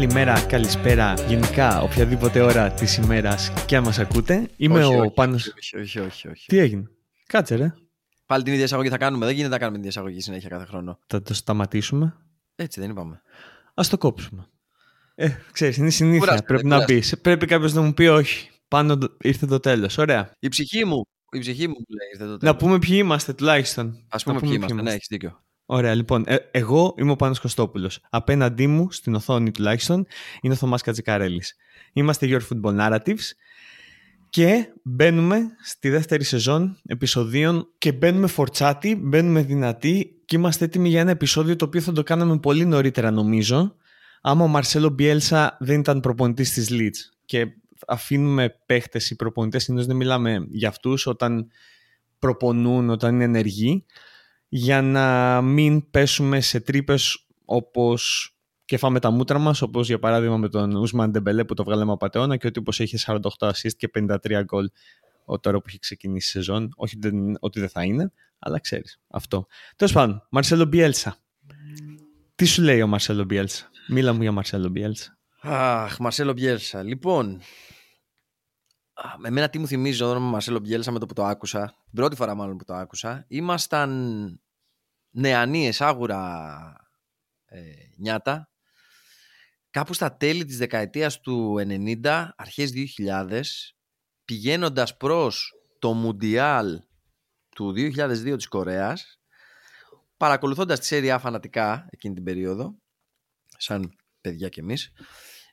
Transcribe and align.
Καλημέρα, 0.00 0.40
καλησπέρα, 0.46 1.14
γενικά 1.28 1.80
οποιαδήποτε 1.80 2.40
ώρα 2.40 2.70
της 2.70 2.96
ημέρας 2.96 3.52
και 3.66 3.76
αν 3.76 3.82
μα 3.86 4.02
ακούτε. 4.02 4.50
Είμαι 4.56 4.84
όχι, 4.84 4.94
ο 4.94 5.00
όχι, 5.00 5.10
Πάνος. 5.10 5.54
Όχι, 5.56 5.76
όχι, 5.78 5.98
όχι, 5.98 6.28
όχι. 6.28 6.46
Τι 6.46 6.58
έγινε, 6.58 6.90
Κάτσε 7.26 7.54
ρε. 7.54 7.74
Πάλι 8.26 8.42
την 8.42 8.52
ίδια 8.52 8.64
εισαγωγή 8.64 8.88
θα 8.88 8.98
κάνουμε. 8.98 9.26
Δεν 9.26 9.34
γίνεται 9.34 9.52
να 9.52 9.58
κάνουμε 9.58 9.78
την 9.78 9.86
ίδια 9.86 10.00
εισαγωγή 10.00 10.20
συνέχεια 10.20 10.48
κάθε 10.48 10.64
χρόνο. 10.64 10.98
Θα 11.06 11.22
το 11.22 11.34
σταματήσουμε; 11.34 12.16
Έτσι 12.54 12.80
δεν 12.80 12.90
είπαμε. 12.90 13.22
Α 13.74 13.82
το 13.90 13.98
κόψουμε. 13.98 14.46
Ε, 15.14 15.30
ξέρεις, 15.52 15.76
είναι 15.76 15.90
συνήθεια. 15.90 16.18
Κουράστηκα, 16.18 16.46
Πρέπει 16.46 16.66
να 16.66 16.84
πει. 16.84 17.02
Πρέπει 17.22 17.46
κάποιος 17.46 17.72
να 17.72 17.80
μου 17.80 17.94
πει 17.94 18.06
όχι. 18.06 18.50
Πάνω 18.68 18.98
το- 18.98 19.16
ήρθε 19.20 19.46
το 19.46 19.60
τέλος. 19.60 19.98
Ωραία. 19.98 20.36
Η 20.38 20.48
ψυχή 20.48 20.84
μου, 20.84 21.06
η 21.32 21.38
ψυχή 21.38 21.68
μου 21.68 21.74
που 21.74 21.92
λέει 21.94 22.08
ήρθε 22.12 22.24
το 22.24 22.30
Να 22.30 22.38
τέλος. 22.38 22.56
πούμε 22.56 22.78
ποιοι 22.78 22.96
είμαστε 23.00 23.32
τουλάχιστον. 23.32 24.04
Ας 24.08 24.22
πούμε 24.22 24.34
να 24.34 24.40
ποιοι 24.40 24.52
είμαστε. 24.54 24.82
Ναι, 24.82 24.92
έχεις 24.92 25.06
δίκιο. 25.10 25.42
Ωραία, 25.72 25.94
λοιπόν. 25.94 26.24
ε, 26.26 26.36
εγώ 26.50 26.94
είμαι 26.98 27.10
ο 27.10 27.16
Πάνος 27.16 27.40
Κωστόπουλος. 27.40 28.00
Απέναντί 28.10 28.66
μου, 28.66 28.92
στην 28.92 29.14
οθόνη 29.14 29.50
τουλάχιστον, 29.50 30.06
είναι 30.40 30.52
ο 30.52 30.56
Θωμάς 30.56 30.82
Κατζικαρέλης. 30.82 31.56
Είμαστε 31.92 32.26
Your 32.30 32.40
Football 32.40 32.78
Narratives 32.78 33.32
και 34.30 34.72
μπαίνουμε 34.82 35.40
στη 35.64 35.88
δεύτερη 35.88 36.24
σεζόν 36.24 36.78
επεισοδίων 36.86 37.68
και 37.78 37.92
μπαίνουμε 37.92 38.26
φορτσάτη, 38.26 38.96
μπαίνουμε 38.96 39.42
δυνατοί 39.42 40.22
και 40.24 40.36
είμαστε 40.36 40.64
έτοιμοι 40.64 40.88
για 40.88 41.00
ένα 41.00 41.10
επεισόδιο 41.10 41.56
το 41.56 41.64
οποίο 41.64 41.80
θα 41.80 41.92
το 41.92 42.02
κάναμε 42.02 42.38
πολύ 42.38 42.64
νωρίτερα 42.64 43.10
νομίζω 43.10 43.76
άμα 44.20 44.44
ο 44.44 44.48
Μαρσέλο 44.48 44.88
Μπιέλσα 44.88 45.56
δεν 45.60 45.80
ήταν 45.80 46.00
προπονητής 46.00 46.52
της 46.52 46.68
Leeds 46.72 47.16
και 47.24 47.46
αφήνουμε 47.86 48.60
παίχτες 48.66 49.10
ή 49.10 49.16
προπονητές 49.16 49.62
συνήθως 49.62 49.86
δεν 49.86 49.96
μιλάμε 49.96 50.46
για 50.50 50.68
αυτούς 50.68 51.06
όταν 51.06 51.46
προπονούν, 52.18 52.90
όταν 52.90 53.14
είναι 53.14 53.24
ενεργοί 53.24 53.84
για 54.52 54.82
να 54.82 55.40
μην 55.40 55.90
πέσουμε 55.90 56.40
σε 56.40 56.60
τρύπες 56.60 57.26
όπως 57.44 58.32
και 58.64 58.76
φάμε 58.76 59.00
τα 59.00 59.10
μούτρα 59.10 59.38
μας, 59.38 59.62
όπως 59.62 59.86
για 59.86 59.98
παράδειγμα 59.98 60.36
με 60.36 60.48
τον 60.48 60.74
Ουσμαν 60.76 61.10
Ντεμπελέ 61.10 61.44
που 61.44 61.54
το 61.54 61.64
βγάλαμε 61.64 61.90
από 61.90 61.96
απατεώνα 62.00 62.36
και 62.36 62.46
ο 62.46 62.50
τύπος 62.50 62.80
έχει 62.80 62.96
48 63.06 63.18
assist 63.38 63.72
και 63.76 63.90
53 63.94 64.42
γκολ 64.44 64.70
ο 65.24 65.38
τώρα 65.40 65.58
που 65.58 65.64
έχει 65.68 65.78
ξεκινήσει 65.78 66.28
η 66.28 66.30
σεζόν. 66.30 66.72
Όχι 66.76 66.96
δεν- 67.00 67.36
ότι 67.40 67.60
δεν 67.60 67.68
θα 67.68 67.84
είναι, 67.84 68.12
αλλά 68.38 68.60
ξέρεις 68.60 69.00
αυτό. 69.08 69.46
Τέλος 69.76 69.92
πάντων, 69.92 70.26
Μαρσέλο 70.30 70.64
Μπιέλσα. 70.64 71.16
Τι 72.34 72.44
σου 72.44 72.62
λέει 72.62 72.82
ο 72.82 72.86
Μαρσέλο 72.86 73.24
Μπιέλσα; 73.24 73.70
Μίλα 73.88 74.12
μου 74.12 74.22
για 74.22 74.32
Μαρσέλο 74.32 74.68
Μπιέλσα. 74.68 75.18
Αχ, 75.42 75.98
Μαρσέλο 75.98 76.32
Μπιέλσα. 76.32 76.82
Λοιπόν, 76.82 77.26
α, 77.26 77.34
με 77.34 77.40
εμένα 79.24 79.48
τι 79.48 79.58
μου 79.58 79.66
θυμίζει 79.66 80.02
όταν 80.02 80.22
με 80.22 80.28
Μαρσέλο 80.28 80.58
Μπιέλσα 80.58 80.90
με 80.90 80.98
το 80.98 81.06
που 81.06 81.14
το 81.14 81.24
άκουσα, 81.24 81.66
την 81.66 81.94
πρώτη 81.94 82.16
φορά 82.16 82.34
μάλλον 82.34 82.56
που 82.56 82.64
το 82.64 82.74
άκουσα, 82.74 83.24
ήμασταν 83.28 84.40
νεανίες 85.10 85.80
άγουρα 85.80 86.74
ε, 87.44 87.60
νιάτα, 87.96 88.50
κάπου 89.70 89.94
στα 89.94 90.16
τέλη 90.16 90.44
της 90.44 90.56
δεκαετίας 90.56 91.20
του 91.20 91.54
90, 92.02 92.28
αρχές 92.36 92.72
2000, 92.98 93.42
πηγαίνοντας 94.24 94.96
προς 94.96 95.52
το 95.78 95.92
Μουντιάλ 95.92 96.80
του 97.48 97.72
2002 97.76 98.36
της 98.36 98.48
Κορέας, 98.48 99.20
παρακολουθώντας 100.16 100.78
τη 100.78 100.86
Σέρια 100.86 101.18
φανατικά 101.18 101.86
εκείνη 101.90 102.14
την 102.14 102.24
περίοδο, 102.24 102.78
σαν 103.56 103.96
παιδιά 104.20 104.48
κι 104.48 104.60
εμείς, 104.60 104.92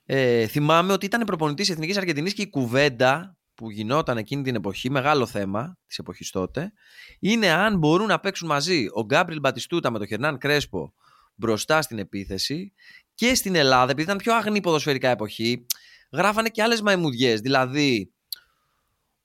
ε, 0.04 0.48
θυμάμαι 0.48 0.94
ότι 0.94 1.06
ήταν 1.06 1.26
προπονητής 1.26 1.70
Εθνικής 1.70 1.98
Αργεντινής 1.98 2.34
και 2.34 2.42
η 2.42 2.50
κουβέντα 2.50 3.37
που 3.58 3.72
γινόταν 3.72 4.18
εκείνη 4.18 4.44
την 4.44 4.56
εποχή, 4.56 4.90
μεγάλο 4.90 5.26
θέμα 5.26 5.78
της 5.88 5.98
εποχής 5.98 6.30
τότε, 6.30 6.72
είναι 7.20 7.50
αν 7.50 7.78
μπορούν 7.78 8.08
να 8.08 8.20
παίξουν 8.20 8.48
μαζί 8.48 8.86
ο 8.94 9.04
Γκάμπριλ 9.06 9.40
Μπατιστούτα 9.40 9.92
με 9.92 9.98
τον 9.98 10.08
Χερνάν 10.08 10.38
Κρέσπο 10.38 10.94
μπροστά 11.36 11.82
στην 11.82 12.00
επίθεση 12.00 12.74
και 13.14 13.36
στην 13.36 13.56
Ελλάδα, 13.56 13.92
επειδή 13.92 14.02
ήταν 14.02 14.18
πιο 14.18 14.36
αγνή 14.36 14.62
ποδοσφαιρικά 14.62 15.10
εποχή, 15.10 15.66
γράφανε 16.12 16.50
και 16.50 16.62
άλλες 16.62 16.82
μαϊμουδιές. 16.82 17.40
Δηλαδή, 17.40 18.12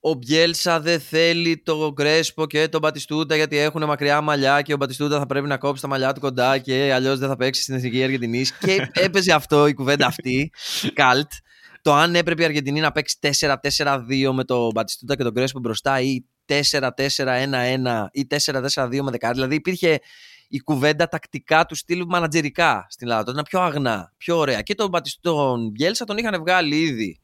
ο 0.00 0.14
Μπιέλσα 0.14 0.80
δεν 0.80 1.00
θέλει 1.00 1.62
το 1.62 1.92
Κρέσπο 1.92 2.46
και 2.46 2.68
τον 2.68 2.80
Μπατιστούτα 2.80 3.36
γιατί 3.36 3.56
έχουν 3.56 3.84
μακριά 3.84 4.20
μαλλιά 4.20 4.62
και 4.62 4.72
ο 4.72 4.76
Μπατιστούτα 4.76 5.18
θα 5.18 5.26
πρέπει 5.26 5.46
να 5.46 5.58
κόψει 5.58 5.82
τα 5.82 5.88
μαλλιά 5.88 6.12
του 6.12 6.20
κοντά 6.20 6.58
και 6.58 6.92
αλλιώς 6.92 7.18
δεν 7.18 7.28
θα 7.28 7.36
παίξει 7.36 7.62
στην 7.62 7.74
Εθνική 7.74 8.02
Αργεντινής. 8.02 8.52
και 8.52 8.90
έπαιζε 8.92 9.32
αυτό, 9.32 9.66
η 9.66 9.74
κουβέντα 9.74 10.06
αυτή, 10.06 10.52
καλτ. 10.92 11.30
Το 11.82 11.92
αν 11.92 12.14
έπρεπε 12.14 12.42
η 12.42 12.44
Αργεντινή 12.44 12.80
να 12.80 12.92
παίξει 12.92 13.18
4-4-2 13.20 14.30
με 14.32 14.44
τον 14.44 14.70
Μπατιστούτα 14.74 15.16
και 15.16 15.22
τον 15.22 15.34
Κρέσπο 15.34 15.58
μπροστά 15.58 16.00
ή 16.00 16.24
4-4-1-1 16.46 18.06
ή 18.10 18.26
4-4-2 18.74 19.00
με 19.02 19.10
δεκάρι. 19.10 19.34
Δηλαδή 19.34 19.54
υπήρχε 19.54 19.98
η 20.48 20.58
κουβέντα 20.58 21.08
τακτικά 21.08 21.66
του 21.66 21.74
στυλ 21.74 22.04
μανατζερικά 22.06 22.86
στην 22.88 23.06
Ελλάδα. 23.06 23.24
Τότε 23.24 23.40
ήταν 23.40 23.44
πιο 23.50 23.60
αγνά, 23.60 24.12
πιο 24.16 24.36
ωραία. 24.36 24.62
Και 24.62 24.74
τον 24.74 24.88
Μπατιστούτα, 24.88 25.30
τον 25.30 25.70
Μπιέλσα 25.70 26.04
τον 26.04 26.16
είχαν 26.16 26.40
βγάλει 26.40 26.80
ήδη 26.80 27.20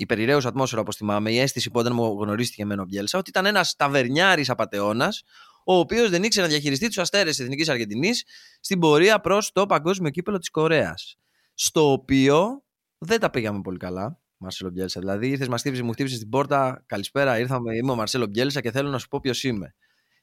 η 0.00 0.06
περιραίους 0.06 0.46
ατμόσφαιρα, 0.46 0.80
όπως 0.80 0.96
θυμάμαι, 0.96 1.30
η 1.30 1.38
αίσθηση 1.38 1.70
που 1.70 1.78
όταν 1.78 1.94
μου 1.94 2.16
γνωρίστηκε 2.20 2.64
με 2.64 2.74
ο 2.74 2.84
Μπιέλσα, 2.84 3.18
ότι 3.18 3.30
ήταν 3.30 3.46
ένας 3.46 3.76
ταβερνιάρης 3.76 4.50
απαταιώνας, 4.50 5.22
ο 5.64 5.78
οποίος 5.78 6.10
δεν 6.10 6.22
ήξερε 6.22 6.46
να 6.46 6.52
διαχειριστεί 6.52 6.86
τους 6.86 6.98
αστέρες 6.98 7.36
της 7.36 7.44
Εθνικής 7.44 7.68
Αργεντινής 7.68 8.24
στην 8.60 8.78
πορεία 8.78 9.20
προς 9.20 9.52
το 9.52 9.66
παγκόσμιο 9.66 10.10
κύπελο 10.10 10.38
της 10.38 10.50
Κορέας. 10.50 11.16
Στο 11.54 11.92
οποίο 11.92 12.62
δεν 12.98 13.20
τα 13.20 13.30
πήγαμε 13.30 13.60
πολύ 13.60 13.78
καλά, 13.78 14.20
Μαρσέλο 14.36 14.70
Μπιέλσα. 14.70 15.00
Δηλαδή, 15.00 15.28
ήρθες, 15.28 15.48
μας 15.48 15.60
χτύπησε, 15.60 15.82
μου 15.82 15.92
χτύπησε 15.92 16.18
την 16.18 16.28
πόρτα. 16.28 16.82
Καλησπέρα, 16.86 17.38
ήρθαμε, 17.38 17.76
είμαι 17.76 17.90
ο 17.90 17.94
Μαρσέλο 17.94 18.26
Μπιέλσα 18.26 18.60
και 18.60 18.70
θέλω 18.70 18.88
να 18.90 18.98
σου 18.98 19.08
πω 19.08 19.20
ποιος 19.20 19.44
είμαι. 19.44 19.74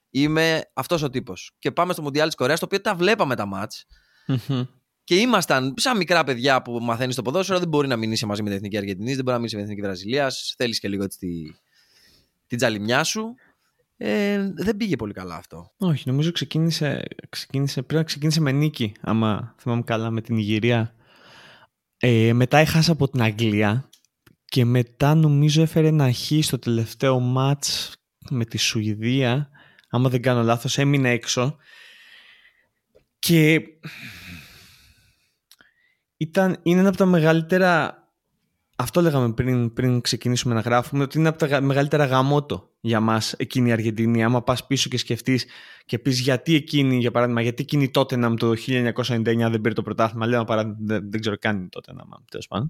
Είμαι 0.09 0.61
αυτός 0.73 1.01
ο 1.01 1.09
τύπος. 1.09 1.51
Και 1.59 1.71
πάμε 1.71 1.93
στο 1.93 2.01
Μουντιάλ 2.01 2.27
της 2.27 2.35
Κορέας, 2.35 2.59
το 2.59 2.65
οποίο 2.65 2.81
τα 2.81 2.95
βλέπαμε 2.95 3.35
τα 3.35 3.45
μάτς. 3.45 3.85
Και 5.03 5.15
ήμασταν 5.15 5.73
σαν 5.77 5.97
μικρά 5.97 6.23
παιδιά 6.23 6.61
που 6.61 6.79
μαθαίνεις 6.81 7.15
το 7.15 7.21
ποδόσφαιρο. 7.21 7.59
Δεν 7.59 7.67
μπορεί 7.67 7.87
να 7.87 7.95
μην 7.95 8.11
είσαι 8.11 8.25
μαζί 8.25 8.41
με 8.41 8.47
την 8.47 8.57
Εθνική 8.57 8.77
Αργεντινής, 8.77 9.15
δεν 9.15 9.23
μπορεί 9.23 9.31
να 9.31 9.37
μείνεις 9.37 9.53
με 9.53 9.59
την 9.59 9.69
Εθνική 9.69 9.87
Βραζιλίας. 9.87 10.53
Θέλεις 10.57 10.79
και 10.79 10.87
λίγο 10.87 11.03
έτσι 11.03 11.17
τη, 11.17 11.27
την 12.47 12.57
τζαλιμιά 12.57 13.03
σου. 13.03 13.35
Ε, 13.97 14.51
δεν 14.55 14.77
πήγε 14.77 14.95
πολύ 14.95 15.13
καλά 15.13 15.35
αυτό. 15.35 15.71
Όχι, 15.77 16.03
νομίζω 16.09 16.31
ξεκίνησε, 16.31 17.03
ξεκίνησε, 17.29 17.81
πρέπει 17.81 17.99
να 17.99 18.03
ξεκίνησε 18.03 18.41
με 18.41 18.51
νίκη, 18.51 18.91
άμα 19.01 19.55
θυμάμαι 19.59 19.81
καλά, 19.81 20.09
με 20.09 20.21
την 20.21 20.37
Ιγυρία. 20.37 20.95
Ε, 22.07 22.33
μετά 22.33 22.57
έχασα 22.57 22.91
από 22.91 23.09
την 23.09 23.21
Αγγλία 23.21 23.89
και 24.45 24.65
μετά 24.65 25.15
νομίζω 25.15 25.61
έφερε 25.61 25.87
ένα 25.87 26.11
χ 26.11 26.31
στο 26.41 26.59
τελευταίο 26.59 27.19
μάτς 27.19 27.95
με 28.29 28.45
τη 28.45 28.57
Σουηδία. 28.57 29.49
Άμα 29.89 30.09
δεν 30.09 30.21
κάνω 30.21 30.43
λάθος, 30.43 30.77
έμεινε 30.77 31.09
έξω. 31.09 31.57
Και 33.19 33.61
ήταν, 36.17 36.59
είναι 36.63 36.79
ένα 36.79 36.89
από 36.89 36.97
τα 36.97 37.05
μεγαλύτερα... 37.05 38.03
Αυτό 38.75 39.01
λέγαμε 39.01 39.33
πριν, 39.33 39.73
πριν 39.73 40.01
ξεκινήσουμε 40.01 40.53
να 40.53 40.59
γράφουμε, 40.59 41.03
ότι 41.03 41.17
είναι 41.19 41.27
από 41.27 41.37
τα 41.37 41.45
γα- 41.45 41.61
μεγαλύτερα 41.61 42.05
γαμότο 42.05 42.69
για 42.81 42.99
μας 42.99 43.33
εκείνη 43.33 43.69
η 43.69 43.71
Αργεντινή. 43.71 44.23
Άμα 44.23 44.43
πας 44.43 44.65
πίσω 44.67 44.89
και 44.89 44.97
σκεφτείς 44.97 45.45
και 45.85 45.99
πεις 45.99 46.19
γιατί 46.19 46.55
εκείνη, 46.55 46.97
για 46.97 47.11
παράδειγμα, 47.11 47.41
γιατί 47.41 47.61
εκείνη 47.63 47.89
τότε 47.89 48.15
να 48.15 48.33
το 48.33 48.53
1999 48.55 49.49
δεν 49.49 49.61
πήρε 49.61 49.73
το 49.73 49.81
πρωτάθλημα, 49.81 50.25
λέω 50.25 50.35
ένα 50.35 50.45
παράδειγμα, 50.45 50.77
δεν, 50.79 51.11
δεν 51.11 51.19
ξέρω 51.19 51.37
καν 51.37 51.69
τότε 51.69 51.93
να 51.93 52.03
τέλος 52.29 52.47
πάντων. 52.47 52.69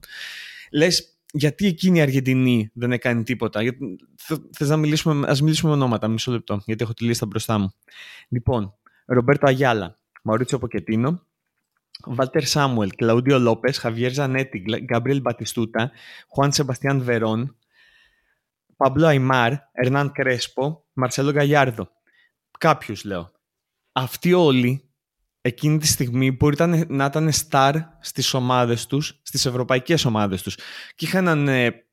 Λες, 0.72 1.18
γιατί 1.34 1.66
εκείνη 1.68 1.98
η 1.98 2.02
Αργεντινή 2.02 2.70
δεν 2.74 2.92
έκανε 2.92 3.24
τίποτα; 3.24 3.62
Γιατί, 3.62 3.96
θε- 4.18 4.42
θες 4.52 4.70
να 4.70 4.78
μιλήσουμε, 4.78 5.28
ας 5.28 5.42
μιλήσουμε 5.42 5.72
με 5.72 5.78
ονόματα, 5.78 6.08
μισό 6.08 6.32
λεπτό, 6.32 6.62
γιατί 6.66 6.84
έχω 6.84 6.94
τη 6.94 7.04
λίστα 7.04 7.26
μπροστά 7.26 7.58
μου. 7.58 7.74
Λοιπόν, 8.30 8.74
Ρομπέρτο 9.06 9.48
Αγιάλα, 9.48 10.00
Μαουρίτσιο 10.24 10.58
Ποκετίνο, 10.60 11.26
Βάλτερ 12.04 12.44
Σάμουελ, 12.44 12.96
Κλαούντιο 12.96 13.40
Λόπες, 13.40 13.78
Χαβιέρ 13.78 14.12
Ζανέτη, 14.12 14.64
Γκάμπριελ 14.84 15.22
Μπατιστούτα, 15.22 15.92
Χουάν 16.28 16.52
Σεμπαστιάν 16.52 17.02
Βερόν, 17.02 17.58
Παμπλό 18.78 19.06
Αϊμάρ, 19.06 19.54
Ερνάν 19.72 20.12
Κρέσπο, 20.12 20.86
Μαρσέλο 20.94 21.32
Γκαγιάρδο. 21.32 21.90
Κάποιους 22.60 23.04
λέω. 23.04 23.32
Αυτοί 23.92 24.34
όλοι 24.34 24.90
εκείνη 25.42 25.78
τη 25.78 25.88
στιγμή 25.88 26.32
μπορεί 26.32 26.54
ήταν- 26.54 26.86
να 26.90 27.06
ήταν 27.06 27.32
star 27.50 27.74
στις 28.00 28.34
ομάδες 28.34 28.86
τους, 28.86 29.20
στις 29.24 29.46
ευρωπαϊκές 29.46 30.06
ομάδες 30.06 30.42
τους. 30.42 30.56
Και 30.96 31.06
είχαν 31.06 31.28
έναν, 31.28 31.48
ε, 31.48 31.86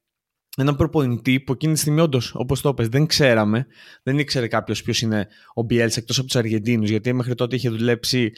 έναν 0.56 0.76
προπονητή 0.76 1.40
που 1.40 1.52
εκείνη 1.52 1.72
τη 1.72 1.78
στιγμή 1.78 2.00
όντως, 2.00 2.34
όπως 2.34 2.60
το 2.60 2.68
είπες, 2.68 2.88
δεν 2.88 3.06
ξέραμε. 3.06 3.66
Δεν 4.02 4.18
ήξερε 4.18 4.48
κάποιος 4.48 4.82
ποιος 4.82 5.00
είναι 5.00 5.28
ο 5.54 5.62
Μπιέλς 5.62 5.96
εκτός 5.96 6.18
από 6.18 6.26
τους 6.26 6.36
Αργεντίνους, 6.36 6.90
γιατί 6.90 7.12
μέχρι 7.12 7.34
τότε 7.34 7.56
είχε 7.56 7.68
δουλέψει 7.68 8.32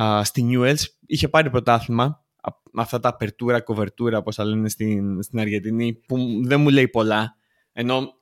α, 0.00 0.24
στη 0.24 0.48
Newell's, 0.50 0.82
είχε 1.06 1.28
πάρει 1.28 1.50
πρωτάθλημα, 1.50 2.04
α, 2.40 2.50
με 2.72 2.82
αυτά 2.82 3.00
τα 3.00 3.08
απερτούρα, 3.08 3.60
κοβερτούρα, 3.60 4.18
όπως 4.18 4.34
τα 4.36 4.44
λένε 4.44 4.68
στην, 4.68 5.22
στην 5.22 5.40
Αργεντινή, 5.40 5.94
που 5.94 6.40
δεν 6.44 6.60
μου 6.60 6.68
λέει 6.68 6.88
πολλά. 6.88 7.36
Ενώ 7.72 8.16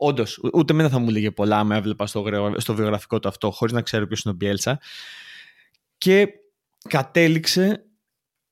Όντως, 0.00 0.40
ούτε 0.52 0.72
εμένα 0.72 0.88
θα 0.88 0.98
μου 0.98 1.08
λέγε 1.10 1.30
πολλά 1.30 1.58
άμα 1.58 1.76
έβλεπα 1.76 2.06
στο, 2.06 2.20
γρε- 2.20 2.60
στο 2.60 2.74
βιογραφικό 2.74 3.18
του 3.18 3.28
αυτό, 3.28 3.50
χωρίς 3.50 3.74
να 3.74 3.82
ξέρω 3.82 4.06
ποιος 4.06 4.22
είναι 4.22 4.34
ο 4.34 4.36
Μπιέλσα. 4.36 4.80
Και 5.98 6.28
κατέληξε 6.88 7.84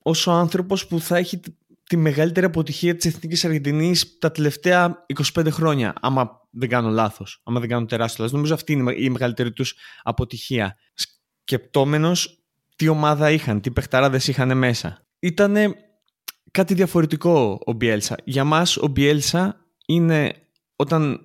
ως 0.03 0.27
ο 0.27 0.33
άνθρωπος 0.33 0.87
που 0.87 1.01
θα 1.01 1.17
έχει 1.17 1.39
τη- 1.39 1.57
τη 1.85 1.97
μεγαλύτερη 1.97 2.47
αποτυχία 2.47 2.97
της 2.97 3.05
Εθνικής 3.07 3.45
Αργεντινής 3.45 4.19
τα 4.19 4.31
τελευταία 4.31 5.05
25 5.35 5.51
χρόνια, 5.51 5.93
άμα 6.01 6.41
δεν 6.51 6.69
κάνω 6.69 6.89
λάθος, 6.89 7.41
άμα 7.45 7.61
δεν 7.61 7.69
κάνω 7.69 7.87
τεράστιο 7.87 8.17
λάθος. 8.25 8.37
Νομίζω 8.37 8.55
αυτή 8.55 8.73
είναι 8.73 8.95
η 8.97 9.11
μεγαλύτερη 9.11 9.53
τους 9.53 9.75
αποτυχία. 10.03 10.77
Σκεπτόμενος 11.49 12.45
τι 12.77 12.89
ομάδα 12.89 13.31
είχαν, 13.31 13.61
τι 13.61 13.71
παιχταράδες 13.71 14.29
είχαν 14.29 14.59
μέσα. 14.59 15.07
ήταν 15.19 15.57
κάτι 16.51 16.75
διαφορετικό 16.75 17.59
ο 17.65 17.73
Μπιέλσα. 17.73 18.17
Για 18.25 18.45
μας 18.45 18.77
ο 18.77 18.87
Μπιέλσα 18.87 19.67
είναι 19.87 20.35
όταν 20.77 21.21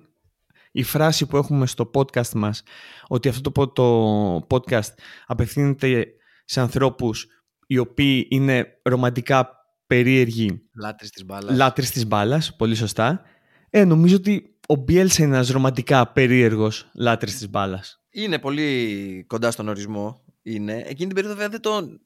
η 0.72 0.82
φράση 0.82 1.26
που 1.26 1.36
έχουμε 1.36 1.66
στο 1.66 1.90
podcast 1.94 2.32
μας 2.34 2.62
ότι 3.08 3.28
αυτό 3.28 3.50
το, 3.50 3.68
το 3.68 4.46
podcast 4.50 4.92
απευθύνεται 5.26 6.06
σε 6.44 6.60
ανθρώπους 6.60 7.26
οι 7.66 7.78
οποίοι 7.78 8.26
είναι 8.30 8.66
ρομαντικά 8.82 9.50
περίεργοι 9.86 10.62
Λάτρεις 10.80 11.10
της 11.10 11.24
μπάλας. 11.24 11.56
λάτρεις 11.56 11.90
της 11.90 12.06
μπάλας, 12.06 12.56
πολύ 12.56 12.74
σωστά. 12.74 13.22
Ε, 13.70 13.84
νομίζω 13.84 14.16
ότι 14.16 14.58
ο 14.66 14.74
Μπιέλσα 14.74 15.22
είναι 15.22 15.34
ένας 15.34 15.48
ρομαντικά 15.48 16.12
περίεργος 16.12 16.90
λάτρης 16.94 17.36
της 17.36 17.50
μπάλας. 17.50 18.01
Είναι 18.14 18.38
πολύ 18.38 19.24
κοντά 19.26 19.50
στον 19.50 19.68
ορισμό. 19.68 20.24
Είναι. 20.42 20.72
Εκείνη 20.72 20.96
την 20.96 21.14
περίοδο 21.14 21.34
βέβαια 21.34 21.48
δεν 21.48 21.60
τον... 21.60 22.00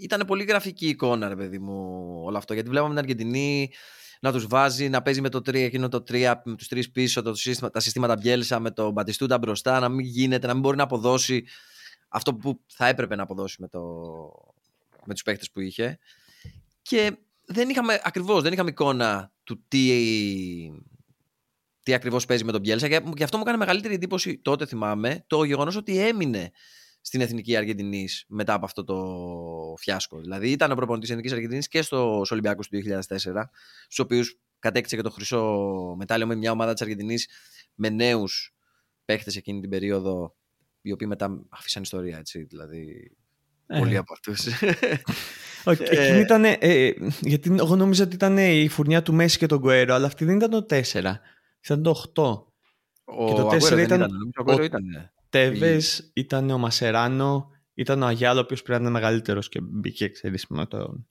Ήταν 0.00 0.26
πολύ 0.26 0.44
γραφική 0.44 0.88
εικόνα, 0.88 1.28
ρε 1.28 1.36
παιδί 1.36 1.58
μου, 1.58 2.00
όλο 2.24 2.36
αυτό. 2.36 2.54
Γιατί 2.54 2.68
βλέπαμε 2.68 2.90
την 2.90 2.98
Αργεντινή 2.98 3.70
να 4.20 4.32
τους 4.32 4.46
βάζει, 4.46 4.88
να 4.88 5.02
παίζει 5.02 5.20
με 5.20 5.28
το 5.28 5.38
3, 5.38 5.54
εκείνο 5.54 5.88
το 5.88 6.04
3, 6.08 6.34
με 6.44 6.56
τους 6.56 6.68
τρεις 6.68 6.90
πίσω, 6.90 7.22
το 7.22 7.34
σύστημα, 7.34 7.70
τα 7.70 7.80
συστήματα 7.80 8.16
Μπιέλσα, 8.16 8.60
με 8.60 8.70
το 8.70 8.90
Μπατιστούτα 8.90 9.38
μπροστά, 9.38 9.80
να 9.80 9.88
μην 9.88 10.06
γίνεται, 10.06 10.46
να 10.46 10.52
μην 10.52 10.62
μπορεί 10.62 10.76
να 10.76 10.82
αποδώσει 10.82 11.44
αυτό 12.08 12.34
που 12.34 12.60
θα 12.66 12.86
έπρεπε 12.86 13.16
να 13.16 13.22
αποδώσει 13.22 13.56
με, 13.60 13.68
το, 13.68 13.80
με 15.04 15.12
τους 15.12 15.22
παίχτε 15.22 15.46
που 15.52 15.60
είχε. 15.60 15.98
Και 16.82 17.16
δεν 17.46 17.68
είχαμε, 17.68 18.00
ακριβώς, 18.04 18.42
δεν 18.42 18.52
είχαμε 18.52 18.70
εικόνα 18.70 19.32
του 19.44 19.64
τι, 19.68 19.90
τι 21.82 21.94
ακριβώς 21.94 22.26
παίζει 22.26 22.44
με 22.44 22.52
τον 22.52 22.60
Μπιέλσα. 22.60 22.88
Και, 22.88 23.02
και 23.14 23.24
αυτό 23.24 23.36
μου 23.36 23.42
έκανε 23.42 23.58
μεγαλύτερη 23.58 23.94
εντύπωση 23.94 24.38
τότε, 24.38 24.66
θυμάμαι, 24.66 25.24
το 25.26 25.44
γεγονός 25.44 25.76
ότι 25.76 25.98
έμεινε 25.98 26.50
στην 27.00 27.20
εθνική 27.20 27.56
Αργεντινής 27.56 28.24
μετά 28.28 28.54
από 28.54 28.64
αυτό 28.64 28.84
το 28.84 28.96
φιάσκο. 29.78 30.20
Δηλαδή 30.20 30.50
ήταν 30.50 30.70
ο 30.70 30.74
προπονητής 30.74 31.08
της 31.08 31.16
εθνικής 31.16 31.32
Αργεντινής 31.36 31.68
και 31.68 31.82
στο 31.82 32.22
Ολυμπιακούς 32.30 32.68
του 32.68 32.76
2004, 32.76 33.00
στους 33.82 33.98
οποίους 33.98 34.38
κατέκτησε 34.58 34.96
και 34.96 35.02
το 35.02 35.10
χρυσό 35.10 35.94
μετάλλιο 35.98 36.26
με 36.26 36.34
μια 36.34 36.50
ομάδα 36.50 36.72
της 36.72 36.82
Αργεντινής 36.82 37.28
με 37.74 37.88
νέους 37.88 38.54
παίχτες 39.04 39.36
εκείνη 39.36 39.60
την 39.60 39.70
περίοδο, 39.70 40.36
οι 40.80 40.92
οποίοι 40.92 41.06
μετά 41.10 41.46
αφήσαν 41.48 41.82
ιστορία, 41.82 42.18
έτσι. 42.18 42.42
Δηλαδή. 42.42 43.12
Ε. 43.66 43.78
Πολλοί 43.78 43.96
από 43.96 44.12
αυτού. 44.12 44.34
Okay, 45.64 45.90
εκείνη 45.90 46.18
ήταν, 46.18 46.44
ε, 46.44 46.90
γιατί 47.20 47.54
εγώ 47.58 47.76
νόμιζα 47.76 48.04
ότι 48.04 48.14
ήταν 48.14 48.38
η 48.38 48.68
φουρνιά 48.68 49.02
του 49.02 49.14
Μέση 49.14 49.38
και 49.38 49.46
τον 49.46 49.58
Γκουέρο, 49.58 49.94
αλλά 49.94 50.06
αυτή 50.06 50.24
δεν 50.24 50.36
ήταν 50.36 50.50
το 50.50 50.66
4, 50.70 51.20
ήταν 51.64 51.82
το 51.82 51.90
8. 51.90 52.22
Ο 53.04 53.26
Και 53.26 53.32
το 53.32 53.38
Αγουέρο 53.40 53.48
τέσσερα 53.48 53.76
δεν 53.76 53.84
ήταν- 53.84 53.98
ήταν. 54.00 54.10
νομίζω 54.12 54.30
ο 54.38 54.40
Αγουέρο 54.40 54.62
ο- 54.62 54.64
ήταν. 54.64 54.82
Τέβες, 55.28 56.10
ήταν 56.14 56.50
ο 56.50 56.58
Μασεράνο, 56.58 57.50
ήταν 57.74 58.02
ο 58.02 58.06
Αγιάλο, 58.06 58.38
ο 58.38 58.42
οποίος 58.42 58.62
πρέπει 58.62 58.82
να 58.82 58.88
είναι 58.88 58.98
μεγαλύτερος 58.98 59.48
και 59.48 59.60
μπήκε, 59.62 60.08
ξέρεις, 60.08 60.46
με, 60.48 60.66
το, 60.66 61.04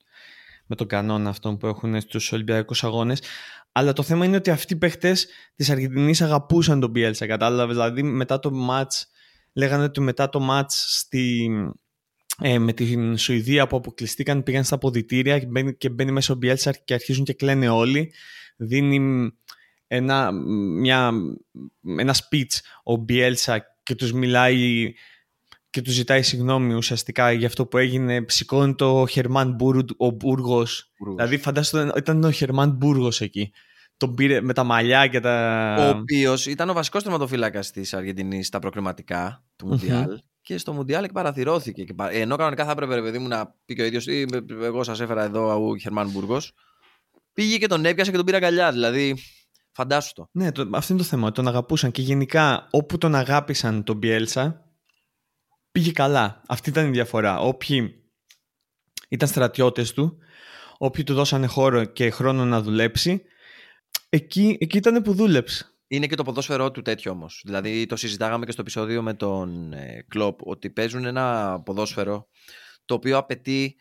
με 0.65 0.75
τον 0.75 0.87
κανόνα 0.87 1.29
αυτόν 1.29 1.57
που 1.57 1.67
έχουν 1.67 2.01
στους 2.01 2.31
Ολυμπιακούς 2.31 2.83
Αγώνες. 2.83 3.21
Αλλά 3.71 3.93
το 3.93 4.03
θέμα 4.03 4.25
είναι 4.25 4.35
ότι 4.35 4.49
αυτοί 4.49 4.73
οι 4.73 4.77
παίχτες 4.77 5.27
της 5.55 5.69
Αργεντινής 5.69 6.21
αγαπούσαν 6.21 6.79
τον 6.79 6.91
Bielsa. 6.95 7.25
Κατάλαβες. 7.27 7.75
Δηλαδή, 7.75 8.03
μετά 8.03 8.39
το 8.39 8.51
match, 8.69 9.03
λέγανε 9.53 9.83
ότι 9.83 10.01
μετά 10.01 10.29
το 10.29 10.47
match 10.51 10.65
στη, 10.69 11.49
ε, 12.41 12.59
με 12.59 12.73
την 12.73 13.17
Σουηδία 13.17 13.67
που 13.67 13.77
αποκλειστήκαν, 13.77 14.43
πήγαν 14.43 14.63
στα 14.63 14.75
αποδητήρια 14.75 15.39
και 15.39 15.45
μπαίνει, 15.45 15.75
και 15.75 15.89
μπαίνει 15.89 16.11
μέσα 16.11 16.33
ο 16.33 16.37
Bielsa 16.41 16.71
και 16.85 16.93
αρχίζουν 16.93 17.23
και 17.25 17.33
κλαίνε 17.33 17.69
όλοι. 17.69 18.13
Δίνει 18.57 19.31
ένα, 19.91 20.31
μια, 20.31 21.11
ένα 21.97 22.15
speech 22.15 22.59
ο 22.83 23.05
Bielsa 23.09 23.57
και 23.83 23.95
τους 23.95 24.11
μιλάει 24.13 24.93
και 25.69 25.81
τους 25.81 25.93
ζητάει 25.93 26.21
συγγνώμη 26.21 26.73
ουσιαστικά 26.73 27.31
για 27.31 27.47
αυτό 27.47 27.65
που 27.65 27.77
έγινε. 27.77 28.25
Σηκώνει 28.27 28.75
το 28.75 29.05
Χερμάν 29.05 29.51
Μπούργκ, 29.51 29.87
ο 29.97 30.09
Μπούργος. 30.09 30.91
Δηλαδή 31.15 31.37
φαντάζομαι 31.37 31.91
ήταν 31.97 32.23
ο 32.23 32.31
Χερμάν 32.31 32.69
Μπούργος 32.69 33.21
εκεί. 33.21 33.51
Τον 33.97 34.15
πήρε 34.15 34.41
με 34.41 34.53
τα 34.53 34.63
μαλλιά 34.63 35.07
και 35.07 35.19
τα... 35.19 35.75
Ο 35.79 35.97
οποίος 35.97 36.45
ήταν 36.45 36.69
ο 36.69 36.73
βασικός 36.73 37.03
τερματοφύλακας 37.03 37.71
της 37.71 37.93
Αργεντινής 37.93 38.47
στα 38.47 38.59
προκριματικά 38.59 39.43
του 39.55 39.65
Μμμ. 39.65 39.71
Μουντιάλ. 39.71 40.21
Και 40.41 40.57
στο 40.57 40.73
Μουντιάλ 40.73 41.03
εκπαραθυρώθηκε. 41.03 41.83
Και 41.83 41.93
πα- 41.93 42.11
Ενώ 42.11 42.35
κανονικά 42.35 42.65
θα 42.65 42.71
έπρεπε, 42.71 42.95
ρε 42.95 43.01
παιδί 43.01 43.17
μου, 43.17 43.27
να 43.27 43.55
πει 43.65 43.75
και 43.75 43.81
ο 43.81 43.85
ίδιος: 43.85 44.07
Εγώ 44.61 44.83
σας 44.83 44.99
έφερα 44.99 45.23
εδώ 45.23 45.67
ο 45.67 45.77
Χερμάν 45.77 46.09
Μπούργος. 46.09 46.53
Πήγε 47.33 47.57
και 47.57 47.67
τον 47.67 47.85
έπιασε 47.85 48.11
και 48.11 48.17
τον 48.17 48.25
πήρε 48.25 48.37
αγκαλιά. 48.37 48.71
Δηλαδή, 48.71 49.17
φαντάσου 49.79 50.13
το. 50.13 50.29
Ναι, 50.31 50.51
το, 50.51 50.69
αυτό 50.73 50.93
είναι 50.93 51.01
το 51.01 51.07
θέμα. 51.07 51.31
Τον 51.31 51.47
αγαπούσαν 51.47 51.91
και 51.91 52.01
γενικά 52.01 52.67
όπου 52.71 52.97
τον 52.97 53.15
αγάπησαν 53.15 53.83
τον 53.83 53.99
Πιέλσα 53.99 54.69
πήγε 55.71 55.91
καλά. 55.91 56.41
Αυτή 56.47 56.69
ήταν 56.69 56.87
η 56.87 56.91
διαφορά. 56.91 57.39
Όποιοι 57.39 58.03
ήταν 59.09 59.27
στρατιώτες 59.27 59.93
του, 59.93 60.17
όποιοι 60.77 61.03
του 61.03 61.13
δώσανε 61.13 61.45
χώρο 61.45 61.85
και 61.85 62.09
χρόνο 62.09 62.45
να 62.45 62.61
δουλέψει, 62.61 63.21
εκεί, 64.09 64.57
εκεί 64.59 64.77
ήταν 64.77 65.01
που 65.01 65.13
δούλεψε. 65.13 65.65
Είναι 65.87 66.07
και 66.07 66.15
το 66.15 66.23
ποδόσφαιρό 66.23 66.71
του 66.71 66.81
τέτοιο 66.81 67.11
όμως. 67.11 67.41
Δηλαδή, 67.45 67.85
το 67.85 67.95
συζητάγαμε 67.95 68.45
και 68.45 68.51
στο 68.51 68.61
επεισόδιο 68.61 69.01
με 69.01 69.13
τον 69.13 69.73
ε, 69.73 70.05
Κλοπ 70.07 70.47
ότι 70.47 70.69
παίζουν 70.69 71.05
ένα 71.05 71.59
ποδόσφαιρο 71.65 72.27
το 72.85 72.93
οποίο 72.93 73.17
απαιτεί 73.17 73.75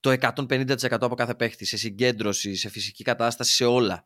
το 0.00 0.16
150% 0.20 0.76
από 0.90 1.14
κάθε 1.14 1.34
παίχτη 1.34 1.64
σε 1.64 1.76
συγκέντρωση, 1.76 2.54
σε 2.54 2.68
φυσική 2.68 3.02
κατάσταση, 3.04 3.54
σε 3.54 3.64
όλα. 3.64 4.04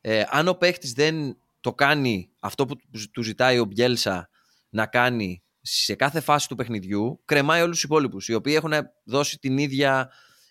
Ε, 0.00 0.22
αν 0.28 0.48
ο 0.48 0.54
παίχτης 0.54 0.92
δεν 0.92 1.36
το 1.60 1.74
κάνει 1.74 2.30
αυτό 2.40 2.66
που 2.66 2.76
του 3.12 3.22
ζητάει 3.22 3.58
ο 3.58 3.64
Μπιέλσα 3.64 4.28
να 4.68 4.86
κάνει 4.86 5.42
σε 5.60 5.94
κάθε 5.94 6.20
φάση 6.20 6.48
του 6.48 6.54
παιχνιδιού, 6.54 7.22
κρεμάει 7.24 7.62
όλους 7.62 7.74
τους 7.74 7.84
υπόλοιπους, 7.84 8.28
οι 8.28 8.34
οποίοι 8.34 8.54
έχουν 8.56 8.72
δώσει 9.04 9.38
την 9.38 9.58
ίδια 9.58 10.10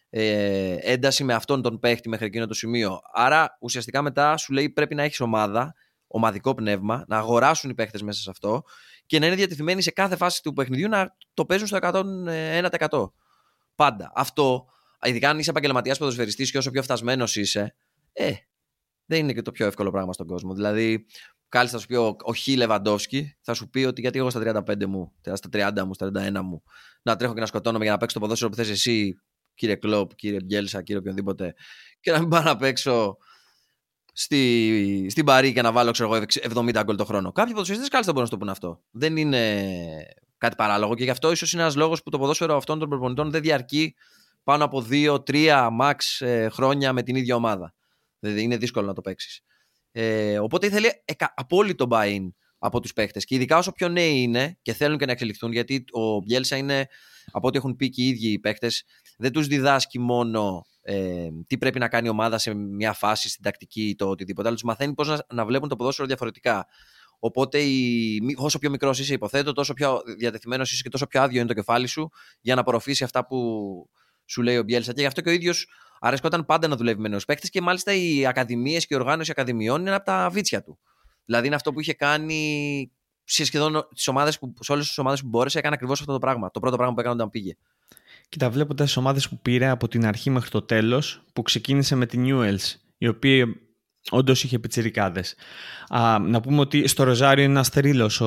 ε, 0.09 0.75
ένταση 0.79 1.23
με 1.23 1.33
αυτόν 1.33 1.61
τον 1.61 1.79
παίχτη 1.79 2.09
μέχρι 2.09 2.25
εκείνο 2.25 2.47
το 2.47 2.53
σημείο. 2.53 2.99
Άρα 3.13 3.57
ουσιαστικά 3.61 4.01
μετά 4.01 4.37
σου 4.37 4.53
λέει 4.53 4.69
πρέπει 4.69 4.95
να 4.95 5.03
έχεις 5.03 5.19
ομάδα, 5.19 5.75
ομαδικό 6.07 6.53
πνεύμα, 6.53 7.03
να 7.07 7.17
αγοράσουν 7.17 7.69
οι 7.69 7.73
παίχτες 7.73 8.01
μέσα 8.01 8.21
σε 8.21 8.29
αυτό 8.29 8.63
και 9.05 9.19
να 9.19 9.25
είναι 9.25 9.35
διατεθειμένοι 9.35 9.81
σε 9.81 9.91
κάθε 9.91 10.15
φάση 10.15 10.43
του 10.43 10.53
παιχνιδιού 10.53 10.87
να 10.87 11.15
το 11.33 11.45
παίζουν 11.45 11.67
στο 11.67 11.77
101%. 12.89 13.11
Πάντα. 13.75 14.11
Αυτό, 14.15 14.65
ειδικά 15.03 15.29
αν 15.29 15.39
είσαι 15.39 15.49
επαγγελματίας 15.49 15.97
ποδοσφαιριστής 15.97 16.51
και 16.51 16.57
όσο 16.57 16.71
πιο 16.71 16.83
φτασμένος 16.83 17.35
είσαι, 17.35 17.75
ε, 18.13 18.31
δεν 19.09 19.19
είναι 19.19 19.33
και 19.33 19.41
το 19.41 19.51
πιο 19.51 19.65
εύκολο 19.65 19.91
πράγμα 19.91 20.13
στον 20.13 20.27
κόσμο. 20.27 20.53
Δηλαδή, 20.53 21.05
κάλλιστα 21.49 21.77
θα 21.77 21.81
σου 21.83 21.87
πει 21.87 21.95
ο, 21.95 22.15
ο 22.23 22.33
Χι 22.33 22.55
Λεβαντόφσκι, 22.55 23.37
θα 23.41 23.53
σου 23.53 23.69
πει 23.69 23.83
ότι 23.83 24.01
γιατί 24.01 24.19
εγώ 24.19 24.29
στα 24.29 24.63
35 24.67 24.85
μου, 24.85 25.13
στα 25.33 25.49
30 25.51 25.83
μου, 25.85 25.93
στα 25.93 26.11
31 26.15 26.39
μου, 26.43 26.63
να 27.01 27.15
τρέχω 27.15 27.33
και 27.33 27.39
να 27.39 27.45
σκοτώνομαι 27.45 27.83
για 27.83 27.93
να 27.93 27.99
παίξω 27.99 28.15
το 28.15 28.21
ποδόσφαιρο 28.21 28.49
που 28.49 28.55
θες 28.55 28.69
εσύ, 28.69 29.21
κύριε 29.53 29.75
Κλοπ, 29.75 30.15
κύριε 30.15 30.39
Μπιέλσα, 30.45 30.81
κύριε 30.81 30.99
οποιονδήποτε, 30.99 31.53
και 31.99 32.11
να 32.11 32.19
μην 32.19 32.29
πάω 32.29 32.41
να 32.41 32.55
παίξω 32.55 33.17
στη, 34.13 35.07
στην 35.09 35.25
Παρή 35.25 35.53
και 35.53 35.61
να 35.61 35.71
βάλω 35.71 35.91
ξέρω, 35.91 36.15
εγώ, 36.15 36.25
70 36.55 36.81
γκολ 36.83 36.95
το 36.95 37.05
χρόνο. 37.05 37.31
Κάποιοι 37.31 37.51
ποδοσφαιριστές 37.51 37.89
κάλλιστα 37.89 38.13
μπορούν 38.13 38.29
να 38.31 38.37
το 38.37 38.45
πούν 38.45 38.49
αυτό. 38.49 38.81
Δεν 38.91 39.17
είναι 39.17 39.65
κάτι 40.37 40.55
παράλογο 40.55 40.95
και 40.95 41.03
γι' 41.03 41.09
αυτό 41.09 41.31
ίσως 41.31 41.53
είναι 41.53 41.61
ένας 41.61 41.75
λόγος 41.75 42.03
που 42.03 42.09
το 42.09 42.17
ποδόσφαιρο 42.19 42.55
αυτών 42.55 42.79
των 42.79 42.89
προπονητών 42.89 43.31
δεν 43.31 43.41
διαρκεί 43.41 43.95
πάνω 44.43 44.63
από 44.63 44.85
2-3 44.89 45.69
max 45.81 45.95
ε, 46.19 46.49
χρόνια 46.49 46.93
με 46.93 47.03
την 47.03 47.15
ίδια 47.15 47.35
ομάδα. 47.35 47.73
Δηλαδή 48.19 48.41
είναι 48.41 48.57
δύσκολο 48.57 48.85
να 48.85 48.93
το 48.93 49.01
παίξεις. 49.01 49.41
Ε, 49.91 50.39
οπότε 50.39 50.67
ήθελε 50.67 50.89
εκα, 51.05 51.33
απόλυτο 51.35 51.87
buy-in 51.89 52.29
από 52.57 52.79
τους 52.79 52.93
παίχτε. 52.93 53.19
Και 53.19 53.35
ειδικά 53.35 53.57
όσο 53.57 53.71
πιο 53.71 53.89
νέοι 53.89 54.21
είναι 54.21 54.57
και 54.61 54.73
θέλουν 54.73 54.97
και 54.97 55.05
να 55.05 55.11
εξελιχθούν, 55.11 55.51
γιατί 55.51 55.83
ο 55.91 56.19
Μπιέλσα 56.19 56.57
είναι, 56.57 56.87
από 57.31 57.47
ό,τι 57.47 57.57
έχουν 57.57 57.75
πει 57.75 57.89
και 57.89 58.01
οι 58.01 58.07
ίδιοι 58.07 58.31
οι 58.31 58.39
παίχτε, 58.39 58.71
δεν 59.17 59.31
τους 59.31 59.47
διδάσκει 59.47 59.99
μόνο 59.99 60.65
ε, 60.81 61.27
τι 61.47 61.57
πρέπει 61.57 61.79
να 61.79 61.87
κάνει 61.87 62.07
η 62.07 62.09
ομάδα 62.09 62.37
σε 62.37 62.53
μια 62.53 62.93
φάση, 62.93 63.29
στην 63.29 63.43
τακτική 63.43 63.89
ή 63.89 63.95
το 63.95 64.09
οτιδήποτε, 64.09 64.47
αλλά 64.47 64.55
τους 64.55 64.65
μαθαίνει 64.65 64.93
πώς 64.93 65.07
να, 65.07 65.25
να 65.33 65.45
βλέπουν 65.45 65.69
το 65.69 65.75
ποδόσφαιρο 65.75 66.07
διαφορετικά. 66.07 66.65
Οπότε, 67.19 67.59
η, 67.59 68.21
όσο 68.35 68.59
πιο 68.59 68.69
μικρός 68.69 68.99
είσαι, 68.99 69.13
υποθέτω, 69.13 69.53
τόσο 69.53 69.73
πιο 69.73 70.01
διατεθειμένος 70.17 70.71
είσαι 70.71 70.81
και 70.81 70.89
τόσο 70.89 71.07
πιο 71.07 71.21
άδειο 71.21 71.39
είναι 71.39 71.47
το 71.47 71.53
κεφάλι 71.53 71.87
σου 71.87 72.09
για 72.41 72.55
να 72.55 72.61
απορροφήσει 72.61 73.03
αυτά 73.03 73.25
που 73.25 73.39
σου 74.25 74.41
λέει 74.41 74.57
ο 74.57 74.63
Μπιέλσα. 74.63 74.93
Και 74.93 75.01
γι' 75.01 75.07
αυτό 75.07 75.21
και 75.21 75.29
ο 75.29 75.31
ίδιος 75.31 75.67
αρέσκονταν 75.99 76.45
πάντα 76.45 76.67
να 76.67 76.75
δουλεύει 76.75 77.01
με 77.01 77.07
νέους 77.07 77.25
παίχτε 77.25 77.47
και 77.47 77.61
μάλιστα 77.61 77.93
οι 77.93 78.25
ακαδημίες 78.25 78.87
και 78.87 78.93
η 78.93 78.97
οργάνωση 78.97 79.31
ακαδημιών 79.31 79.81
είναι 79.81 79.95
από 79.95 80.05
τα 80.05 80.29
βίτσια 80.31 80.63
του. 80.63 80.79
Δηλαδή 81.25 81.47
είναι 81.47 81.55
αυτό 81.55 81.73
που 81.73 81.79
είχε 81.79 81.93
κάνει 81.93 82.91
σε 83.23 83.45
σχεδόν 83.45 83.87
τις 83.95 84.07
ομάδες 84.07 84.39
που, 84.39 84.53
σε 84.59 84.71
όλες 84.71 84.87
τις 84.87 84.97
ομάδες 84.97 85.21
που 85.21 85.27
μπόρεσε, 85.27 85.59
έκανε 85.59 85.75
ακριβώς 85.75 85.99
αυτό 85.99 86.11
το 86.11 86.19
πράγμα. 86.19 86.51
Το 86.51 86.59
πρώτο 86.59 86.75
πράγμα 86.75 86.93
που 86.93 86.99
έκανε 86.99 87.15
όταν 87.15 87.29
πήγε. 87.29 87.55
Κοίτα, 88.29 88.49
βλέποντας 88.49 88.87
τις 88.87 88.97
ομάδες 88.97 89.29
που 89.29 89.39
πήρε 89.39 89.67
από 89.67 89.87
την 89.87 90.05
αρχή 90.05 90.29
μέχρι 90.29 90.49
το 90.49 90.61
τέλος, 90.61 91.23
που 91.33 91.41
ξεκίνησε 91.41 91.95
με 91.95 92.05
την 92.05 92.25
Newells, 92.27 92.75
η 92.97 93.07
οποία 93.07 93.47
όντως 94.09 94.43
είχε 94.43 94.59
πιτσιρικάδες. 94.59 95.35
Να 96.21 96.41
πούμε 96.41 96.59
ότι 96.59 96.87
στο 96.87 97.03
Ροζάριο 97.03 97.43
είναι 97.43 97.53
ένας 97.53 97.69
θρύλο 97.69 98.11
ο, 98.19 98.25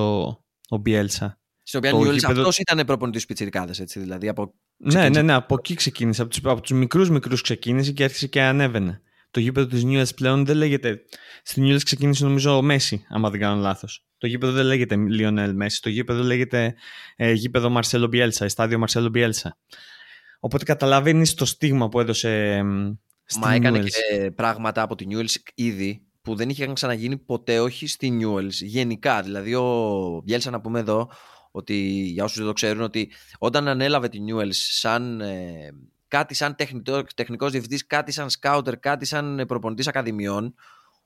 ο 0.68 0.76
Μπιέλσα. 0.80 1.41
Στην 1.72 1.84
οποία 1.84 2.00
Newells 2.00 2.14
γήπεδο... 2.14 2.40
αυτός 2.40 2.58
ήταν 2.58 2.86
προπονητής 2.86 3.26
πιτσιρικάδες, 3.26 3.80
έτσι. 3.80 4.00
Δηλαδή, 4.00 4.28
από... 4.28 4.54
Ναι, 4.76 5.08
ναι, 5.08 5.22
ναι, 5.22 5.32
από 5.32 5.54
εκεί 5.54 5.74
ξεκίνησε. 5.74 6.22
Από 6.22 6.30
του 6.30 6.50
από 6.50 6.60
τους 6.60 6.70
μικρούς 6.70 7.10
μικρούς 7.10 7.40
ξεκίνησε 7.40 7.92
και 7.92 8.04
άρχισε 8.04 8.26
και 8.26 8.42
ανέβαινε. 8.42 9.02
Το 9.30 9.40
γήπεδο 9.40 9.66
της 9.66 9.82
Newells 9.86 10.14
πλέον 10.16 10.44
δεν 10.44 10.56
λέγεται. 10.56 11.02
Στην 11.42 11.64
Newells 11.64 11.82
ξεκίνησε 11.82 12.24
νομίζω 12.24 12.56
ο 12.56 12.62
Μέση, 12.62 13.04
άμα 13.08 13.30
δεν 13.30 13.40
κάνω 13.40 13.60
λάθος. 13.60 14.06
Το 14.18 14.26
γήπεδο 14.26 14.52
δεν 14.52 14.64
λέγεται 14.64 14.96
Lionel 15.18 15.62
Messi, 15.62 15.78
το 15.80 15.88
γήπεδο 15.88 16.22
λέγεται 16.22 16.74
ε, 17.16 17.32
γήπεδο 17.32 17.80
Marcelo 17.80 18.08
Bielsa, 18.12 18.44
στάδιο 18.48 18.84
Marcelo 18.86 19.10
Bielsa. 19.14 19.50
Οπότε 20.40 20.64
καταλαβαίνεις 20.64 21.34
το 21.34 21.44
στίγμα 21.44 21.88
που 21.88 22.00
έδωσε 22.00 22.62
Μα 23.40 23.52
έκανε 23.54 23.78
και 23.78 24.30
πράγματα 24.30 24.82
από 24.82 24.94
τη 24.94 25.06
Newells 25.10 25.34
ήδη 25.54 26.06
που 26.22 26.34
δεν 26.34 26.48
είχε 26.48 26.72
ξαναγίνει 26.72 27.16
ποτέ 27.16 27.60
όχι 27.60 27.86
στη 27.86 28.18
Newells. 28.20 28.52
Γενικά, 28.60 29.22
δηλαδή 29.22 29.54
ο 29.54 30.22
Μπιέλσα 30.24 30.50
να 30.50 30.60
πούμε 30.60 30.80
εδώ 30.80 31.10
ότι 31.52 31.74
για 31.88 32.24
όσους 32.24 32.36
δεν 32.36 32.46
το 32.46 32.52
ξέρουν 32.52 32.82
ότι 32.82 33.10
όταν 33.38 33.68
ανέλαβε 33.68 34.08
τη 34.08 34.18
Newells 34.28 34.50
σαν 34.52 35.20
ε, 35.20 35.74
κάτι 36.08 36.34
σαν 36.34 36.54
τεχνικό, 36.56 37.04
τεχνικός 37.14 37.50
διευθυντής, 37.50 37.86
κάτι 37.86 38.12
σαν 38.12 38.30
σκάουτερ, 38.30 38.78
κάτι 38.78 39.04
σαν 39.04 39.44
προπονητής 39.46 39.86
ακαδημιών 39.86 40.54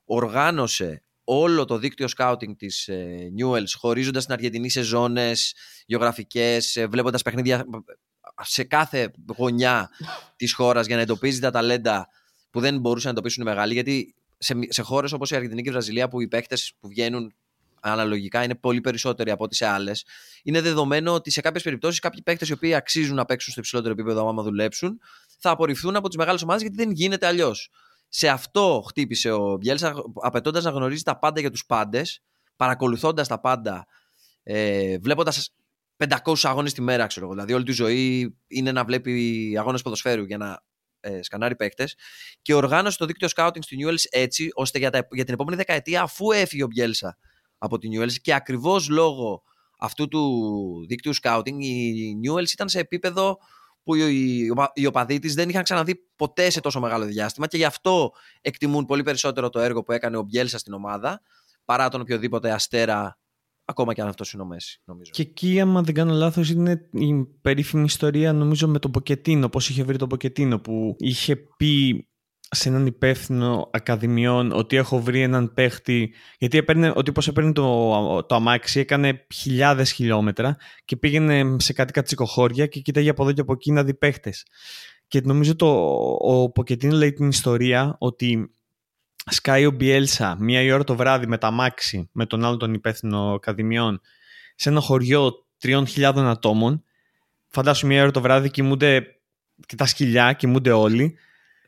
οργάνωσε 0.05 1.03
όλο 1.23 1.65
το 1.65 1.77
δίκτυο 1.77 2.07
σκάουτινγκ 2.07 2.55
της 2.55 2.87
ε, 2.87 3.31
Newells 3.39 3.71
χωρίζοντας 3.77 4.25
την 4.25 4.33
Αργεντινή 4.33 4.69
σε 4.69 4.81
ζώνες 4.81 5.55
γεωγραφικές, 5.85 6.75
ε, 6.75 6.87
βλέποντας 6.87 7.21
παιχνίδια 7.21 7.65
σε 8.41 8.63
κάθε 8.63 9.11
γωνιά 9.37 9.89
της 10.35 10.53
χώρας 10.53 10.85
για 10.85 10.95
να 10.95 11.01
εντοπίζει 11.01 11.39
τα 11.39 11.51
ταλέντα 11.51 12.07
που 12.49 12.59
δεν 12.59 12.79
μπορούσαν 12.79 13.11
να 13.13 13.17
εντοπίσουν 13.17 13.43
οι 13.43 13.45
μεγάλοι 13.45 13.73
γιατί 13.73 14.15
σε, 14.37 14.53
σε 14.67 14.81
χώρες 14.81 15.11
όπως 15.11 15.31
η 15.31 15.35
Αργεντινή 15.35 15.61
και 15.61 15.69
η 15.69 15.71
Βραζιλία 15.71 16.07
που 16.07 16.21
οι 16.21 16.27
παίκτες 16.27 16.73
που 16.79 16.87
βγαίνουν 16.87 17.33
αναλογικά 17.91 18.43
είναι 18.43 18.55
πολύ 18.55 18.81
περισσότεροι 18.81 19.31
από 19.31 19.43
ό,τι 19.43 19.55
σε 19.55 19.65
άλλες. 19.65 20.05
Είναι 20.43 20.61
δεδομένο 20.61 21.13
ότι 21.13 21.31
σε 21.31 21.41
κάποιες 21.41 21.63
περιπτώσεις 21.63 21.99
κάποιοι 21.99 22.21
παίκτες 22.21 22.49
οι 22.49 22.53
οποίοι 22.53 22.73
αξίζουν 22.73 23.15
να 23.15 23.25
παίξουν 23.25 23.51
στο 23.51 23.61
υψηλότερο 23.61 23.93
επίπεδο, 23.93 24.29
άμα 24.29 24.43
δουλέψουν, 24.43 24.99
θα 25.39 25.49
απορριφθούν 25.49 25.95
από 25.95 26.07
τις 26.07 26.17
μεγάλες 26.17 26.41
ομάδες 26.41 26.61
γιατί 26.61 26.77
δεν 26.77 26.91
γίνεται 26.91 27.27
αλλιώς. 27.27 27.69
Σε 28.09 28.27
αυτό 28.27 28.83
χτύπησε 28.87 29.31
ο 29.31 29.57
Μπιέλσα, 29.57 29.93
απαιτώντας 30.21 30.63
να 30.63 30.69
γνωρίζει 30.69 31.03
τα 31.03 31.19
πάντα 31.19 31.39
για 31.39 31.51
τους 31.51 31.65
πάντες, 31.65 32.21
παρακολουθώντας 32.55 33.27
τα 33.27 33.39
πάντα, 33.39 33.87
ε, 34.43 34.97
βλέποντας 34.97 35.53
500 35.97 36.49
αγώνες 36.49 36.73
τη 36.73 36.81
μέρα, 36.81 37.07
ξέρω 37.07 37.25
εγώ. 37.25 37.33
Δηλαδή, 37.33 37.53
όλη 37.53 37.63
τη 37.63 37.71
ζωή 37.71 38.35
είναι 38.47 38.71
να 38.71 38.83
βλέπει 38.83 39.55
αγώνες 39.59 39.81
ποδοσφαίρου 39.81 40.23
για 40.23 40.37
να 40.37 40.61
ε, 40.99 41.21
σκανάρει 41.21 41.55
παίκτες. 41.55 41.95
Και 42.41 42.53
οργάνωσε 42.53 42.97
το 42.97 43.05
δίκτυο 43.05 43.27
scouting 43.35 43.59
στη 43.61 43.77
Newells 43.79 44.03
έτσι, 44.09 44.49
ώστε 44.53 44.77
για, 44.77 44.89
τα, 44.89 45.07
για 45.11 45.23
την 45.23 45.33
επόμενη 45.33 45.57
δεκαετία, 45.57 46.01
αφού 46.01 46.31
έφυγε 46.31 46.63
ο 46.63 46.67
Μπιέλσα 46.67 47.17
από 47.57 47.77
την 47.77 47.91
Newells 47.93 48.13
και 48.21 48.33
ακριβώς 48.33 48.89
λόγω 48.89 49.43
αυτού 49.79 50.07
του 50.07 50.85
δίκτυου 50.87 51.15
scouting, 51.21 51.59
η 51.59 52.15
Newells 52.23 52.51
ήταν 52.53 52.69
σε 52.69 52.79
επίπεδο 52.79 53.37
που 53.83 53.95
οι, 53.95 54.47
οι 54.73 54.85
οπαδοί 54.85 55.19
της 55.19 55.33
δεν 55.33 55.49
είχαν 55.49 55.63
ξαναδεί 55.63 55.95
ποτέ 56.15 56.49
σε 56.49 56.59
τόσο 56.59 56.79
μεγάλο 56.79 57.05
διάστημα 57.05 57.47
και 57.47 57.57
γι' 57.57 57.65
αυτό 57.65 58.11
εκτιμούν 58.41 58.85
πολύ 58.85 59.03
περισσότερο 59.03 59.49
το 59.49 59.59
έργο 59.59 59.83
που 59.83 59.91
έκανε 59.91 60.17
ο 60.17 60.21
Μπιέλσα 60.21 60.57
στην 60.57 60.73
ομάδα 60.73 61.21
παρά 61.65 61.89
τον 61.89 62.01
οποιοδήποτε 62.01 62.51
αστέρα 62.51 63.17
ακόμα 63.65 63.93
και 63.93 64.01
αν 64.01 64.07
αυτός 64.07 64.33
είναι 64.33 64.43
ο 64.43 64.45
Μέση, 64.45 64.81
νομίζω. 64.85 65.11
Και 65.13 65.21
εκεί, 65.21 65.59
άμα 65.59 65.81
δεν 65.81 65.93
κάνω 65.93 66.13
λάθος, 66.13 66.49
είναι 66.49 66.89
η 66.91 67.25
περίφημη 67.41 67.83
ιστορία, 67.83 68.33
νομίζω, 68.33 68.67
με 68.67 68.79
τον 68.79 68.91
Ποκετίνο, 68.91 69.49
πώς 69.49 69.69
είχε 69.69 69.83
βρει 69.83 69.97
τον 69.97 70.09
Ποκετίνο, 70.09 70.59
που 70.59 70.95
είχε 70.97 71.35
πει 71.35 72.07
σε 72.49 72.69
έναν 72.69 72.85
υπεύθυνο 72.85 73.69
ακαδημιών 73.73 74.51
ότι 74.51 74.75
έχω 74.75 75.01
βρει 75.01 75.21
έναν 75.21 75.53
παίχτη 75.53 76.13
γιατί 76.37 76.57
έπαιρνε, 76.57 76.93
ότι 76.95 77.11
πως 77.11 77.27
έπαιρνε 77.27 77.51
το, 77.51 78.23
το 78.23 78.35
αμάξι 78.35 78.79
έκανε 78.79 79.25
χιλιάδες 79.33 79.91
χιλιόμετρα 79.91 80.57
και 80.85 80.95
πήγαινε 80.95 81.55
σε 81.59 81.73
κάτι 81.73 81.93
κατσικοχώρια 81.93 82.65
και 82.65 82.79
κοίταγε 82.79 83.09
από 83.09 83.23
εδώ 83.23 83.31
και 83.31 83.41
από 83.41 83.53
εκεί 83.53 83.71
να 83.71 83.83
δει 83.83 83.93
παίχτες. 83.93 84.45
Και 85.07 85.21
νομίζω 85.23 85.55
το, 85.55 85.67
ο 86.19 86.51
Ποκετίνο 86.51 86.95
λέει 86.95 87.13
την 87.13 87.27
ιστορία 87.27 87.95
ότι 87.99 88.51
σκάει 89.29 89.65
ο 89.65 89.71
Μπιέλσα 89.71 90.37
μία 90.39 90.61
η 90.61 90.71
ώρα 90.71 90.83
το 90.83 90.95
βράδυ 90.95 91.27
με 91.27 91.37
τα 91.37 91.47
αμάξι 91.47 92.09
με 92.11 92.25
τον 92.25 92.45
άλλο 92.45 92.57
τον 92.57 92.73
υπεύθυνο 92.73 93.33
ακαδημιών 93.33 94.01
σε 94.55 94.69
ένα 94.69 94.79
χωριό 94.79 95.45
τριών 95.57 95.87
χιλιάδων 95.87 96.27
ατόμων 96.27 96.83
φαντάσου 97.47 97.87
μία 97.87 98.01
ώρα 98.01 98.11
το 98.11 98.21
βράδυ 98.21 98.49
κοιμούνται 98.49 99.05
και 99.65 99.75
τα 99.75 99.85
σκυλιά, 99.85 100.33
κοιμούνται 100.33 100.71
όλοι 100.71 101.17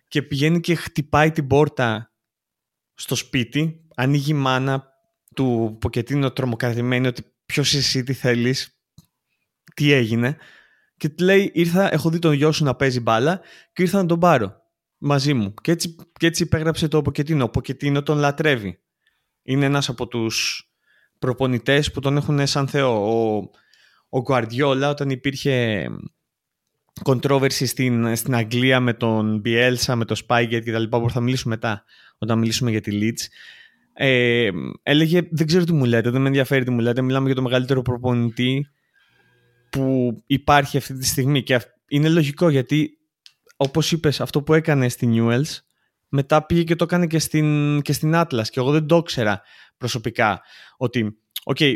και 0.10 0.22
πηγαίνει 0.22 0.60
και 0.60 0.76
χτυπάει 0.76 1.32
την 1.32 1.48
πόρτα 1.48 2.14
στο 2.94 3.16
σπίτι, 3.16 3.88
ανοίγει 3.96 4.32
η 4.32 4.34
μάνα 4.34 4.88
του 5.36 5.78
Ποκετίνο 5.82 6.32
τρομοκρατημένη 6.32 7.08
ότι 7.08 7.24
ποιος 7.46 7.74
εσύ, 7.74 8.04
τι 8.04 8.14
θέλεις, 8.14 8.80
τι 9.74 9.92
έγινε 9.92 10.38
και 11.00 11.10
του 11.10 11.24
λέει 11.24 11.52
ήρθα, 11.54 11.94
έχω 11.94 12.10
δει 12.10 12.20
τον 12.20 12.34
γιο 12.34 12.52
σου 12.52 12.64
να 12.64 12.76
παίζει 12.76 13.00
μπάλα 13.00 13.42
και 13.74 13.82
ήρθα 13.82 13.98
να 13.98 14.06
τον 14.06 14.20
πάρω 14.20 14.62
μαζί 14.98 15.34
μου 15.34 15.54
και 15.54 15.72
έτσι, 15.72 15.96
και 16.20 16.26
έτσι 16.26 16.44
υπέγραψε 16.44 16.88
το 16.88 17.02
Ποκετίνο. 17.02 17.44
Ο 17.44 17.50
Ποκετίνο 17.50 18.04
τον 18.04 18.18
λατρεύει. 18.18 18.80
Είναι 19.44 19.66
ένας 19.66 19.90
από 19.90 20.08
τους 20.08 20.68
προπονητές 21.20 21.92
που 21.92 22.00
τον 22.00 22.18
έχουν 22.18 22.48
σαν 22.48 22.68
θεό. 22.68 22.92
Ο, 22.92 23.50
ο 24.10 24.22
Γκουαρδιόλα 24.22 24.90
όταν 24.90 25.10
υπήρχε 25.10 25.88
controversy 27.04 27.68
στην, 27.68 28.16
στην 28.16 28.36
Αγγλία 28.36 28.80
με 28.80 28.94
τον 28.94 29.42
Bielsa, 29.46 29.94
με 29.96 30.06
τον 30.06 30.18
Spygate 30.28 30.62
και 30.64 30.72
τα 30.72 30.80
λοιπά 30.80 31.02
που 31.02 31.10
θα 31.10 31.20
μιλήσουμε 31.20 31.54
μετά 31.54 31.84
όταν 32.18 32.40
μιλήσουμε 32.40 32.72
για 32.72 32.82
τη 32.82 33.00
Leeds. 33.02 33.28
Ε, 33.94 34.50
έλεγε 34.84 35.28
δεν 35.32 35.48
ξέρω 35.48 35.64
τι 35.64 35.74
μου 35.74 35.86
λέτε, 35.86 36.10
δεν 36.10 36.22
με 36.22 36.28
ενδιαφέρει 36.28 36.64
τι 36.64 36.72
μου 36.72 36.80
λέτε 36.80 37.02
μιλάμε 37.02 37.26
για 37.26 37.36
το 37.36 37.42
μεγαλύτερο 37.42 37.82
προπονητή 37.82 38.68
που 39.70 40.18
υπάρχει 40.26 40.78
αυτή 40.78 40.94
τη 40.94 41.06
στιγμή. 41.06 41.44
Και 41.44 41.60
είναι 41.88 42.10
λογικό 42.10 42.50
γιατί 42.50 42.98
όπως 43.58 43.92
είπες 43.92 44.22
αυτό 44.22 44.42
που 44.42 44.54
έκανε 44.54 44.90
στη 44.90 45.10
Newells 45.14 45.58
μετά 46.10 46.46
πήγε 46.46 46.64
και 46.64 46.76
το 46.76 46.84
έκανε 46.84 47.08
και 47.08 47.20
στην, 47.20 47.82
και 47.82 47.94
στην 47.94 48.12
Atlas. 48.16 48.48
Και 48.50 48.60
εγώ 48.60 48.72
δεν 48.72 48.86
το 48.86 48.98
ήξερα 48.98 49.42
προσωπικά 49.78 50.42
ότι, 50.78 51.18
okay, 51.44 51.74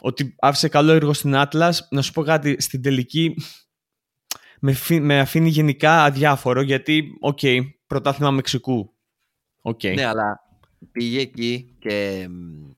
ότι 0.00 0.34
άφησε 0.40 0.68
καλό 0.68 0.92
έργο 0.92 1.12
στην 1.12 1.34
Atlas. 1.36 1.72
Να 1.90 2.02
σου 2.02 2.12
πω 2.12 2.22
κάτι 2.22 2.56
στην 2.60 2.82
τελική 2.82 3.34
με, 4.60 4.76
με 5.00 5.20
αφήνει 5.20 5.48
γενικά 5.48 6.04
αδιάφορο 6.04 6.60
γιατί, 6.60 7.16
OK, 7.20 7.38
okay, 7.42 7.60
πρωτάθλημα 7.86 8.30
Μεξικού. 8.30 8.94
Okay. 9.62 9.94
Ναι, 9.94 10.04
αλλά 10.04 10.40
πήγε 10.92 11.20
εκεί 11.20 11.76
και 11.78 12.28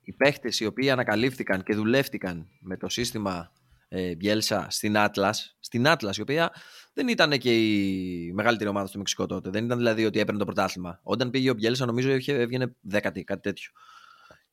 οι 0.03 0.13
παίχτες 0.13 0.61
οι 0.61 0.67
οποίοι 0.67 0.91
ανακαλύφθηκαν 0.91 1.63
και 1.63 1.75
δουλεύτηκαν 1.75 2.49
με 2.61 2.77
το 2.77 2.89
σύστημα 2.89 3.53
ε, 3.89 4.13
Bielsa 4.21 4.65
στην 4.69 4.95
Atlas, 4.97 5.33
στην 5.61 5.85
Atlas 5.87 6.17
η 6.17 6.21
οποία 6.21 6.53
δεν 6.93 7.09
ήταν 7.09 7.39
και 7.39 7.57
η 7.57 8.33
μεγαλύτερη 8.33 8.71
ομάδα 8.71 8.87
στο 8.87 8.99
Μεξικό 8.99 9.27
τότε. 9.27 9.51
Δεν 9.51 9.65
ήταν 9.65 9.79
δηλαδή 9.79 10.05
ότι 10.05 10.19
έπαιρνε 10.19 10.39
το 10.39 10.45
πρωτάθλημα. 10.45 11.01
Όταν 11.03 11.31
πήγε 11.31 11.51
ο 11.51 11.55
Bielsa 11.63 11.87
νομίζω 11.87 12.15
είχε, 12.15 12.33
έβγαινε 12.33 12.77
δέκατη, 12.81 13.25
κάτι 13.25 13.41
τέτοιο. 13.41 13.71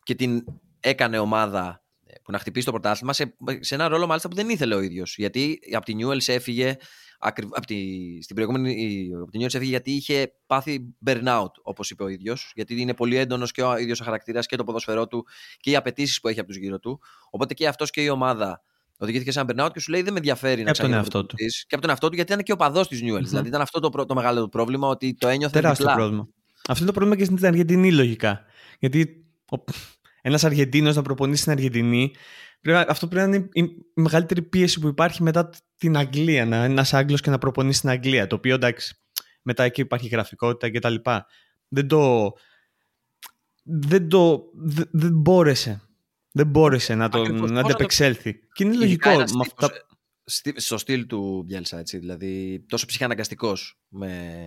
Και 0.03 0.15
την 0.15 0.43
έκανε 0.79 1.19
ομάδα 1.19 1.69
ε, 1.69 1.88
που 2.23 2.31
να 2.31 2.39
χτυπήσει 2.39 2.65
το 2.65 2.71
πρωτάθλημα 2.71 3.13
σε, 3.13 3.35
σε 3.59 3.75
ένα 3.75 3.87
ρόλο 3.87 4.07
μάλιστα 4.07 4.29
που 4.29 4.35
δεν 4.35 4.49
ήθελε 4.49 4.75
ο 4.75 4.81
ίδιος. 4.81 5.15
Γιατί 5.17 5.59
από 5.75 5.85
τη 5.85 5.93
Newells 5.99 6.27
έφυγε 6.27 6.77
από 7.19 7.65
τη, 7.65 7.77
στην 8.21 8.35
προηγούμενη 8.35 9.09
από 9.21 9.31
την 9.31 9.41
έφυγε 9.41 9.63
γιατί 9.63 9.91
είχε 9.91 10.33
πάθει 10.47 10.95
burnout, 11.05 11.51
όπως 11.61 11.89
είπε 11.89 12.03
ο 12.03 12.07
ίδιος. 12.07 12.51
Γιατί 12.55 12.81
είναι 12.81 12.93
πολύ 12.93 13.15
έντονος 13.15 13.51
και 13.51 13.63
ο 13.63 13.77
ίδιος 13.77 14.01
ο 14.01 14.03
χαρακτήρας 14.03 14.45
και 14.45 14.55
το 14.55 14.63
ποδοσφαιρό 14.63 15.07
του 15.07 15.25
και 15.59 15.69
οι 15.69 15.75
απαιτήσεις 15.75 16.19
που 16.19 16.27
έχει 16.27 16.39
από 16.39 16.47
τους 16.47 16.57
γύρω 16.57 16.79
του. 16.79 16.99
Οπότε 17.29 17.53
και 17.53 17.67
αυτός 17.67 17.89
και 17.89 18.01
η 18.01 18.09
ομάδα 18.09 18.61
οδηγήθηκε 18.97 19.31
σε 19.31 19.39
ένα 19.39 19.65
burnout 19.65 19.71
και 19.73 19.79
σου 19.79 19.91
λέει 19.91 20.01
δεν 20.01 20.11
με 20.13 20.17
ενδιαφέρει 20.17 20.63
να 20.63 20.71
ξαναγίνει 20.71 21.01
αυτό 21.01 21.25
του. 21.25 21.35
Και 21.35 21.45
από 21.69 21.81
τον 21.81 21.89
εαυτό 21.89 22.09
του 22.09 22.15
γιατί 22.15 22.31
ήταν 22.31 22.43
και 22.43 22.51
ο 22.51 22.55
παδός 22.55 22.87
της 22.87 23.01
Newell. 23.03 23.23
Δηλαδή 23.23 23.47
ήταν 23.47 23.61
αυτό 23.61 23.79
το, 23.79 24.05
το 24.05 24.15
μεγάλο 24.15 24.49
πρόβλημα 24.49 24.87
ότι 24.87 25.15
το 25.19 25.27
ένιωθε 25.27 25.53
Τεράστιο 25.53 25.85
διπλά. 25.85 25.99
πρόβλημα. 25.99 26.27
Αυτό 26.67 26.83
είναι 26.83 26.91
το 26.91 26.99
πρόβλημα 26.99 27.15
και 27.15 27.23
στην 27.23 27.45
Αργεντινή 27.45 27.91
λογικά. 27.91 28.41
Γιατί 28.79 29.25
ένας 30.21 30.43
Αργεντίνος 30.43 30.95
να 30.95 31.01
προπονήσει 31.01 31.41
στην 31.41 31.51
Αργεντινή 31.51 32.11
Πρέπει, 32.61 32.85
αυτό 32.89 33.07
πρέπει 33.07 33.29
να 33.29 33.35
είναι 33.35 33.49
η 33.53 33.85
μεγαλύτερη 33.93 34.41
πίεση 34.41 34.79
που 34.79 34.87
υπάρχει 34.87 35.23
μετά 35.23 35.49
την 35.77 35.97
Αγγλία. 35.97 36.45
Να 36.45 36.57
είναι 36.57 36.65
ένας 36.65 36.93
Άγγλος 36.93 37.21
και 37.21 37.29
να 37.29 37.37
προπονεί 37.37 37.73
στην 37.73 37.89
Αγγλία. 37.89 38.27
Το 38.27 38.35
οποίο 38.35 38.55
εντάξει, 38.55 38.95
μετά 39.41 39.63
εκεί 39.63 39.81
υπάρχει 39.81 40.07
γραφικότητα 40.07 40.71
κτλ. 40.71 40.95
Δεν 41.67 41.87
το. 41.87 42.33
Δεν 43.63 44.09
το. 44.09 44.43
Δεν, 44.91 45.11
μπόρεσε. 45.11 45.81
Δεν 46.31 46.47
μπόρεσε 46.47 46.95
να, 46.95 47.09
το, 47.09 47.23
να 47.27 47.59
αντεπεξέλθει. 47.59 48.33
Το... 48.33 48.47
Και 48.53 48.63
είναι 48.63 48.75
λογικό. 48.75 49.09
Με 49.09 49.23
αυτά... 49.41 49.69
Στο 50.55 50.77
στυλ 50.77 51.05
του 51.05 51.43
Μπιέλσα, 51.45 51.79
έτσι. 51.79 51.97
Δηλαδή, 51.97 52.63
τόσο 52.67 52.85
ψυχαναγκαστικός 52.85 53.79
με 53.87 54.43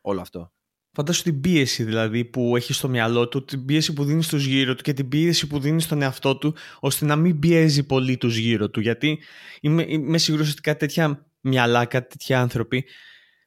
όλο 0.00 0.20
αυτό. 0.20 0.52
Φαντάσου 0.96 1.22
την 1.22 1.40
πίεση 1.40 1.84
δηλαδή 1.84 2.24
που 2.24 2.56
έχει 2.56 2.72
στο 2.72 2.88
μυαλό 2.88 3.28
του, 3.28 3.44
την 3.44 3.64
πίεση 3.64 3.92
που 3.92 4.04
δίνεις 4.04 4.26
στους 4.26 4.44
γύρω 4.44 4.74
του 4.74 4.82
και 4.82 4.92
την 4.92 5.08
πίεση 5.08 5.46
που 5.46 5.58
δίνεις 5.58 5.84
στον 5.84 6.02
εαυτό 6.02 6.36
του 6.36 6.54
ώστε 6.80 7.04
να 7.04 7.16
μην 7.16 7.38
πιέζει 7.38 7.86
πολύ 7.86 8.16
τους 8.16 8.36
γύρω 8.36 8.70
του. 8.70 8.80
Γιατί 8.80 9.18
είμαι, 9.60 9.84
είμαι 9.88 10.18
σίγουρος 10.18 10.50
ότι 10.50 10.60
κάτι 10.60 10.78
τέτοια 10.78 11.26
μυαλά, 11.40 11.84
κάτι 11.84 12.08
τέτοια 12.08 12.40
άνθρωποι 12.40 12.84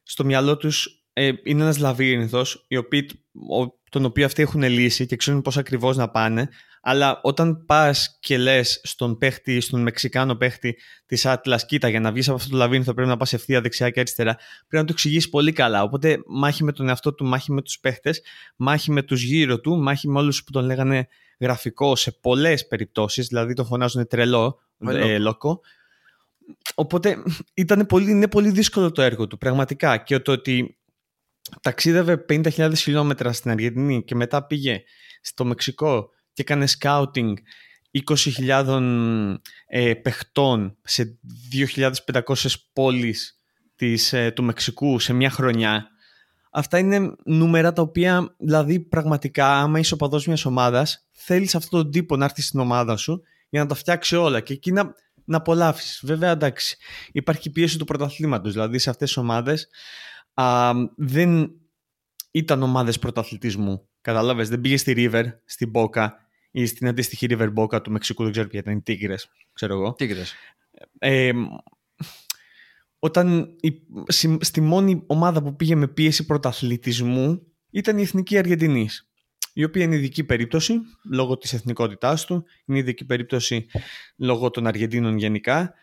στο 0.02 0.24
μυαλό 0.24 0.56
τους 0.56 1.04
ε, 1.12 1.32
είναι 1.42 1.62
ένας 1.62 1.78
λαβύρινθος 1.78 2.66
τον 3.90 4.04
οποίο 4.04 4.24
αυτοί 4.24 4.42
έχουν 4.42 4.62
λύσει 4.62 5.06
και 5.06 5.16
ξέρουν 5.16 5.42
πώς 5.42 5.56
ακριβώς 5.56 5.96
να 5.96 6.10
πάνε 6.10 6.48
αλλά 6.80 7.20
όταν 7.22 7.64
πας 7.64 8.18
και 8.20 8.38
λες 8.38 8.80
στον 8.84 9.18
παίχτη, 9.18 9.60
στον 9.60 9.82
Μεξικάνο 9.82 10.34
παίχτη 10.36 10.76
της 11.06 11.26
Άτλα, 11.26 11.56
κοίτα, 11.56 11.88
για 11.88 12.00
να 12.00 12.12
βγεις 12.12 12.28
από 12.28 12.36
αυτό 12.36 12.50
το 12.50 12.56
λαβύρινθο 12.56 12.94
πρέπει 12.94 13.08
να 13.08 13.16
πας 13.16 13.32
ευθεία 13.32 13.60
δεξιά 13.60 13.90
και 13.90 14.00
αριστερά, 14.00 14.34
πρέπει 14.34 14.76
να 14.76 14.84
το 14.84 14.92
εξηγήσεις 14.92 15.28
πολύ 15.28 15.52
καλά. 15.52 15.82
Οπότε 15.82 16.18
μάχη 16.26 16.64
με 16.64 16.72
τον 16.72 16.88
εαυτό 16.88 17.14
του, 17.14 17.24
μάχη 17.24 17.52
με 17.52 17.62
τους 17.62 17.78
παίχτες, 17.78 18.22
μάχη 18.56 18.90
με 18.90 19.02
τους 19.02 19.22
γύρω 19.22 19.60
του, 19.60 19.76
μάχη 19.76 20.08
με 20.08 20.18
όλους 20.18 20.44
που 20.44 20.50
τον 20.50 20.64
λέγανε 20.64 21.08
γραφικό 21.40 21.96
σε 21.96 22.10
πολλές 22.10 22.66
περιπτώσεις, 22.66 23.26
δηλαδή 23.26 23.54
τον 23.54 23.66
φωνάζουν 23.66 24.06
τρελό, 24.06 24.60
ε, 24.86 25.18
λόκο. 25.18 25.60
οπότε 26.74 27.22
ήταν 27.54 27.86
πολύ, 27.86 28.10
είναι 28.10 28.28
πολύ 28.28 28.50
δύσκολο 28.50 28.92
το 28.92 29.02
έργο 29.02 29.26
του, 29.26 29.38
πραγματικά. 29.38 29.96
Και 29.96 30.18
το 30.18 30.32
ότι 30.32 30.79
ταξίδευε 31.62 32.24
50.000 32.28 32.72
χιλιόμετρα 32.76 33.32
στην 33.32 33.50
Αργεντινή 33.50 34.04
και 34.04 34.14
μετά 34.14 34.46
πήγε 34.46 34.82
στο 35.20 35.44
Μεξικό 35.44 36.08
και 36.32 36.42
έκανε 36.42 36.66
σκάουτινγκ 36.66 37.36
20.000 37.92 39.34
ε, 39.66 39.94
παιχτών 39.94 40.76
σε 40.82 41.18
2.500 42.06 42.34
πόλεις 42.72 43.38
της, 43.76 44.12
ε, 44.12 44.30
του 44.30 44.42
Μεξικού 44.42 44.98
σε 44.98 45.12
μια 45.12 45.30
χρονιά. 45.30 45.88
Αυτά 46.50 46.78
είναι 46.78 47.14
νούμερα 47.24 47.72
τα 47.72 47.82
οποία, 47.82 48.34
δηλαδή 48.38 48.80
πραγματικά, 48.80 49.58
άμα 49.58 49.78
είσαι 49.78 49.94
οπαδός 49.94 50.26
μιας 50.26 50.44
ομάδας, 50.44 51.06
θέλεις 51.10 51.54
αυτόν 51.54 51.82
τον 51.82 51.90
τύπο 51.90 52.16
να 52.16 52.24
έρθει 52.24 52.42
στην 52.42 52.60
ομάδα 52.60 52.96
σου 52.96 53.22
για 53.48 53.60
να 53.60 53.66
τα 53.66 53.74
φτιάξει 53.74 54.16
όλα 54.16 54.40
και 54.40 54.52
εκεί 54.52 54.72
να, 54.72 54.94
να 55.24 55.36
απολαύσεις. 55.36 56.00
Βέβαια, 56.04 56.30
εντάξει, 56.30 56.76
υπάρχει 57.12 57.50
πίεση 57.50 57.78
του 57.78 57.84
πρωταθλήματος, 57.84 58.52
δηλαδή 58.52 58.78
σε 58.78 58.90
αυτές 58.90 59.08
τις 59.08 59.16
ομάδες 59.16 59.68
α, 60.40 60.72
δεν 60.96 61.52
ήταν 62.30 62.62
ομάδες 62.62 62.98
πρωταθλητισμού. 62.98 63.88
Κατάλαβες, 64.00 64.48
δεν 64.48 64.60
πήγε 64.60 64.76
στη 64.76 64.94
River, 64.96 65.24
στην 65.44 65.70
Boca 65.74 66.08
ή 66.50 66.66
στην 66.66 66.86
αντίστοιχη 66.88 67.26
River 67.30 67.52
Boca 67.54 67.82
του 67.82 67.90
Μεξικού, 67.90 68.22
δεν 68.22 68.32
ξέρω 68.32 68.48
ποια 68.48 68.58
ήταν, 68.58 68.76
οι 68.76 68.82
Tigres, 68.86 69.24
ξέρω 69.52 69.74
εγώ. 69.74 69.96
Tigres. 69.98 70.32
Ε, 70.98 71.32
όταν 72.98 73.56
η, 73.60 73.72
στη 74.40 74.60
μόνη 74.60 75.02
ομάδα 75.06 75.42
που 75.42 75.56
πήγε 75.56 75.74
με 75.74 75.88
πίεση 75.88 76.26
πρωταθλητισμού 76.26 77.42
ήταν 77.70 77.98
η 77.98 78.02
Εθνική 78.02 78.38
Αργεντινής 78.38 79.10
η 79.52 79.64
οποία 79.64 79.84
είναι 79.84 79.94
ειδική 79.94 80.24
περίπτωση 80.24 80.80
λόγω 81.10 81.36
της 81.36 81.52
εθνικότητάς 81.52 82.24
του, 82.24 82.44
είναι 82.64 82.78
ειδική 82.78 83.04
περίπτωση 83.04 83.66
λόγω 84.16 84.50
των 84.50 84.66
Αργεντίνων 84.66 85.16
γενικά, 85.18 85.74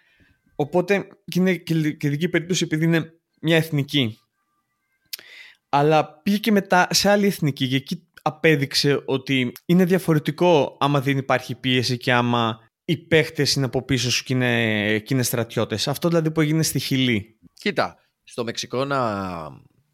οπότε 0.56 1.08
και 1.26 1.40
είναι 1.40 1.56
και 1.56 2.08
ειδική 2.08 2.30
περίπτωση 2.30 2.64
επειδή 2.64 2.86
είναι 2.86 3.14
μια 3.42 3.56
εθνική. 3.56 4.20
Αλλά 5.78 6.22
πήγε 6.24 6.38
και 6.38 6.52
μετά 6.52 6.88
σε 6.92 7.10
άλλη 7.10 7.26
εθνική 7.26 7.68
και 7.68 7.76
εκεί 7.76 8.08
απέδειξε 8.22 9.02
ότι 9.06 9.52
είναι 9.66 9.86
διαφορετικό 9.86 10.78
άμα 10.80 11.02
δεν 11.02 11.18
υπάρχει 11.18 11.56
πίεση 11.56 11.98
και 11.98 12.14
άμα 12.14 12.60
οι 12.86 12.98
παίχτες 12.98 13.54
είναι 13.54 13.66
από 13.66 13.82
πίσω 13.82 14.12
σου 14.12 14.24
και 14.24 14.34
είναι, 14.34 15.00
και 15.00 15.14
είναι 15.14 15.24
στρατιώτες. 15.24 15.88
Αυτό 15.88 16.08
δηλαδή 16.08 16.32
που 16.32 16.42
έγινε 16.42 16.64
στη 16.64 16.80
Χιλή. 16.80 17.40
Κοίτα, 17.54 17.96
στο 18.24 18.44
Μεξικό 18.44 18.86
να, 18.86 19.02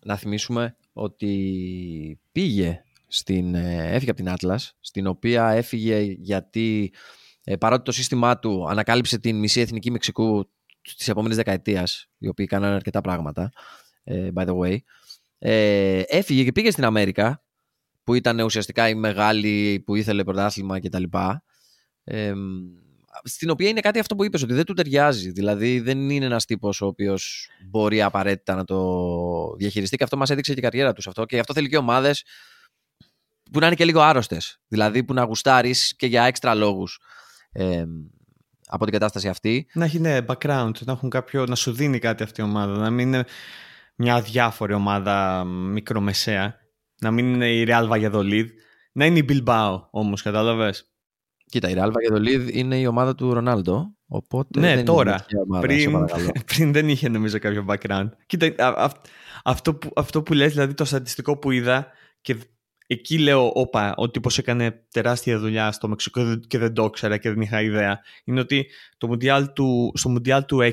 να 0.05 0.15
θυμίσουμε 0.15 0.75
ότι 0.93 2.19
πήγε 2.31 2.83
στην, 3.07 3.55
ε, 3.55 3.89
έφυγε 3.93 4.11
από 4.11 4.19
την 4.19 4.29
Άτλας, 4.29 4.75
στην 4.79 5.07
οποία 5.07 5.49
έφυγε 5.49 5.99
γιατί 6.01 6.93
ε, 7.43 7.55
παρότι 7.55 7.83
το 7.83 7.91
σύστημά 7.91 8.39
του 8.39 8.69
ανακάλυψε 8.69 9.19
την 9.19 9.39
μισή 9.39 9.61
εθνική 9.61 9.91
Μεξικού 9.91 10.49
της 10.97 11.07
επόμενης 11.07 11.37
δεκαετίας, 11.37 12.09
οι 12.17 12.27
οποίοι 12.27 12.45
κάνανε 12.45 12.75
αρκετά 12.75 13.01
πράγματα, 13.01 13.51
ε, 14.03 14.29
by 14.35 14.45
the 14.47 14.57
way, 14.57 14.77
ε, 15.45 16.01
έφυγε 16.07 16.43
και 16.43 16.51
πήγε 16.51 16.71
στην 16.71 16.85
Αμέρικα, 16.85 17.43
που 18.03 18.13
ήταν 18.13 18.39
ουσιαστικά 18.39 18.89
η 18.89 18.95
μεγάλη 18.95 19.83
που 19.85 19.95
ήθελε 19.95 20.23
πρωτάθλημα 20.23 20.79
κτλ. 20.79 21.03
Ε, 22.03 22.33
στην 23.23 23.49
οποία 23.49 23.69
είναι 23.69 23.79
κάτι 23.79 23.99
αυτό 23.99 24.15
που 24.15 24.23
είπες, 24.23 24.43
ότι 24.43 24.53
δεν 24.53 24.65
του 24.65 24.73
ταιριάζει. 24.73 25.31
Δηλαδή 25.31 25.79
δεν 25.79 26.09
είναι 26.09 26.25
ένας 26.25 26.45
τύπος 26.45 26.81
ο 26.81 26.85
οποίος 26.85 27.49
μπορεί 27.69 28.01
απαραίτητα 28.01 28.55
να 28.55 28.63
το 28.63 29.55
διαχειριστεί 29.57 29.97
και 29.97 30.03
αυτό 30.03 30.17
μας 30.17 30.29
έδειξε 30.29 30.53
και 30.53 30.59
η 30.59 30.61
καριέρα 30.61 30.93
τους 30.93 31.07
αυτό 31.07 31.25
και 31.25 31.35
γι' 31.35 31.41
αυτό 31.41 31.53
θέλει 31.53 31.69
και 31.69 31.77
ομάδες 31.77 32.23
που 33.51 33.59
να 33.59 33.65
είναι 33.65 33.75
και 33.75 33.85
λίγο 33.85 34.01
άρρωστες. 34.01 34.59
Δηλαδή 34.67 35.03
που 35.03 35.13
να 35.13 35.23
γουστάρεις 35.23 35.95
και 35.95 36.05
για 36.05 36.23
έξτρα 36.23 36.55
λόγους 36.55 36.99
ε, 37.51 37.83
από 38.67 38.83
την 38.83 38.93
κατάσταση 38.93 39.27
αυτή. 39.27 39.67
Να 39.73 39.85
έχει 39.85 39.99
ναι, 39.99 40.17
background, 40.27 40.77
να, 40.79 40.91
έχουν 40.91 41.09
κάποιο, 41.09 41.45
να 41.45 41.55
σου 41.55 41.71
δίνει 41.71 41.99
κάτι 41.99 42.23
αυτή 42.23 42.41
η 42.41 42.43
ομάδα. 42.43 42.77
Να 42.77 42.89
μην 42.89 43.07
είναι 43.07 43.25
μια 43.95 44.15
αδιάφορη 44.15 44.73
ομάδα 44.73 45.43
μικρομεσαία. 45.43 46.55
Να 47.01 47.11
μην 47.11 47.33
είναι 47.33 47.51
η 47.51 47.65
Real 47.67 47.89
Valladolid. 47.89 48.45
Να 48.91 49.05
είναι 49.05 49.19
η 49.19 49.25
Bilbao 49.29 49.81
όμως, 49.91 50.21
κατάλαβες; 50.21 50.93
Κοίτα, 51.53 51.69
η 51.69 51.73
Real 51.77 51.91
Valladolid 51.91 52.49
είναι 52.51 52.79
η 52.79 52.85
ομάδα 52.85 53.15
του 53.15 53.33
Ρονάλντο. 53.33 53.95
Οπότε 54.07 54.59
ναι, 54.59 54.75
δεν 54.75 54.85
τώρα. 54.85 55.25
ομάδα, 55.45 55.67
πριν, 55.67 56.05
πριν 56.55 56.73
δεν 56.73 56.89
είχε 56.89 57.09
νομίζω 57.09 57.39
κάποιο 57.39 57.65
background. 57.67 58.09
Κοίτα, 58.25 58.53
α, 58.57 58.83
α, 58.83 58.91
αυτό, 59.43 59.75
που, 59.75 59.91
αυτό 59.95 60.23
που 60.23 60.33
λες, 60.33 60.51
δηλαδή 60.51 60.73
το 60.73 60.85
στατιστικό 60.85 61.37
που 61.37 61.51
είδα 61.51 61.87
και 62.21 62.37
εκεί 62.87 63.19
λέω, 63.19 63.51
όπα, 63.53 63.93
ο 63.97 64.09
τύπος 64.09 64.37
έκανε 64.37 64.85
τεράστια 64.91 65.39
δουλειά 65.39 65.71
στο 65.71 65.87
Μεξικό 65.87 66.35
και 66.35 66.57
δεν 66.57 66.73
το 66.73 66.83
ήξερα 66.83 67.17
και 67.17 67.29
δεν 67.29 67.41
είχα 67.41 67.61
ιδέα. 67.61 67.99
Είναι 68.23 68.39
ότι 68.39 68.67
το 68.97 69.11
Mundial 69.11 69.45
του, 69.53 69.91
στο 69.95 70.09
Μουντιάλ 70.09 70.45
του 70.45 70.57
6, 70.61 70.63
8 70.63 70.71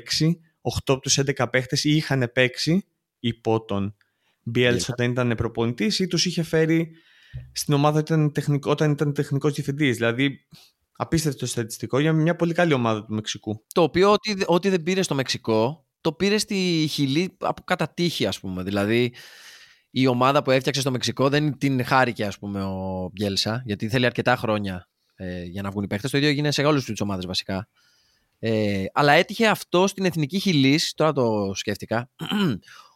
από 0.86 1.00
τους 1.00 1.18
11 1.18 1.50
παίχτες 1.50 1.84
ή 1.84 1.96
είχαν 1.96 2.30
παίξει 2.34 2.84
υπό 3.20 3.64
τον 3.64 3.96
Bielsa 4.54 4.86
όταν 4.88 5.10
ήταν 5.10 5.34
προπονητής 5.36 5.98
ή 5.98 6.06
τους 6.06 6.26
είχε 6.26 6.42
φέρει 6.42 6.90
στην 7.52 7.74
ομάδα 7.74 7.98
όταν 7.98 8.18
ήταν, 8.18 8.32
τεχνικό, 8.32 8.70
όταν 8.70 8.90
ήταν 8.90 9.12
τεχνικός 9.12 9.52
διευθυντής. 9.52 9.96
Δηλαδή, 9.96 10.38
απίστευτο 10.92 11.46
στατιστικό 11.46 11.98
για 11.98 12.12
μια 12.12 12.36
πολύ 12.36 12.54
καλή 12.54 12.72
ομάδα 12.72 13.04
του 13.04 13.14
Μεξικού. 13.14 13.64
Το 13.74 13.82
οποίο 13.82 14.12
ό,τι, 14.12 14.34
ό,τι 14.46 14.68
δεν 14.68 14.82
πήρε 14.82 15.02
στο 15.02 15.14
Μεξικό, 15.14 15.86
το 16.00 16.12
πήρε 16.12 16.38
στη 16.38 16.86
Χιλή 16.90 17.36
από 17.38 17.62
κατά 17.64 17.88
τύχη, 17.94 18.26
ας 18.26 18.40
πούμε. 18.40 18.62
Δηλαδή, 18.62 19.12
η 19.90 20.06
ομάδα 20.06 20.42
που 20.42 20.50
έφτιαξε 20.50 20.80
στο 20.80 20.90
Μεξικό 20.90 21.28
δεν 21.28 21.58
την 21.58 21.84
χάρηκε 21.84 22.24
ας 22.24 22.38
πούμε 22.38 22.62
ο 22.62 23.10
Μπιέλσα 23.12 23.62
γιατί 23.64 23.88
θέλει 23.88 24.06
αρκετά 24.06 24.36
χρόνια 24.36 24.88
ε, 25.14 25.44
για 25.44 25.62
να 25.62 25.70
βγουν 25.70 25.82
οι 25.82 25.86
παίχτες. 25.86 26.10
Το 26.10 26.16
ίδιο 26.16 26.28
έγινε 26.28 26.50
σε 26.50 26.62
όλες 26.62 26.84
τις 26.84 27.00
ομάδες 27.00 27.26
βασικά. 27.26 27.68
Ε, 28.38 28.84
αλλά 28.92 29.12
έτυχε 29.12 29.46
αυτό 29.46 29.86
στην 29.86 30.04
Εθνική 30.04 30.38
Χιλής, 30.38 30.94
τώρα 30.94 31.12
το 31.12 31.54
σκέφτηκα, 31.54 32.10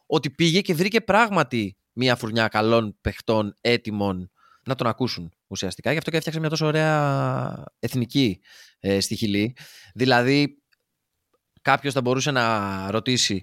ότι 0.06 0.30
πήγε 0.30 0.60
και 0.60 0.74
βρήκε 0.74 1.00
πράγματι 1.00 1.76
μια 1.92 2.16
φουρνιά 2.16 2.48
καλών 2.48 2.98
παιχτών 3.00 3.56
έτοιμων 3.60 4.30
να 4.64 4.74
τον 4.74 4.86
ακούσουν 4.86 5.32
ουσιαστικά. 5.46 5.92
Γι' 5.92 5.98
αυτό 5.98 6.10
και 6.10 6.16
έφτιαξε 6.16 6.40
μια 6.40 6.48
τόσο 6.48 6.66
ωραία 6.66 7.64
εθνική 7.78 8.40
ε, 8.78 9.00
στη 9.00 9.16
Χιλή. 9.16 9.56
Δηλαδή, 9.94 10.62
κάποιος 11.62 11.92
θα 11.94 12.00
μπορούσε 12.00 12.30
να 12.30 12.90
ρωτήσει 12.90 13.42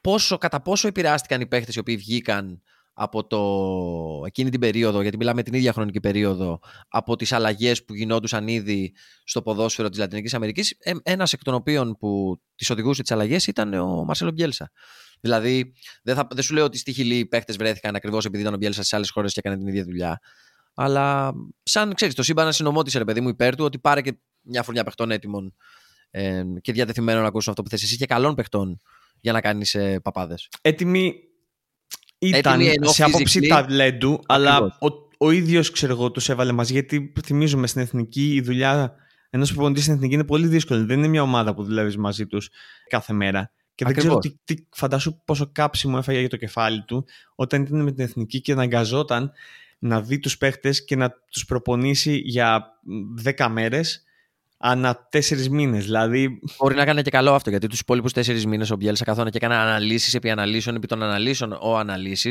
πόσο, 0.00 0.38
κατά 0.38 0.60
πόσο 0.62 0.88
επηρεάστηκαν 0.88 1.40
οι 1.40 1.46
παίχτες 1.46 1.74
οι 1.74 1.78
οποίοι 1.78 1.96
βγήκαν 1.96 2.62
από 3.00 3.26
το, 3.26 4.22
εκείνη 4.26 4.50
την 4.50 4.60
περίοδο, 4.60 5.02
γιατί 5.02 5.16
μιλάμε 5.16 5.42
την 5.42 5.54
ίδια 5.54 5.72
χρονική 5.72 6.00
περίοδο, 6.00 6.60
από 6.88 7.16
τις 7.16 7.32
αλλαγές 7.32 7.84
που 7.84 7.94
γινόντουσαν 7.94 8.48
ήδη 8.48 8.92
στο 9.24 9.42
ποδόσφαιρο 9.42 9.88
της 9.88 9.98
Λατινικής 9.98 10.34
Αμερικής, 10.34 10.76
ε, 10.78 10.92
ένας 11.02 11.32
εκ 11.32 11.42
των 11.42 11.54
οποίων 11.54 11.96
που 11.96 12.40
τις 12.54 12.70
οδηγούσε 12.70 13.02
τις 13.02 13.10
αλλαγές 13.10 13.46
ήταν 13.46 13.74
ο 13.74 14.04
Μαρσέλο 14.04 14.30
Μπιέλσα. 14.30 14.70
Δηλαδή, 15.20 15.72
δεν, 16.02 16.14
θα, 16.14 16.28
δεν 16.34 16.42
σου 16.42 16.54
λέω 16.54 16.64
ότι 16.64 16.78
στη 16.78 16.92
Χιλή 16.92 17.14
οι 17.14 17.26
παίχτες 17.26 17.56
βρέθηκαν 17.56 17.94
ακριβώς 17.94 18.24
επειδή 18.24 18.42
ήταν 18.42 18.54
ο 18.54 18.56
Μπιέλσα 18.56 18.82
σε 18.82 18.96
άλλες 18.96 19.10
χώρες 19.10 19.32
και 19.32 19.38
έκανε 19.38 19.56
την 19.56 19.66
ίδια 19.66 19.84
δουλειά. 19.84 20.20
Αλλά 20.74 21.32
σαν 21.62 21.94
ξέρεις, 21.94 22.14
το 22.14 22.22
σύμπαν 22.22 22.52
συνομότησε 22.52 22.98
ρε 22.98 23.04
παιδί 23.04 23.20
μου 23.20 23.28
υπέρ 23.28 23.56
του 23.56 23.64
ότι 23.64 23.78
πάρε 23.78 24.00
και 24.00 24.18
μια 24.42 24.62
φουρνιά 24.62 24.84
παιχτών 24.84 25.10
έτοιμων 25.10 25.54
ε, 26.10 26.42
και 26.60 26.72
διατεθειμένων 26.72 27.22
να 27.22 27.28
ακούσουν 27.28 27.50
αυτό 27.50 27.62
που 27.62 27.70
θες 27.70 27.82
εσύ 27.82 27.96
και 27.96 28.06
καλών 28.06 28.34
παιχτών 28.34 28.80
για 29.20 29.32
να 29.32 29.40
κάνεις 29.40 29.74
ε, 29.74 30.00
παπάδες. 30.00 30.48
Έτοιμη 30.60 31.14
ήταν 32.18 32.60
Έτοιμη 32.60 32.88
σε 32.88 33.04
άποψη 33.04 33.40
ταλέντου, 33.40 34.20
αλλά 34.26 34.58
ο, 34.62 34.86
ο 35.18 35.30
ίδιος 35.30 35.70
ξέρω 35.70 35.92
εγώ 35.92 36.10
τους 36.10 36.28
έβαλε 36.28 36.52
μαζί. 36.52 36.72
Γιατί 36.72 37.12
θυμίζουμε 37.24 37.66
στην 37.66 37.80
εθνική 37.80 38.34
η 38.34 38.40
δουλειά 38.40 38.94
ενός 39.30 39.52
προπονητής 39.52 39.82
στην 39.82 39.94
εθνική 39.94 40.14
είναι 40.14 40.24
πολύ 40.24 40.46
δύσκολη. 40.46 40.84
Δεν 40.84 40.98
είναι 40.98 41.08
μια 41.08 41.22
ομάδα 41.22 41.54
που 41.54 41.64
δουλεύεις 41.64 41.96
μαζί 41.96 42.26
τους 42.26 42.48
κάθε 42.88 43.12
μέρα. 43.12 43.52
Και 43.78 43.84
δεν 43.84 43.94
ξέρω 43.94 44.18
τι, 44.18 44.34
τι, 44.44 44.54
φαντάσου 44.70 45.20
πόσο 45.24 45.50
κάψιμο 45.52 45.96
έφαγε 45.98 46.18
για 46.18 46.28
το 46.28 46.36
κεφάλι 46.36 46.82
του 46.82 47.04
όταν 47.34 47.62
ήταν 47.62 47.82
με 47.82 47.92
την 47.92 48.04
εθνική 48.04 48.40
και 48.40 48.52
αναγκαζόταν 48.52 49.32
να 49.78 50.00
δει 50.00 50.18
τους 50.18 50.38
παίχτες 50.38 50.84
και 50.84 50.96
να 50.96 51.10
τους 51.30 51.44
προπονήσει 51.44 52.16
για 52.16 52.80
10 53.36 53.46
μέρες 53.50 54.02
ανά 54.56 55.06
τέσσερις 55.10 55.48
μήνες. 55.48 55.84
Δηλαδή... 55.84 56.40
Μπορεί 56.58 56.74
να 56.74 56.84
κάνει 56.84 57.02
και 57.02 57.10
καλό 57.10 57.34
αυτό 57.34 57.50
γιατί 57.50 57.66
τους 57.66 57.80
υπόλοιπους 57.80 58.12
τέσσερις 58.12 58.46
μήνες 58.46 58.70
ο 58.70 58.76
Μπιέλσα 58.76 59.04
καθόνα 59.04 59.30
και 59.30 59.36
έκανε 59.36 59.54
αναλύσεις 59.54 60.14
επί 60.14 60.30
αναλύσεων, 60.30 60.76
επί 60.76 60.86
των 60.86 61.02
αναλύσεων 61.02 61.58
ο 61.60 61.78
αναλύσει, 61.78 62.30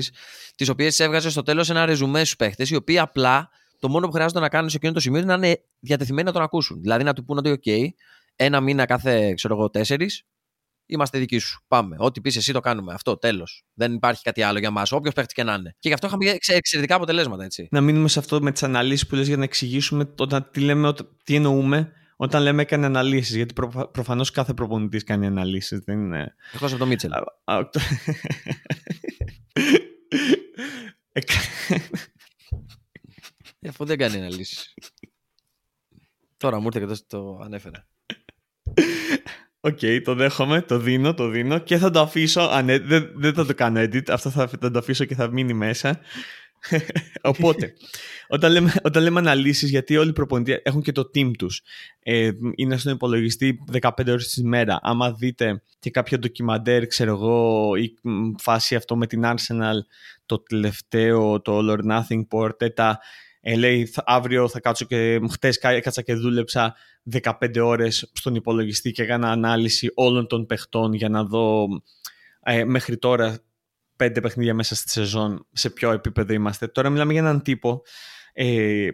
τις 0.55 0.69
οποίες 0.69 0.99
έβγαζε 0.99 1.29
στο 1.29 1.43
τέλος 1.43 1.69
ένα 1.69 1.86
ρεζουμέ 1.86 2.19
στους 2.19 2.36
παίχτες, 2.36 2.69
οι 2.69 2.75
οποίοι 2.75 2.99
απλά 2.99 3.49
το 3.79 3.89
μόνο 3.89 4.07
που 4.07 4.13
χρειάζεται 4.13 4.39
να 4.39 4.49
κάνουν 4.49 4.69
σε 4.69 4.77
εκείνο 4.77 4.93
το 4.93 4.99
σημείο 4.99 5.19
είναι 5.21 5.36
να 5.36 5.47
είναι 5.47 5.62
διατεθειμένοι 5.79 6.27
να 6.27 6.33
τον 6.33 6.41
ακούσουν. 6.41 6.81
Δηλαδή 6.81 7.03
να 7.03 7.13
του 7.13 7.25
πούνε 7.25 7.49
ότι, 7.49 7.60
OK, 7.65 8.03
ένα 8.36 8.62
μήνα 8.62 8.86
κάθε, 8.86 9.33
ξέρω 9.33 9.55
εγώ, 9.55 9.69
τέσσερις, 9.69 10.25
είμαστε 10.88 11.19
δικοί 11.19 11.38
σου. 11.38 11.63
Πάμε. 11.67 11.95
Ό,τι 12.00 12.21
πεις 12.21 12.36
εσύ 12.36 12.54
το 12.54 12.60
κάνουμε. 12.60 12.93
Αυτό, 12.93 13.17
τέλος. 13.17 13.65
Δεν 13.73 13.93
υπάρχει 13.93 14.23
κάτι 14.23 14.41
άλλο 14.41 14.60
για 14.60 14.71
μας. 14.71 14.91
Όποιος 14.91 15.13
παίχτη 15.13 15.34
και 15.34 15.43
να 15.43 15.54
είναι. 15.54 15.76
Και 15.80 15.88
γι' 15.88 15.93
αυτό 15.93 16.08
είχαμε 16.08 16.38
εξαιρετικά 16.45 16.95
αποτελέσματα, 16.95 17.43
έτσι. 17.43 17.67
Να 17.71 17.82
μείνουμε 17.82 18.08
σε 18.08 18.19
αυτό 18.19 18.41
με 18.41 18.52
τις 18.52 18.63
αναλύσεις 18.63 19.08
που 19.08 19.15
λες 19.15 19.28
για 19.28 19.38
να 19.38 19.43
εξηγήσουμε 19.43 20.13
όταν, 20.17 20.50
τι, 20.52 20.60
λέμε, 20.60 20.93
τι 21.23 21.36
εννοούμε 21.36 21.91
όταν 22.15 22.41
λέμε 22.41 22.62
έκανε 22.62 22.86
αναλύσεις, 22.86 23.36
γιατί 23.36 23.54
προ, 23.54 23.89
προφανώς 23.93 24.32
κάθε 24.32 24.54
προπονητής 24.54 25.04
κάνει 25.04 25.26
αναλύσεις. 25.26 25.80
Δεν 25.80 26.00
είναι. 26.00 26.36
Εκτός 26.54 26.71
από 26.71 26.80
το 26.80 26.86
Μίτσελ. 26.86 27.12
Ε, 33.60 33.69
αφού 33.69 33.86
δεν 33.86 33.97
κάνει 33.97 34.17
αναλύσεις. 34.17 34.73
Τώρα 36.38 36.60
μου 36.60 36.69
ήρθε 36.73 36.86
και 36.86 37.04
το 37.08 37.39
ανέφερα. 37.43 37.88
OK, 39.67 39.79
okay, 39.82 40.01
το 40.03 40.15
δέχομαι, 40.15 40.62
το 40.62 40.80
δίνω, 40.80 41.13
το 41.13 41.27
δίνω 41.27 41.60
και 41.60 41.77
θα 41.77 41.89
το 41.89 41.99
αφήσω. 41.99 42.41
Α, 42.41 42.62
ναι, 42.62 42.80
δεν, 42.80 43.12
δεν 43.15 43.34
θα 43.34 43.45
το 43.45 43.53
κάνω 43.53 43.80
edit. 43.80 44.10
Αυτό 44.10 44.30
θα, 44.30 44.47
θα 44.47 44.71
το 44.71 44.80
αφήσω 44.80 45.06
και 45.06 45.15
θα 45.15 45.32
μείνει 45.32 45.53
μέσα. 45.53 45.99
Οπότε, 47.21 47.73
όταν 48.27 48.51
λέμε, 48.51 48.73
όταν 48.84 49.03
λέμε 49.03 49.19
αναλύσεις, 49.19 49.69
γιατί 49.69 49.97
όλοι 49.97 50.10
οι 50.10 50.13
προπονητές 50.13 50.60
έχουν 50.63 50.82
και 50.82 50.91
το 50.91 51.12
team 51.15 51.32
τους, 51.38 51.62
ε, 52.03 52.30
είναι 52.56 52.77
στον 52.77 52.93
υπολογιστή 52.93 53.60
15 53.82 53.89
ώρες 54.08 54.27
τη 54.27 54.43
μέρα. 54.43 54.80
Άμα 54.82 55.12
δείτε 55.12 55.62
και 55.80 55.89
κάποιο 55.89 56.17
ντοκιμαντέρ, 56.17 56.88
ξέρω 56.88 57.12
εγώ, 57.12 57.75
η 57.75 57.93
φάση 58.38 58.75
αυτό 58.75 58.95
με 58.95 59.08
την 59.08 59.21
Arsenal, 59.25 59.77
το 60.25 60.39
τελευταίο, 60.39 61.41
το 61.41 61.58
All 61.58 61.77
or 61.77 61.80
Nothing 61.91 62.21
Porteta, 62.32 62.93
ε, 63.49 63.55
λέει 63.55 63.93
αύριο 64.05 64.47
θα 64.47 64.60
κάτσω 64.60 64.86
και 64.86 65.19
χτες 65.31 65.60
κάτσα 65.60 66.01
και 66.01 66.13
δούλεψα 66.13 66.75
15 67.21 67.31
ώρες 67.62 68.12
στον 68.13 68.36
υπολογιστή 68.36 68.91
και 68.91 69.03
έκανα 69.03 69.31
ανάλυση 69.31 69.91
όλων 69.95 70.27
των 70.27 70.45
παιχτών 70.45 70.93
για 70.93 71.10
να 71.10 71.23
δω 71.23 71.67
ε, 72.43 72.63
μέχρι 72.65 72.97
τώρα 72.97 73.39
πέντε 73.95 74.21
παιχνίδια 74.21 74.53
μέσα 74.53 74.75
στη 74.75 74.89
σεζόν 74.89 75.47
σε 75.51 75.69
ποιο 75.69 75.91
επίπεδο 75.91 76.33
είμαστε. 76.33 76.67
Τώρα 76.67 76.89
μιλάμε 76.89 77.12
για 77.12 77.21
έναν 77.21 77.41
τύπο, 77.41 77.81
ε, 78.33 78.88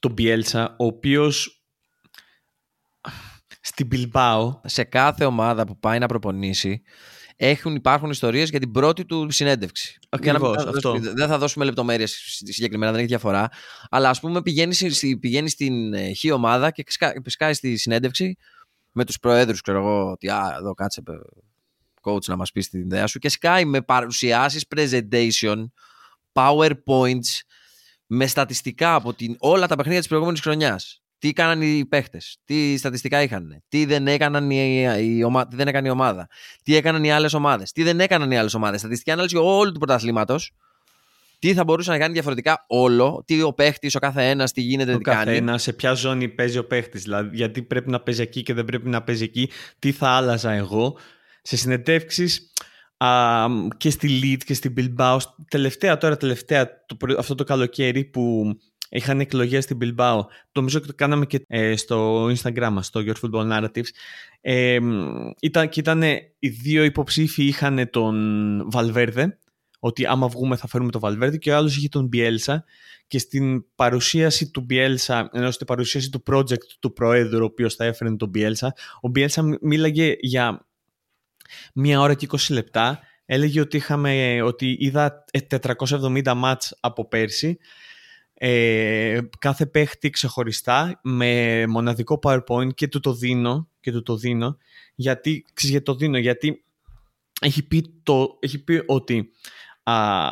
τον 0.00 0.14
Bielsa, 0.18 0.66
ο 0.78 0.84
οποίος 0.84 1.64
στην 3.60 3.88
Bilbao... 3.92 4.50
Σε 4.64 4.84
κάθε 4.84 5.24
ομάδα 5.24 5.64
που 5.64 5.78
πάει 5.78 5.98
να 5.98 6.06
προπονήσει 6.06 6.82
έχουν, 7.44 7.74
υπάρχουν 7.74 8.10
ιστορίες 8.10 8.50
για 8.50 8.58
την 8.58 8.70
πρώτη 8.70 9.04
του 9.04 9.30
συνέντευξη. 9.30 9.98
Ακριβώς, 10.08 10.56
αυτό. 10.56 10.98
Δεν 11.00 11.28
θα 11.28 11.38
δώσουμε 11.38 11.64
λεπτομέρειες 11.64 12.12
συγκεκριμένα, 12.44 12.90
δεν 12.90 13.00
έχει 13.00 13.08
διαφορά. 13.08 13.48
Αλλά 13.90 14.08
ας 14.08 14.20
πούμε 14.20 14.42
πηγαίνει, 14.42 14.76
πηγαίνει 15.20 15.48
στην 15.48 15.94
ε, 15.94 16.14
χ 16.14 16.32
ομάδα 16.32 16.70
και 16.70 16.84
σκάει 17.24 17.54
στη 17.54 17.76
συνέντευξη 17.76 18.36
με 18.92 19.04
τους 19.04 19.18
προέδρους, 19.18 19.60
ξέρω 19.60 19.78
εγώ, 19.78 20.10
ότι 20.10 20.28
α, 20.28 20.54
εδώ 20.58 20.74
κάτσε 20.74 21.02
coach 22.02 22.24
να 22.24 22.36
μας 22.36 22.52
πεις 22.52 22.68
την 22.68 22.80
ιδέα 22.80 23.06
σου 23.06 23.18
και 23.18 23.28
σκάει 23.28 23.64
με 23.64 23.82
παρουσιάσεις, 23.82 24.66
presentation, 24.76 25.64
powerpoints, 26.32 27.40
με 28.06 28.26
στατιστικά 28.26 28.94
από 28.94 29.14
την, 29.14 29.36
όλα 29.38 29.66
τα 29.66 29.76
παιχνίδια 29.76 29.98
της 29.98 30.08
προηγούμενης 30.08 30.40
χρονιάς. 30.40 31.01
Τι 31.22 31.28
έκαναν 31.28 31.62
οι 31.62 31.86
παίχτες, 31.86 32.36
τι 32.44 32.76
στατιστικά 32.76 33.22
είχαν, 33.22 33.62
τι 33.68 33.84
δεν, 33.84 34.06
έκαναν 34.06 34.50
η, 34.50 34.86
η, 34.98 35.22
ομα, 35.24 35.48
τι 35.48 35.56
δεν 35.56 35.68
έκανε 35.68 35.88
η 35.88 35.90
ομάδα, 35.90 36.28
τι 36.62 36.76
έκαναν 36.76 37.04
οι 37.04 37.12
άλλες 37.12 37.32
ομάδες, 37.32 37.72
τι 37.72 37.82
δεν 37.82 38.00
έκαναν 38.00 38.30
οι 38.30 38.38
άλλες 38.38 38.54
ομάδες. 38.54 38.80
Στατιστική 38.80 39.10
ανάλυση 39.10 39.36
όλου 39.36 39.72
του 39.72 39.78
πρωταθλήματος. 39.78 40.52
Τι 41.38 41.54
θα 41.54 41.64
μπορούσε 41.64 41.90
να 41.90 41.98
κάνει 41.98 42.12
διαφορετικά 42.12 42.64
όλο, 42.68 43.22
τι 43.26 43.42
ο 43.42 43.52
παίχτης, 43.52 43.94
ο 43.94 43.98
κάθε 43.98 44.30
ένας, 44.30 44.52
τι 44.52 44.60
γίνεται, 44.60 44.94
ο 44.94 44.96
τι 44.96 45.02
κάνει. 45.02 45.36
Ένα, 45.36 45.58
σε 45.58 45.72
ποια 45.72 45.92
ζώνη 45.92 46.28
παίζει 46.28 46.58
ο 46.58 46.66
παίχτης, 46.66 47.02
δηλαδή 47.02 47.36
γιατί 47.36 47.62
πρέπει 47.62 47.90
να 47.90 48.00
παίζει 48.00 48.22
εκεί 48.22 48.42
και 48.42 48.54
δεν 48.54 48.64
πρέπει 48.64 48.88
να 48.88 49.02
παίζει 49.02 49.24
εκεί, 49.24 49.50
τι 49.78 49.92
θα 49.92 50.08
άλλαζα 50.08 50.50
εγώ 50.50 50.98
σε 51.42 51.56
συνεντεύξεις 51.56 52.52
και 53.76 53.90
στη 53.90 54.20
Lead 54.22 54.42
και 54.44 54.54
στην 54.54 54.74
Bilbao. 54.76 55.18
Τελευταία 55.48 55.98
τώρα, 55.98 56.16
τελευταία, 56.16 56.84
το, 56.86 56.96
αυτό 57.18 57.34
το 57.34 57.44
καλοκαίρι 57.44 58.04
που 58.04 58.54
είχαν 58.92 59.20
εκλογές 59.20 59.64
στην 59.64 59.78
Bilbao. 59.80 60.20
Το 60.52 60.60
νομίζω 60.60 60.78
ότι 60.78 60.86
το 60.86 60.94
κάναμε 60.96 61.26
και 61.26 61.44
ε, 61.48 61.76
στο 61.76 62.26
Instagram 62.26 62.68
μας, 62.72 62.86
στο 62.86 63.00
Your 63.06 63.14
Football 63.22 63.52
Narratives. 63.52 63.88
Ε, 64.40 64.78
ήταν, 65.40 65.68
και 65.68 65.80
ήταν 65.80 66.02
οι 66.38 66.48
δύο 66.48 66.84
υποψήφοι 66.84 67.44
είχαν 67.44 67.90
τον 67.90 68.68
Valverde, 68.72 69.26
ότι 69.78 70.06
άμα 70.06 70.28
βγούμε 70.28 70.56
θα 70.56 70.66
φέρουμε 70.66 70.90
τον 70.90 71.00
Valverde 71.04 71.38
και 71.38 71.50
ο 71.50 71.56
άλλος 71.56 71.76
είχε 71.76 71.88
τον 71.88 72.08
Bielsa 72.12 72.56
και 73.06 73.18
στην 73.18 73.74
παρουσίαση 73.74 74.50
του 74.50 74.66
Bielsa, 74.70 75.24
ενώ 75.32 75.50
στην 75.50 75.66
παρουσίαση 75.66 76.10
του 76.10 76.22
project 76.30 76.66
του 76.80 76.92
Προέδρου, 76.92 77.42
ο 77.42 77.44
οποίος 77.44 77.74
θα 77.74 77.84
έφερε 77.84 78.16
τον 78.16 78.30
Bielsa, 78.34 78.68
ο 79.00 79.10
Bielsa 79.14 79.56
μίλαγε 79.60 80.14
για 80.20 80.66
μία 81.74 82.00
ώρα 82.00 82.14
και 82.14 82.26
20 82.30 82.36
λεπτά. 82.50 83.00
Έλεγε 83.24 83.60
ότι, 83.60 83.76
είχαμε, 83.76 84.42
ότι 84.42 84.76
είδα 84.80 85.24
470 85.48 86.26
ε, 86.26 86.34
μάτς 86.34 86.76
από 86.80 87.08
πέρσι. 87.08 87.58
Ε, 88.44 89.20
κάθε 89.38 89.66
παίχτη 89.66 90.10
ξεχωριστά 90.10 91.00
με 91.02 91.66
μοναδικό 91.66 92.18
PowerPoint 92.22 92.74
και 92.74 92.88
του 92.88 93.00
το 93.00 93.14
δίνω, 93.14 93.68
και 93.80 93.92
του 93.92 94.02
το 94.02 94.16
δίνω 94.16 94.56
γιατί, 94.94 95.44
ξέρεις, 95.52 95.82
το 95.82 95.94
δίνω 95.94 96.18
γιατί 96.18 96.64
έχει 97.40 97.66
πει, 97.66 98.00
το, 98.02 98.38
έχει 98.40 98.64
πει 98.64 98.82
ότι 98.86 99.30
α, 99.82 100.30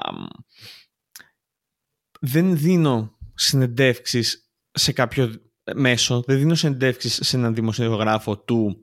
δεν 2.21 2.57
δίνω 2.57 3.17
συνεντεύξεις 3.35 4.51
σε 4.71 4.93
κάποιο 4.93 5.35
μέσο, 5.75 6.23
δεν 6.27 6.39
δίνω 6.39 6.55
συνεντεύξεις 6.55 7.21
σε 7.23 7.37
έναν 7.37 7.55
δημοσιογράφο 7.55 8.39
του 8.39 8.77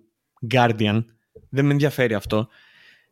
Guardian 0.52 1.06
δεν 1.50 1.66
με 1.66 1.72
ενδιαφέρει 1.72 2.14
αυτό. 2.14 2.48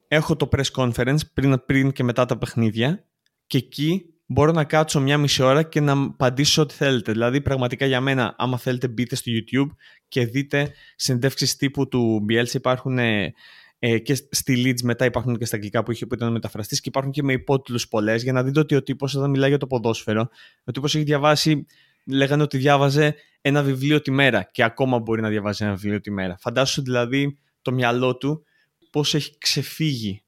Έχω 0.08 0.36
το 0.36 0.50
press 0.52 0.72
conference 0.76 1.20
πριν, 1.34 1.64
πριν 1.66 1.92
και 1.92 2.04
μετά 2.04 2.26
τα 2.26 2.38
παιχνίδια 2.38 3.06
και 3.48 3.58
εκεί 3.58 4.15
μπορώ 4.26 4.52
να 4.52 4.64
κάτσω 4.64 5.02
μια 5.02 5.18
μισή 5.18 5.44
ώρα 5.44 5.64
και 5.64 5.80
να 5.80 5.92
απαντήσω 5.92 6.62
ό,τι 6.62 6.74
θέλετε. 6.74 7.12
Δηλαδή, 7.12 7.42
πραγματικά 7.42 7.86
για 7.86 8.02
μένα, 8.02 8.36
άμα 8.38 8.58
θέλετε, 8.58 8.88
μπείτε 8.88 9.16
στο 9.16 9.32
YouTube 9.36 9.76
και 10.08 10.26
δείτε 10.26 10.72
συνεντεύξεις 10.96 11.56
τύπου 11.56 11.88
του 11.88 12.26
Bielsa. 12.30 12.54
Υπάρχουν 12.54 12.98
ε, 12.98 13.34
ε, 13.80 14.00
και 14.00 14.16
στη 14.16 14.64
Leeds 14.66 14.82
μετά 14.84 15.06
υπάρχουν 15.06 15.38
και 15.38 15.46
στα 15.46 15.56
αγγλικά 15.56 15.84
που, 15.84 15.92
είχε, 15.92 16.06
που 16.06 16.14
ήταν 16.14 16.32
μεταφραστής 16.32 16.82
και 16.82 16.90
υπάρχουν 16.90 17.12
και 17.12 17.24
με 17.24 17.34
υπότιτλους 17.34 17.88
πολλές 17.88 18.24
για 18.24 18.34
να 18.34 18.44
δείτε 18.44 18.60
ότι 18.60 18.76
ο 18.76 18.84
τύπος 18.84 19.16
όταν 19.16 19.30
μιλάει 19.30 19.50
για 19.50 19.58
το 19.58 19.68
ποδόσφαιρο, 19.68 20.30
ο 20.64 20.72
τύπος 20.72 20.96
έχει 20.96 21.04
διαβάσει, 21.04 21.66
λέγανε 22.06 22.44
ότι 22.44 22.58
διάβαζε 22.58 23.16
ένα 23.42 23.64
βιβλίο 23.64 24.02
τη 24.02 24.12
μέρα 24.12 24.50
και 24.52 24.64
ακόμα 24.64 25.00
μπορεί 25.00 25.22
να 25.22 25.30
διαβάζει 25.30 25.64
ένα 25.64 25.76
βιβλίο 25.76 26.02
τη 26.02 26.12
μέρα. 26.12 26.38
Φαντάσου 26.40 26.82
δηλαδή 26.82 27.38
το 27.62 27.72
μυαλό 27.72 28.18
του 28.18 28.46
πώς 28.92 29.14
έχει 29.14 29.38
ξεφύγει 29.38 30.24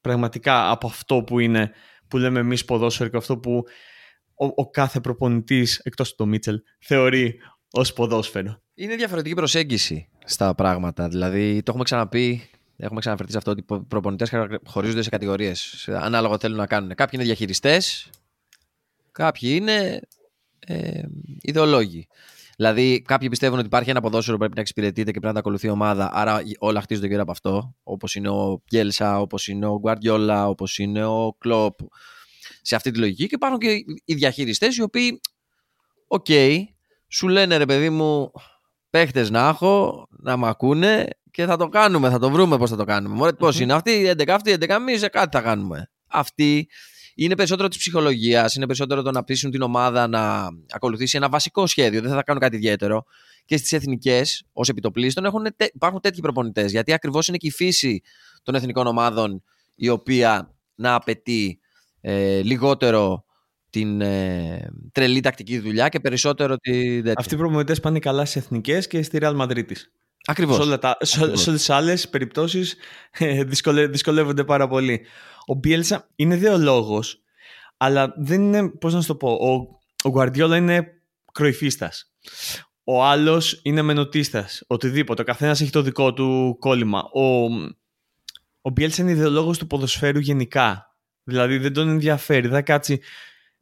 πραγματικά 0.00 0.70
από 0.70 0.86
αυτό 0.86 1.22
που 1.22 1.38
είναι 1.38 1.72
που 2.10 2.18
λέμε 2.18 2.38
εμείς 2.38 2.64
ποδόσφαιρο 2.64 3.08
και 3.10 3.16
αυτό 3.16 3.38
που 3.38 3.64
ο, 4.34 4.46
ο 4.46 4.70
κάθε 4.70 5.00
προπονητής 5.00 5.78
εκτός 5.78 6.14
του 6.14 6.28
Μίτσελ 6.28 6.60
θεωρεί 6.78 7.34
ως 7.70 7.92
ποδόσφαιρο. 7.92 8.62
Είναι 8.74 8.96
διαφορετική 8.96 9.34
προσέγγιση 9.34 10.08
στα 10.24 10.54
πράγματα. 10.54 11.08
Δηλαδή 11.08 11.56
το 11.56 11.64
έχουμε 11.68 11.84
ξαναπεί 11.84 12.50
Έχουμε 12.82 13.00
ξαναφερθεί 13.00 13.32
σε 13.32 13.38
αυτό 13.38 13.50
ότι 13.50 13.60
οι 13.60 13.80
προπονητές 13.88 14.32
χωρίζονται 14.66 15.02
σε 15.02 15.08
κατηγορίες. 15.08 15.88
Ανάλογα 15.88 16.38
θέλουν 16.38 16.56
να 16.56 16.66
κάνουν. 16.66 16.88
Κάποιοι 16.88 17.10
είναι 17.12 17.24
διαχειριστές, 17.24 18.10
κάποιοι 19.12 19.50
είναι 19.52 20.00
ε, 20.66 21.02
ιδεολόγοι. 21.40 22.08
Δηλαδή, 22.60 23.02
κάποιοι 23.02 23.28
πιστεύουν 23.28 23.58
ότι 23.58 23.66
υπάρχει 23.66 23.90
ένα 23.90 24.00
ποδόσφαιρο 24.00 24.32
που 24.32 24.38
πρέπει 24.38 24.54
να 24.54 24.60
εξυπηρετείται 24.60 25.10
και 25.10 25.18
πρέπει 25.20 25.26
να 25.26 25.32
τα 25.32 25.38
ακολουθεί 25.38 25.66
η 25.66 25.70
ομάδα, 25.70 26.10
άρα 26.12 26.42
όλα 26.58 26.80
χτίζονται 26.80 27.06
γύρω 27.06 27.22
από 27.22 27.30
αυτό. 27.30 27.74
Όπως 27.82 28.14
είναι 28.14 28.28
ο 28.28 28.62
Μπιέλσα, 28.64 29.20
όπως 29.20 29.48
είναι 29.48 29.66
ο 29.66 29.78
Γκουαρδιόλα, 29.78 30.48
όπως 30.48 30.78
είναι 30.78 31.04
ο 31.04 31.36
Κλοπ. 31.38 31.78
Σε 32.62 32.74
αυτή 32.74 32.90
τη 32.90 32.98
λογική. 32.98 33.26
Και 33.26 33.34
υπάρχουν 33.34 33.58
και 33.58 33.70
οι 34.04 34.14
διαχειριστές 34.14 34.76
οι 34.76 34.82
οποίοι, 34.82 35.20
οκ, 36.06 36.26
σου 37.08 37.28
λένε 37.28 37.56
ρε 37.56 37.66
παιδί 37.66 37.90
μου, 37.90 38.30
παίχτες 38.90 39.30
να 39.30 39.48
έχω, 39.48 40.06
να 40.10 40.36
μ' 40.36 40.44
ακούνε 40.44 41.08
και 41.30 41.44
θα 41.44 41.56
το 41.56 41.68
κάνουμε, 41.68 42.10
θα 42.10 42.18
το 42.18 42.30
βρούμε 42.30 42.58
πώς 42.58 42.70
θα 42.70 42.76
το 42.76 42.84
κάνουμε. 42.84 43.14
Μωρέ, 43.14 43.32
πώς 43.32 43.60
είναι 43.60 43.72
αυτοί, 43.72 44.14
11 44.18 44.28
αυτοί, 44.28 44.52
11 44.52 44.68
εμείς, 44.68 44.98
κάτι 44.98 45.36
θα 45.36 45.42
κάνουμε. 45.42 45.90
Αυτοί 46.06 46.68
είναι 47.24 47.34
περισσότερο 47.34 47.68
της 47.68 47.78
ψυχολογίας, 47.78 48.54
είναι 48.54 48.66
περισσότερο 48.66 49.02
το 49.02 49.10
να 49.10 49.24
πείσουν 49.24 49.50
την 49.50 49.62
ομάδα 49.62 50.06
να 50.06 50.48
ακολουθήσει 50.70 51.16
ένα 51.16 51.28
βασικό 51.28 51.66
σχέδιο. 51.66 52.00
Δεν 52.00 52.10
θα 52.10 52.22
κάνουν 52.22 52.42
κάτι 52.42 52.56
ιδιαίτερο. 52.56 53.04
Και 53.44 53.56
στις 53.56 53.72
εθνικές, 53.72 54.44
ως 54.52 54.68
επιτοπλίστων, 54.68 55.24
έχουν, 55.24 55.46
υπάρχουν 55.72 56.00
τέτοιοι 56.00 56.20
προπονητές. 56.20 56.70
Γιατί 56.70 56.92
ακριβώς 56.92 57.28
είναι 57.28 57.36
και 57.36 57.46
η 57.46 57.50
φύση 57.50 58.02
των 58.42 58.54
εθνικών 58.54 58.86
ομάδων 58.86 59.42
η 59.74 59.88
οποία 59.88 60.54
να 60.74 60.94
απαιτεί 60.94 61.60
ε, 62.00 62.42
λιγότερο 62.42 63.24
την 63.70 64.00
ε, 64.00 64.70
τρελή 64.92 65.20
τακτική 65.20 65.58
δουλειά 65.58 65.88
και 65.88 66.00
περισσότερο 66.00 66.56
τη. 66.56 67.02
Αυτοί 67.16 67.34
οι 67.34 67.38
προπονητές 67.38 67.80
πάνε 67.80 67.98
καλά 67.98 68.24
στις 68.24 68.42
εθνικές 68.42 68.86
και 68.86 69.02
στη 69.02 69.18
Real 69.20 69.36
Madrid. 69.36 69.64
Ακριβώς. 70.30 70.78
Σε, 71.00 71.22
όλες 71.22 71.44
τις 71.44 71.70
άλλες 71.70 72.08
περιπτώσεις 72.08 72.76
ε, 73.18 73.44
δυσκολεύονται 73.88 74.44
πάρα 74.44 74.68
πολύ. 74.68 75.06
Ο 75.46 75.54
Μπιέλσα 75.54 76.08
είναι 76.16 76.34
ιδεολόγο, 76.34 77.02
αλλά 77.76 78.14
δεν 78.16 78.42
είναι, 78.42 78.68
πώς 78.68 78.94
να 78.94 79.00
σου 79.00 79.06
το 79.06 79.14
πω, 79.14 79.32
ο, 79.32 79.52
ο 80.08 80.12
Guardiola 80.14 80.56
είναι 80.56 80.92
κροϊφίστας. 81.32 82.12
Ο 82.84 83.04
άλλος 83.04 83.60
είναι 83.62 83.82
μενοτίστας. 83.82 84.62
Οτιδήποτε. 84.66 85.22
Ο 85.22 85.24
καθένας 85.24 85.60
έχει 85.60 85.70
το 85.70 85.82
δικό 85.82 86.12
του 86.12 86.56
κόλλημα. 86.58 87.02
Ο, 87.12 87.44
ο 88.60 88.70
Μπιέλσα 88.70 89.02
είναι 89.02 89.10
ιδεολόγος 89.10 89.58
του 89.58 89.66
ποδοσφαίρου 89.66 90.18
γενικά. 90.18 90.96
Δηλαδή 91.22 91.58
δεν 91.58 91.72
τον 91.72 91.88
ενδιαφέρει. 91.88 92.40
Δεν 92.40 92.50
θα 92.50 92.62
κάτσει 92.62 93.00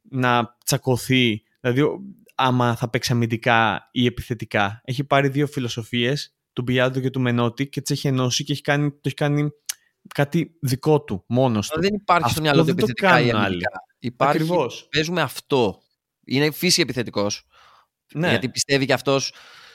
να 0.01 0.57
τσακωθεί. 0.65 1.43
Δηλαδή, 1.59 1.83
άμα 2.35 2.75
θα 2.75 2.89
παίξει 2.89 3.11
αμυντικά 3.11 3.89
ή 3.91 4.05
επιθετικά. 4.05 4.81
Έχει 4.85 5.03
πάρει 5.03 5.27
δύο 5.27 5.47
φιλοσοφίες, 5.47 6.35
του 6.53 6.61
Μπιάντο 6.61 6.99
και 6.99 7.09
του 7.09 7.19
Μενότη, 7.19 7.69
και 7.69 7.81
τις 7.81 7.91
έχει 7.91 8.07
ενώσει 8.07 8.43
και 8.43 8.51
έχει 8.51 8.61
κάνει, 8.61 8.91
το 8.91 9.01
έχει 9.03 9.15
κάνει 9.15 9.49
κάτι 10.13 10.57
δικό 10.61 11.03
του, 11.03 11.23
μόνος 11.27 11.69
του. 11.69 11.81
Δεν 11.81 11.93
υπάρχει 11.93 12.29
στο 12.29 12.41
μυαλό 12.41 12.63
του 12.63 12.69
επιθετικά 12.69 13.19
ή 13.19 13.31
αμυντικά. 13.31 13.69
Υπάρχει, 13.99 14.37
Ακριβώς. 14.37 14.87
παίζουμε 14.91 15.21
αυτό. 15.21 15.81
Είναι 16.25 16.51
φύση 16.51 16.81
επιθετικός. 16.81 17.47
Ναι. 18.13 18.29
Γιατί 18.29 18.49
πιστεύει 18.49 18.85
και 18.85 18.93
αυτός 18.93 19.33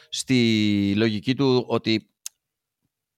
στη 0.08 0.92
λογική 0.96 1.34
του 1.34 1.64
ότι 1.68 2.10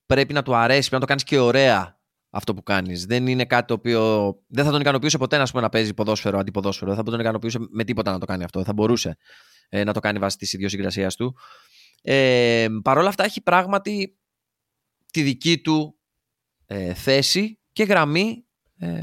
πρέπει 0.05 0.33
να 0.33 0.43
του 0.43 0.55
αρέσει, 0.55 0.89
πρέπει 0.89 0.93
να 0.93 0.99
το 0.99 1.05
κάνεις 1.05 1.23
και 1.23 1.39
ωραία 1.39 1.99
αυτό 2.29 2.53
που 2.53 2.63
κάνεις. 2.63 3.05
Δεν 3.05 3.27
είναι 3.27 3.45
κάτι 3.45 3.67
το 3.67 3.73
οποίο. 3.73 4.33
Δεν 4.47 4.65
θα 4.65 4.71
τον 4.71 4.81
ικανοποιούσε 4.81 5.17
ποτέ 5.17 5.37
να, 5.37 5.45
πούμε, 5.45 5.61
να 5.61 5.69
παίζει 5.69 5.93
ποδόσφαιρο 5.93 6.39
αντιποδόσφαιρο. 6.39 6.95
Δεν 6.95 7.03
θα 7.03 7.11
τον 7.11 7.19
ικανοποιούσε 7.19 7.59
με 7.69 7.83
τίποτα 7.83 8.11
να 8.11 8.19
το 8.19 8.25
κάνει 8.25 8.43
αυτό. 8.43 8.59
Δεν 8.59 8.67
θα 8.67 8.73
μπορούσε 8.73 9.17
ε, 9.69 9.83
να 9.83 9.93
το 9.93 9.99
κάνει 9.99 10.19
βάσει 10.19 10.37
της 10.37 10.53
ιδιοσυγκρασίας 10.53 11.15
του. 11.15 11.35
Ε, 12.09 12.67
Παρ' 12.83 12.97
όλα 12.97 13.07
αυτά 13.07 13.23
έχει 13.23 13.41
πράγματι 13.41 14.17
τη 15.11 15.21
δική 15.21 15.61
του 15.61 15.95
ε, 16.65 16.93
θέση 16.93 17.59
και 17.73 17.83
γραμμή 17.83 18.45
ε, 18.77 18.99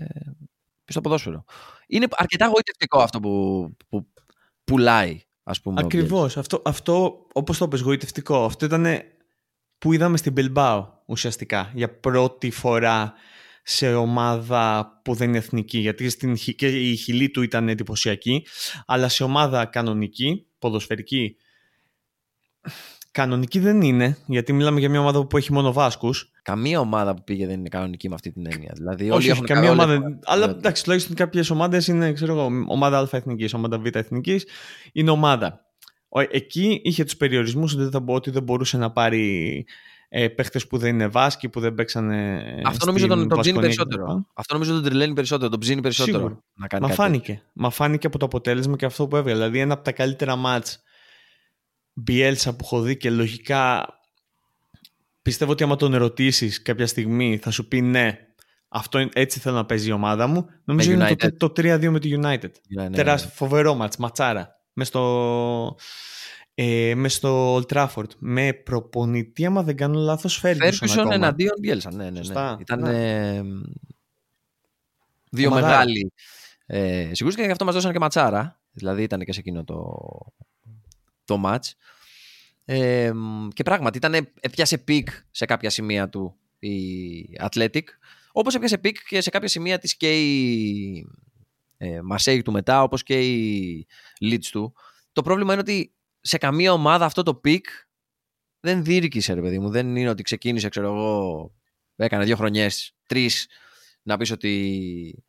στο 0.85 1.01
ποδόσφαιρο. 1.01 1.45
Είναι 1.87 2.07
αρκετά 2.11 2.47
γοητευτικό 2.47 3.01
αυτό 3.01 3.21
που, 3.21 3.77
που 3.89 4.13
πουλάει, 4.65 5.21
ας 5.43 5.61
πούμε. 5.61 5.81
Ακριβώς. 5.85 6.37
Αυτό, 6.37 6.63
αυτό 6.65 7.27
όπως 7.33 7.59
το 7.59 7.69
πες, 7.69 7.81
γοητευτικό. 7.81 8.45
Αυτό 8.45 8.65
ήταν 8.65 8.87
που 9.79 9.93
είδαμε 9.93 10.17
στην 10.17 10.35
Bilbao 10.37 10.87
ουσιαστικά 11.07 11.71
για 11.75 11.99
πρώτη 12.01 12.51
φορά 12.51 13.15
σε 13.63 13.95
ομάδα 13.95 14.93
που 15.05 15.15
δεν 15.15 15.29
είναι 15.29 15.39
εθνική. 15.39 15.79
Γιατί 15.79 16.09
στην, 16.09 16.35
και 16.35 16.91
η 16.91 16.97
χιλή 16.97 17.31
του 17.31 17.43
ήταν 17.43 17.69
εντυπωσιακή, 17.69 18.47
αλλά 18.87 19.09
σε 19.09 19.25
ομάδα 19.25 19.65
κανονική, 19.65 20.47
ποδοσφαιρική, 20.59 21.37
κανονική 23.15 23.59
δεν 23.59 23.83
είναι, 23.83 24.17
γιατί 24.27 24.53
μιλάμε 24.53 24.81
για 24.81 24.91
μια 24.91 25.01
ομάδα 25.01 25.27
που 25.27 25.37
έχει 25.37 25.53
μόνο 25.53 25.73
Βάσκους. 25.73 26.31
Καμία 26.43 26.81
ομάδα 26.81 27.15
που 27.15 27.25
πήγε 27.25 27.47
δεν 27.47 27.59
είναι 27.59 27.69
κανονική 27.69 28.09
με 28.09 28.15
αυτή 28.15 28.33
την 28.33 28.47
έννοια. 28.51 28.73
Δηλαδή, 28.75 29.11
όλοι 29.11 29.31
όχι, 29.31 29.41
καμία 29.41 29.71
ομάδα. 29.71 30.19
Αλλά 30.25 30.45
εντάξει, 30.45 30.83
τουλάχιστον 30.83 31.17
κάποιες 31.17 31.51
ομάδες 31.51 31.87
είναι, 31.87 32.13
ξέρω 32.13 32.33
εγώ, 32.33 32.51
ομάδα 32.69 32.99
Α 32.99 33.09
εθνικής, 33.11 33.55
ομάδα 33.55 33.79
Β 33.79 33.87
εθνικής. 33.93 34.47
Είναι 34.93 35.11
ομάδα. 35.11 35.61
Εκεί 36.31 36.81
είχε 36.85 37.05
τους 37.05 37.17
περιορισμούς 37.17 37.75
ότι 38.07 38.31
δεν 38.31 38.43
μπορούσε 38.43 38.77
να 38.77 38.91
πάρει 38.91 39.67
ε, 40.09 40.29
παίχτες 40.29 40.67
που 40.67 40.79
δεν 40.79 40.95
είναι 40.95 41.07
βάσκοι, 41.07 41.49
που 41.49 41.61
δεν 41.61 41.75
παίξανε. 41.75 42.43
Αυτό 42.65 42.87
νομίζω 42.87 43.07
τον, 43.07 43.29
τον 43.29 43.41
ψήνει 43.41 43.61
περισσότερο. 43.61 44.27
Αυτό 44.35 44.55
νομίζω 44.55 44.73
τον 44.73 44.83
τρελαίνει 44.83 45.13
περισσότερο, 45.13 45.51
τον 45.51 45.61
ψήνει 45.61 45.81
περισσότερο. 45.81 46.17
Σίγουρα. 46.17 46.43
Να 46.55 46.67
κάνει 46.67 46.83
Μα 46.83 46.89
κάτι. 46.89 47.01
φάνηκε. 47.01 47.43
Μα 47.53 47.71
φάνηκε 47.71 48.07
από 48.07 48.19
το 48.19 48.25
αποτέλεσμα 48.25 48.77
και 48.77 48.85
αυτό 48.85 49.07
που 49.07 49.17
έβγαλε. 49.17 49.37
Δηλαδή, 49.37 49.59
ένα 49.59 49.75
από 49.75 49.85
τα 49.85 49.93
καλύτερα 49.93 50.37
μάτς 50.37 50.83
Μπιέλσα 51.95 52.57
που 52.57 52.65
έχω 52.65 52.81
δει 52.81 52.97
και 52.97 53.11
λογικά 53.11 53.87
πιστεύω 55.23 55.53
ότι 55.53 55.63
άμα 55.63 55.77
τον 55.77 55.95
ερωτήσεις 55.95 56.63
κάποια 56.63 56.87
στιγμή 56.87 57.39
θα 57.43 57.51
σου 57.51 57.69
πει 57.69 57.81
ναι, 57.81 58.19
αυτό 58.69 59.09
έτσι 59.13 59.41
θέλω 59.41 59.57
να 59.57 59.67
παίζει 59.67 59.89
η 59.89 59.93
ομάδα 59.93 60.27
μου. 60.27 60.47
Νομίζω 60.65 60.93
είναι 60.93 61.17
το, 61.17 61.37
το 61.37 61.53
3-2 61.57 61.89
με 61.89 62.01
τη 62.01 62.11
United. 62.23 62.45
Yeah, 62.45 62.51
ναι, 62.75 62.91
Τεράστιο, 62.91 63.29
ναι. 63.29 63.35
φοβερό 63.35 63.75
μάτς, 63.75 63.97
ματσάρα. 63.97 64.61
Μες 64.73 64.89
στο, 64.89 65.77
ε, 66.55 66.95
μες 66.97 67.15
στο 67.15 67.57
Old 67.57 67.67
Trafford. 67.67 68.09
Με 68.19 68.53
προπονητή, 68.53 69.47
άμα 69.47 69.63
δεν 69.63 69.77
κάνω 69.77 70.01
λάθος, 70.01 70.41
Ferguson 70.45 70.91
ακόμα. 70.91 71.15
εναντίον 71.15 71.55
Bielsa, 71.63 71.93
ναι, 71.93 72.11
ναι, 72.11 72.21
ναι. 72.21 72.57
Ήταν 72.61 72.81
ναι. 72.81 73.41
δύο 75.31 75.49
Ομαδά. 75.49 75.67
μεγάλοι 75.67 76.13
ε, 76.67 77.11
και 77.13 77.43
γι' 77.43 77.51
αυτό 77.51 77.65
μας 77.65 77.75
δώσανε 77.75 77.93
και 77.93 77.99
ματσάρα. 77.99 78.61
Δηλαδή 78.73 79.03
ήταν 79.03 79.21
και 79.21 79.33
σε 79.33 79.41
εκείνο 79.41 79.65
το, 79.65 79.97
το 81.25 81.43
match. 81.47 81.71
Ε, 82.65 83.13
και 83.53 83.63
πράγματι 83.63 83.97
ήταν, 83.97 84.15
έπιασε 84.41 84.79
peak 84.79 85.09
σε 85.31 85.45
κάποια 85.45 85.71
σημεία 85.71 86.09
του 86.09 86.37
η 86.59 87.39
Athletic. 87.41 87.83
Όπως 88.33 88.55
έπιασε 88.55 88.79
peak 88.79 88.97
και 89.09 89.21
σε 89.21 89.31
κάποια 89.31 89.49
σημεία 89.49 89.79
της 89.79 89.97
και 89.97 90.21
η 90.21 91.07
ε, 91.77 92.01
του 92.43 92.53
μετά, 92.53 92.83
όπως 92.83 93.03
και 93.03 93.21
η 93.21 93.87
Leeds 94.21 94.47
του. 94.51 94.75
Το 95.13 95.23
πρόβλημα 95.23 95.53
είναι 95.53 95.61
ότι 95.61 95.95
σε 96.21 96.39
καμία 96.39 96.73
ομάδα 96.73 97.05
αυτό 97.05 97.23
το 97.23 97.35
peak 97.35 97.67
δεν 98.61 98.85
διήρκησε, 98.85 99.35
ρε 99.35 99.41
παιδί 99.41 99.59
μου. 99.59 99.71
Δεν 99.71 99.97
είναι 99.97 100.09
ότι 100.09 100.23
ξεκίνησε, 100.23 100.69
ξέρω 100.69 100.87
εγώ, 100.87 101.53
έκανε 101.97 102.25
δύο 102.25 102.37
χρονιές, 102.37 102.95
τρεις, 103.07 103.49
να 104.03 104.17
πεις 104.17 104.31
ότι 104.31 105.25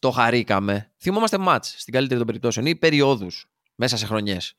το 0.00 0.10
χαρήκαμε. 0.10 0.92
Θυμόμαστε 0.96 1.38
μάτς 1.38 1.74
στην 1.78 1.92
καλύτερη 1.92 2.18
των 2.18 2.26
περιπτώσεων 2.26 2.66
ή 2.66 2.76
περιόδους 2.76 3.49
μέσα 3.80 3.96
σε 3.96 4.06
χρονιές 4.06 4.54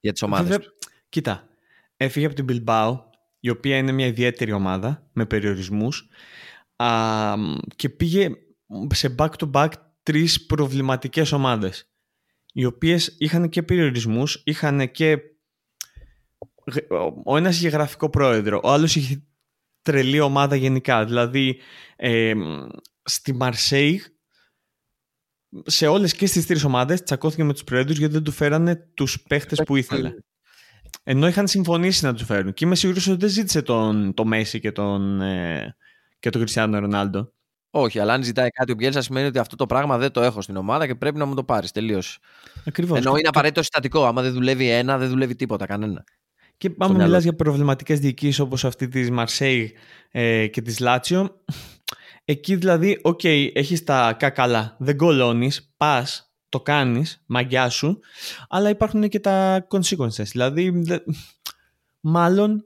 για 0.00 0.12
τις 0.12 0.22
ομάδες. 0.22 0.58
κοίτα, 1.08 1.48
έφυγε 1.96 2.26
από 2.26 2.34
την 2.34 2.46
Bilbao, 2.48 2.96
η 3.40 3.50
οποία 3.50 3.76
είναι 3.76 3.92
μια 3.92 4.06
ιδιαίτερη 4.06 4.52
ομάδα 4.52 5.08
με 5.12 5.26
περιορισμούς 5.26 6.08
α, 6.76 7.34
και 7.76 7.88
πήγε 7.88 8.30
σε 8.92 9.14
back-to-back 9.18 9.68
τρεις 10.02 10.46
προβληματικές 10.46 11.32
ομάδες 11.32 11.88
οι 12.52 12.64
οποίες 12.64 13.14
είχαν 13.18 13.48
και 13.48 13.62
περιορισμούς, 13.62 14.42
είχαν 14.44 14.90
και 14.90 15.18
ο 17.24 17.36
ένας 17.36 17.56
είχε 17.56 17.68
γραφικό 17.68 18.10
πρόεδρο, 18.10 18.60
ο 18.62 18.70
άλλος 18.70 18.96
είχε 18.96 19.22
τρελή 19.82 20.20
ομάδα 20.20 20.56
γενικά. 20.56 21.04
Δηλαδή, 21.04 21.60
ε, 21.96 22.34
στη 23.02 23.34
Μαρσέη, 23.34 24.02
σε 25.66 25.86
όλες 25.86 26.14
και 26.14 26.26
στις 26.26 26.46
τρεις 26.46 26.64
ομάδες 26.64 27.02
τσακώθηκε 27.02 27.44
με 27.44 27.52
τους 27.52 27.64
πρόεδρους 27.64 27.98
γιατί 27.98 28.12
δεν 28.12 28.22
του 28.22 28.32
φέρανε 28.32 28.88
τους 28.94 29.22
παίχτες 29.22 29.62
που 29.66 29.76
ήθελε. 29.76 30.14
Ενώ 31.02 31.26
είχαν 31.26 31.48
συμφωνήσει 31.48 32.04
να 32.04 32.14
τους 32.14 32.26
φέρουν. 32.26 32.52
Και 32.52 32.64
είμαι 32.64 32.74
σίγουρος 32.74 33.06
ότι 33.06 33.18
δεν 33.18 33.28
ζήτησε 33.28 33.62
τον, 33.62 34.14
το 34.14 34.24
Μέση 34.24 34.60
και 34.60 34.72
τον, 34.72 35.20
ε, 35.20 35.76
και 36.18 36.30
τον 36.30 36.40
Κριστιανό 36.40 36.78
Ρονάλντο. 36.78 37.32
Όχι, 37.70 37.98
αλλά 37.98 38.12
αν 38.12 38.22
ζητάει 38.22 38.48
κάτι 38.48 38.72
ο 38.72 38.74
Μπιέλσα 38.74 39.02
σημαίνει 39.02 39.26
ότι 39.26 39.38
αυτό 39.38 39.56
το 39.56 39.66
πράγμα 39.66 39.98
δεν 39.98 40.10
το 40.10 40.22
έχω 40.22 40.42
στην 40.42 40.56
ομάδα 40.56 40.86
και 40.86 40.94
πρέπει 40.94 41.18
να 41.18 41.24
μου 41.24 41.34
το 41.34 41.44
πάρεις. 41.44 41.72
Τελείως. 41.72 42.18
Ακριβώς. 42.64 42.98
Ενώ 42.98 43.16
είναι 43.16 43.28
απαραίτητο 43.28 43.60
συστατικό. 43.60 44.04
Άμα 44.06 44.22
δεν 44.22 44.32
δουλεύει 44.32 44.68
ένα, 44.68 44.98
δεν 44.98 45.08
δουλεύει 45.08 45.34
τίποτα, 45.34 45.66
κανένα. 45.66 46.04
Και 46.56 46.74
άμα 46.78 47.04
μιλάς 47.04 47.22
για 47.22 47.34
προβληματικές 47.34 48.00
διοικήσεις 48.00 48.38
όπως 48.38 48.64
αυτή 48.64 48.88
της 48.88 49.10
Μαρσέη 49.10 49.74
ε, 50.10 50.46
και 50.46 50.62
της 50.62 50.78
Λάτσιο, 50.78 51.40
εκεί 52.24 52.54
δηλαδή, 52.56 52.98
OK, 53.02 53.20
okay, 53.22 53.50
έχεις 53.52 53.84
τα 53.84 54.16
κάκαλα, 54.18 54.76
δεν 54.78 54.96
κωλώνεις, 54.96 55.74
πας, 55.76 56.34
το 56.48 56.60
κάνεις, 56.60 57.22
μαγιά 57.26 57.68
σου, 57.68 58.00
αλλά 58.48 58.68
υπάρχουν 58.68 59.08
και 59.08 59.20
τα 59.20 59.66
consequences. 59.70 60.24
Δηλαδή, 60.24 60.70
δε, 60.70 60.98
μάλλον 62.00 62.64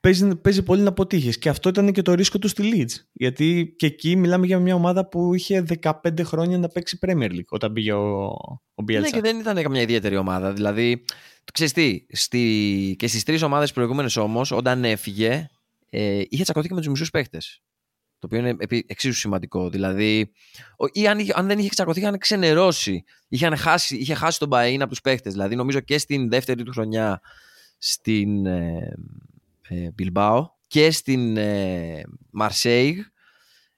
παίζει, 0.00 0.36
παίζει 0.36 0.62
πολύ 0.62 0.82
να 0.82 0.88
αποτύχεις. 0.88 1.38
Και 1.38 1.48
αυτό 1.48 1.68
ήταν 1.68 1.92
και 1.92 2.02
το 2.02 2.14
ρίσκο 2.14 2.38
του 2.38 2.48
στη 2.48 2.70
Leeds. 2.72 3.04
Γιατί 3.12 3.74
και 3.78 3.86
εκεί 3.86 4.16
μιλάμε 4.16 4.46
για 4.46 4.58
μια 4.58 4.74
ομάδα 4.74 5.08
που 5.08 5.34
είχε 5.34 5.64
15 5.82 5.92
χρόνια 6.22 6.58
να 6.58 6.68
παίξει 6.68 6.98
Premier 7.06 7.30
League 7.30 7.48
όταν 7.48 7.72
πήγε 7.72 7.92
ο, 7.92 8.24
ο 8.74 8.84
Bielsa. 8.88 9.00
Ναι, 9.00 9.10
και 9.10 9.20
δεν 9.20 9.38
ήταν 9.38 9.62
καμιά 9.62 9.80
ιδιαίτερη 9.80 10.16
ομάδα. 10.16 10.52
Δηλαδή, 10.52 11.04
ξέρεις 11.52 11.72
τι, 11.72 12.06
στη, 12.08 12.94
και 12.98 13.06
στις 13.06 13.22
τρεις 13.22 13.42
ομάδες 13.42 13.72
προηγούμενες 13.72 14.16
όμως, 14.16 14.50
όταν 14.50 14.84
έφυγε, 14.84 15.48
ε, 15.90 16.22
είχε 16.28 16.42
τσακωθεί 16.42 16.68
και 16.68 16.74
με 16.74 16.80
τους 16.80 16.88
μισούς 16.88 17.10
παίχτες. 17.10 17.62
Το 18.22 18.28
οποίο 18.32 18.38
είναι 18.38 18.56
εξίσου 18.86 19.18
σημαντικό. 19.18 19.70
Δηλαδή, 19.70 20.32
ή 20.92 21.06
αν, 21.06 21.18
αν 21.34 21.46
δεν 21.46 21.58
είχε 21.58 21.68
τσακωθεί, 21.68 22.00
είχαν 22.00 22.18
ξενερώσει. 22.18 23.04
Είχαν 23.28 23.56
χάσει, 23.56 23.96
είχε 23.96 24.14
χάσει 24.14 24.38
τον 24.38 24.48
Μπαΐν 24.52 24.76
από 24.80 24.88
τους 24.88 25.00
παίχτες. 25.00 25.32
Δηλαδή, 25.32 25.54
νομίζω 25.54 25.80
και 25.80 25.98
στην 25.98 26.28
δεύτερη 26.28 26.62
του 26.62 26.72
χρονιά 26.72 27.20
στην, 27.78 28.46
ε, 28.46 28.96
Μπιλμπάο 29.94 30.38
ε, 30.38 30.46
και 30.66 30.90
στην 30.90 31.38
Μαρσέιγ 32.30 32.98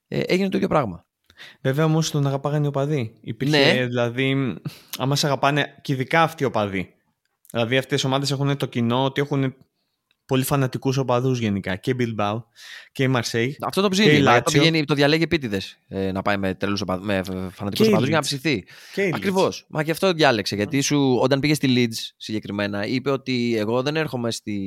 ε, 0.08 0.20
έγινε 0.20 0.48
το 0.48 0.56
ίδιο 0.56 0.68
πράγμα. 0.68 1.06
Βέβαια 1.60 1.84
όμως 1.84 2.10
τον 2.10 2.26
αγαπάγανε 2.26 2.64
οι 2.64 2.68
οπαδοί. 2.68 3.14
Υπήρχε, 3.20 3.74
ναι. 3.74 3.86
δηλαδή, 3.86 4.56
άμα 4.98 5.16
σε 5.16 5.26
αγαπάνε 5.26 5.78
και 5.82 5.92
ειδικά 5.92 6.22
αυτοί 6.22 6.42
οι 6.42 6.46
οπαδοί. 6.46 6.94
Δηλαδή 7.50 7.76
αυτές 7.76 8.02
οι 8.02 8.06
ομάδες 8.06 8.30
έχουν 8.30 8.56
το 8.56 8.66
κοινό 8.66 9.04
ότι 9.04 9.20
έχουν 9.20 9.54
πολύ 10.26 10.42
φανατικούς 10.42 10.96
οπαδούς 10.96 11.38
γενικά. 11.38 11.76
Και 11.76 11.90
η 11.90 11.96
Bilbao 11.98 12.42
και 12.92 13.02
η 13.02 13.12
Marseille. 13.16 13.50
Αυτό 13.60 13.82
το 13.82 13.88
ψήνει. 13.88 14.22
Το, 14.22 14.50
πηγαίνει, 14.52 14.84
το 14.84 14.94
διαλέγει 14.94 15.22
επίτηδες 15.22 15.78
ε, 15.88 16.12
να 16.12 16.22
πάει 16.22 16.36
με, 16.36 16.54
τρελούς 16.54 16.82
με 17.00 17.22
φανατικούς 17.52 17.88
οπαδούς 17.88 18.08
για 18.08 18.16
να 18.16 18.22
ψηθεί. 18.22 18.64
Ακριβώς. 19.14 19.66
Μα 19.68 19.82
και 19.82 19.90
αυτό 19.90 20.12
διάλεξε. 20.12 20.54
Γιατί 20.54 20.80
σου, 20.80 21.18
όταν 21.20 21.40
πήγε 21.40 21.54
στη 21.54 21.74
Leeds 21.76 22.12
συγκεκριμένα, 22.16 22.86
είπε 22.86 23.10
ότι 23.10 23.56
εγώ 23.56 23.82
δεν 23.82 23.96
έρχομαι 23.96 24.30
στη, 24.30 24.58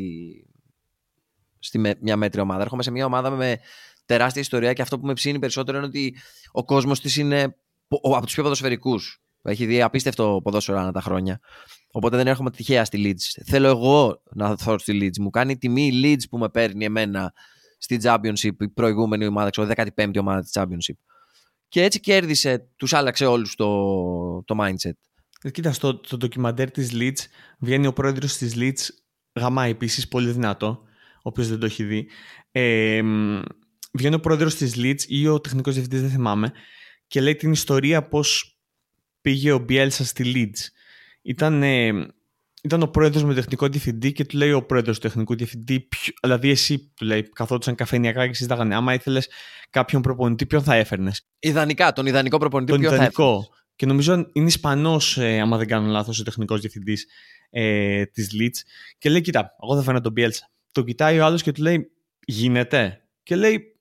στη 1.60 1.96
μια 2.00 2.18
μέτρη 2.18 2.42
ομάδα. 2.42 2.62
Έρχομαι 2.62 2.84
σε 2.84 2.92
μια 2.92 3.06
ομάδα 3.06 3.30
με 3.30 3.60
τεράστια 4.06 4.42
ιστορία 4.42 4.74
και 4.74 4.82
αυτό 4.82 5.00
που 5.00 5.06
με 5.06 5.14
ψήνει 5.14 5.40
περισσότερο 5.40 5.78
είναι 5.78 5.88
ότι 5.88 6.16
ο 6.52 6.64
κόσμος 6.64 7.00
της 7.00 7.16
είναι 7.16 7.56
από 7.88 8.26
τους 8.26 8.34
πιο 8.34 8.44
ποδοσφαιρικούς. 8.44 9.22
Έχει 9.44 9.66
δει 9.66 9.82
απίστευτο 9.82 10.40
ποδόσφαιρο 10.44 10.80
ανά 10.80 10.92
τα 10.92 11.02
χρόνια. 11.02 11.40
Οπότε 11.92 12.18
δεν 12.18 12.28
έρχομαι 12.28 12.52
τυχαία 12.52 12.86
στη 12.86 13.02
Leeds. 13.06 13.44
Θέλω 13.46 13.68
εγώ 13.68 14.22
να 14.34 14.56
δω 14.56 14.78
στη 14.78 15.00
Leeds. 15.02 15.20
Μου 15.20 15.30
κάνει 15.30 15.58
τιμή 15.58 15.88
η 15.88 16.02
Leeds 16.04 16.30
που 16.30 16.38
με 16.38 16.50
παίρνει 16.50 16.86
εμένα 16.86 17.34
στη 17.78 18.00
Championship, 18.04 18.52
η 18.60 18.70
προηγούμενη 18.70 19.26
ομάδα, 19.26 19.50
ξέρω, 19.50 19.68
15η 19.76 20.18
ομάδα 20.20 20.42
της 20.42 20.52
Championship. 20.54 20.98
Και 21.68 21.84
έτσι 21.84 22.00
κέρδισε, 22.00 22.70
τους 22.76 22.94
άλλαξε 22.94 23.26
όλους 23.26 23.56
το, 23.56 24.44
το 24.44 24.56
mindset. 24.60 24.92
Ε, 25.42 25.52
κοίτα, 25.52 25.72
στο, 25.72 26.02
στο 26.04 26.18
ντοκιμαντέρ 26.18 26.72
της 26.72 26.92
Leeds 26.94 27.26
βγαίνει 27.60 27.88
ο 27.88 27.94
πρόεδρος 27.94 28.38
της 28.38 28.54
Leeds, 28.58 28.88
γαμάει 29.40 29.72
επίσης 29.72 30.08
πολύ 30.08 30.32
δυνατό 30.32 30.88
οποίος 31.28 31.48
δεν 31.48 31.60
το 31.60 31.66
έχει 31.66 31.84
δει. 31.84 32.08
Ε, 32.52 33.02
βγαίνει 33.94 34.16
ο 34.16 34.20
πρόεδρος 34.20 34.56
της 34.56 34.74
Leeds 34.78 35.02
ή 35.08 35.28
ο 35.28 35.40
τεχνικός 35.40 35.74
διευθυντής, 35.74 36.02
δεν 36.02 36.12
θυμάμαι, 36.12 36.52
και 37.08 37.22
λέει 37.22 37.36
την 37.36 37.52
ιστορία 37.52 38.08
πώς 38.08 38.60
πήγε 39.22 39.52
ο 39.52 39.60
Μπιέλσα 39.60 40.06
στη 40.06 40.32
Leeds. 40.36 40.60
Ήταν, 41.28 41.64
ήταν 42.64 42.82
ο 42.82 42.88
πρόεδρος 42.88 43.24
με 43.24 43.34
τεχνικό 43.34 43.68
διευθυντή 43.68 44.12
και 44.12 44.26
του 44.26 44.38
λέει 44.38 44.52
ο 44.52 44.66
πρόεδρος 44.66 45.00
του 45.00 45.08
τεχνικού 45.08 45.36
διευθυντή, 45.36 45.88
δηλαδή 46.22 46.50
εσύ 46.50 46.92
του 46.96 47.06
λέει, 47.06 47.30
καθόντουσαν 47.30 47.76
καφενιακά 47.76 48.28
και 48.28 48.34
συζητάγανε. 48.34 48.76
Άμα 48.76 48.94
ήθελες 48.94 49.30
κάποιον 49.70 50.02
προπονητή, 50.02 50.46
ποιον 50.46 50.64
θα 50.64 50.76
έφερνες; 50.76 51.28
Ιδανικά, 51.40 51.94
τον 51.94 52.06
ιδανικό 52.06 52.38
προπονητή, 52.38 52.72
τον 52.72 52.80
ποιον 52.82 52.94
ιδανικό. 52.94 53.48
θα 53.50 53.58
Και 53.76 53.86
νομίζω 53.86 54.30
είναι 54.34 54.48
Ισπανός, 54.48 55.18
ε, 55.18 55.40
άμα 55.40 55.58
δεν 55.58 55.68
κάνω 55.68 55.88
λάθος, 55.88 56.20
ο 56.20 56.24
τεχνικός 56.24 56.62
διευθυντής 56.62 57.06
ε, 57.50 58.06
της 58.06 58.30
Leeds. 58.40 58.62
Και 58.98 59.10
λέει: 59.10 59.22
Κοίτα, 59.22 59.56
εγώ 59.64 59.76
θα 59.76 59.82
φέρω 59.82 60.02
τον 60.02 60.14
Bielsa. 60.18 60.46
Το 60.72 60.84
κοιτάει 60.84 61.20
ο 61.20 61.26
άλλος 61.26 61.44
και 61.44 61.52
του 61.52 61.62
λέει: 61.62 61.92
Γίνεται. 62.26 63.02
Και 63.24 63.36
λέει: 63.36 63.77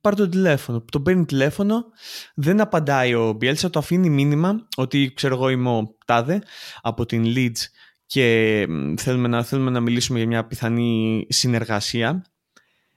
Πάρ 0.00 0.14
το 0.14 0.28
τηλέφωνο. 0.28 0.84
Τον 0.92 1.02
παίρνει 1.02 1.24
τηλέφωνο, 1.24 1.84
δεν 2.34 2.60
απαντάει 2.60 3.14
ο 3.14 3.38
Bielsa, 3.40 3.70
το 3.70 3.78
αφήνει 3.78 4.10
μήνυμα 4.10 4.66
ότι 4.76 5.12
ξέρω 5.14 5.34
εγώ 5.34 5.48
είμαι 5.48 5.68
ο 5.68 5.96
Τάδε 6.04 6.42
από 6.80 7.06
την 7.06 7.24
Leeds 7.26 7.62
και 8.06 8.66
θέλουμε 8.96 9.28
να, 9.28 9.42
θέλουμε 9.42 9.70
να 9.70 9.80
μιλήσουμε 9.80 10.18
για 10.18 10.28
μια 10.28 10.46
πιθανή 10.46 11.26
συνεργασία. 11.28 12.24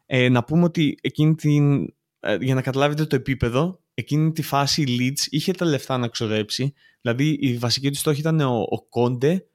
Ε, 0.06 0.30
να 0.30 0.44
πούμε 0.44 0.64
ότι 0.64 0.98
εκείνη 1.02 1.36
την, 1.36 1.82
ε, 2.20 2.38
για 2.40 2.56
να 2.56 2.62
καταλάβετε 2.62 3.06
το 3.06 3.16
επίπεδο, 3.16 3.80
εκείνη 3.94 4.32
τη 4.32 4.42
φάση 4.42 4.82
η 4.82 4.98
Leeds 5.00 5.26
είχε 5.30 5.52
τα 5.52 5.66
λεφτά 5.66 5.98
να 5.98 6.08
ξοδέψει. 6.08 6.74
Δηλαδή 7.02 7.38
οι 7.42 7.58
βασικοί 7.58 7.90
του 7.90 7.98
στόχοι 7.98 8.20
ήταν 8.20 8.40
ο, 8.40 8.66
ο 8.70 8.82
Κόντε 8.82 9.46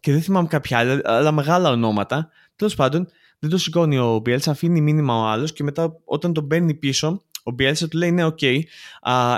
και 0.00 0.12
δεν 0.12 0.22
θυμάμαι 0.22 0.48
κάποια 0.48 0.78
άλλα, 0.78 1.00
αλλά 1.04 1.32
μεγάλα 1.32 1.70
ονόματα. 1.70 2.30
Τέλος 2.56 2.74
πάντων, 2.74 3.08
δεν 3.42 3.50
το 3.50 3.58
σηκώνει 3.58 3.98
ο 3.98 4.18
Μπιέλσα, 4.18 4.50
αφήνει 4.50 4.80
μήνυμα 4.80 5.16
ο 5.16 5.26
άλλος 5.26 5.52
και 5.52 5.62
μετά 5.62 6.00
όταν 6.04 6.32
τον 6.32 6.46
παίρνει 6.46 6.74
πίσω, 6.74 7.22
ο 7.42 7.50
Μπιέλσα 7.50 7.88
του 7.88 7.98
λέει: 7.98 8.12
Ναι, 8.12 8.24
ok, 8.24 8.38
okay, 8.40 8.60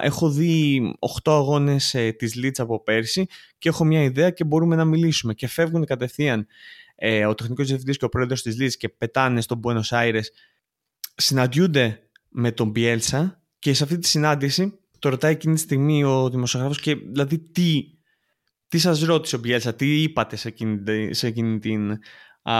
έχω 0.02 0.30
δει 0.30 0.82
8 1.22 1.32
αγώνες 1.32 1.94
ε, 1.94 2.10
της 2.10 2.38
Leeds 2.42 2.58
από 2.58 2.82
πέρσι 2.82 3.26
και 3.58 3.68
έχω 3.68 3.84
μια 3.84 4.02
ιδέα 4.02 4.30
και 4.30 4.44
μπορούμε 4.44 4.76
να 4.76 4.84
μιλήσουμε. 4.84 5.34
Και 5.34 5.46
φεύγουν 5.46 5.84
κατευθείαν 5.84 6.46
ε, 6.94 7.26
ο 7.26 7.34
τεχνικός 7.34 7.66
διευθυντής 7.66 7.96
και 7.96 8.04
ο 8.04 8.08
πρόεδρος 8.08 8.42
της 8.42 8.56
Leeds 8.60 8.76
και 8.78 8.88
πετάνε 8.88 9.40
στον 9.40 9.60
Buenos 9.64 9.88
Aires. 9.88 10.24
Συναντιούνται 11.14 12.02
με 12.28 12.52
τον 12.52 12.68
Μπιέλσα 12.68 13.42
και 13.58 13.74
σε 13.74 13.84
αυτή 13.84 13.98
τη 13.98 14.06
συνάντηση 14.06 14.78
το 14.98 15.08
ρωτάει 15.08 15.32
εκείνη 15.32 15.54
τη 15.54 15.60
στιγμή 15.60 16.04
ο 16.04 16.30
δημοσιογράφος 16.30 16.80
και 16.80 16.94
δηλαδή 16.94 17.38
τι, 17.38 17.84
τι 18.68 18.78
σας 18.78 19.00
ρώτησε 19.00 19.36
ο 19.36 19.38
Μπιέλσα, 19.38 19.74
τι 19.74 20.02
είπατε 20.02 20.36
σε 20.36 20.48
εκείνη, 20.48 21.14
σε 21.14 21.26
εκείνη 21.26 21.58
την 21.58 21.98
α, 22.50 22.54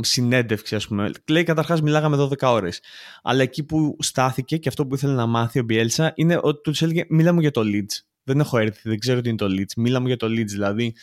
συνέντευξη 0.00 0.74
ας 0.74 0.86
πούμε. 0.86 1.10
Λέει 1.30 1.42
καταρχάς 1.42 1.82
μιλάγαμε 1.82 2.16
12 2.16 2.34
ώρες. 2.40 2.80
Αλλά 3.22 3.42
εκεί 3.42 3.64
που 3.64 3.96
στάθηκε 3.98 4.56
και 4.56 4.68
αυτό 4.68 4.86
που 4.86 4.94
ήθελε 4.94 5.14
να 5.14 5.26
μάθει 5.26 5.58
ο 5.58 5.62
Μπιέλσα 5.62 6.12
είναι 6.14 6.38
ότι 6.42 6.60
του 6.60 6.84
έλεγε 6.84 7.04
μίλα 7.08 7.32
μου 7.32 7.40
για 7.40 7.50
το 7.50 7.60
Leeds. 7.64 7.98
Δεν 8.22 8.40
έχω 8.40 8.58
έρθει, 8.58 8.88
δεν 8.88 8.98
ξέρω 8.98 9.20
τι 9.20 9.28
είναι 9.28 9.38
το 9.38 9.46
Leeds. 9.46 9.72
Μίλα 9.76 10.00
μου 10.00 10.06
για 10.06 10.16
το 10.16 10.26
Leeds 10.26 10.46
δηλαδή 10.46 10.94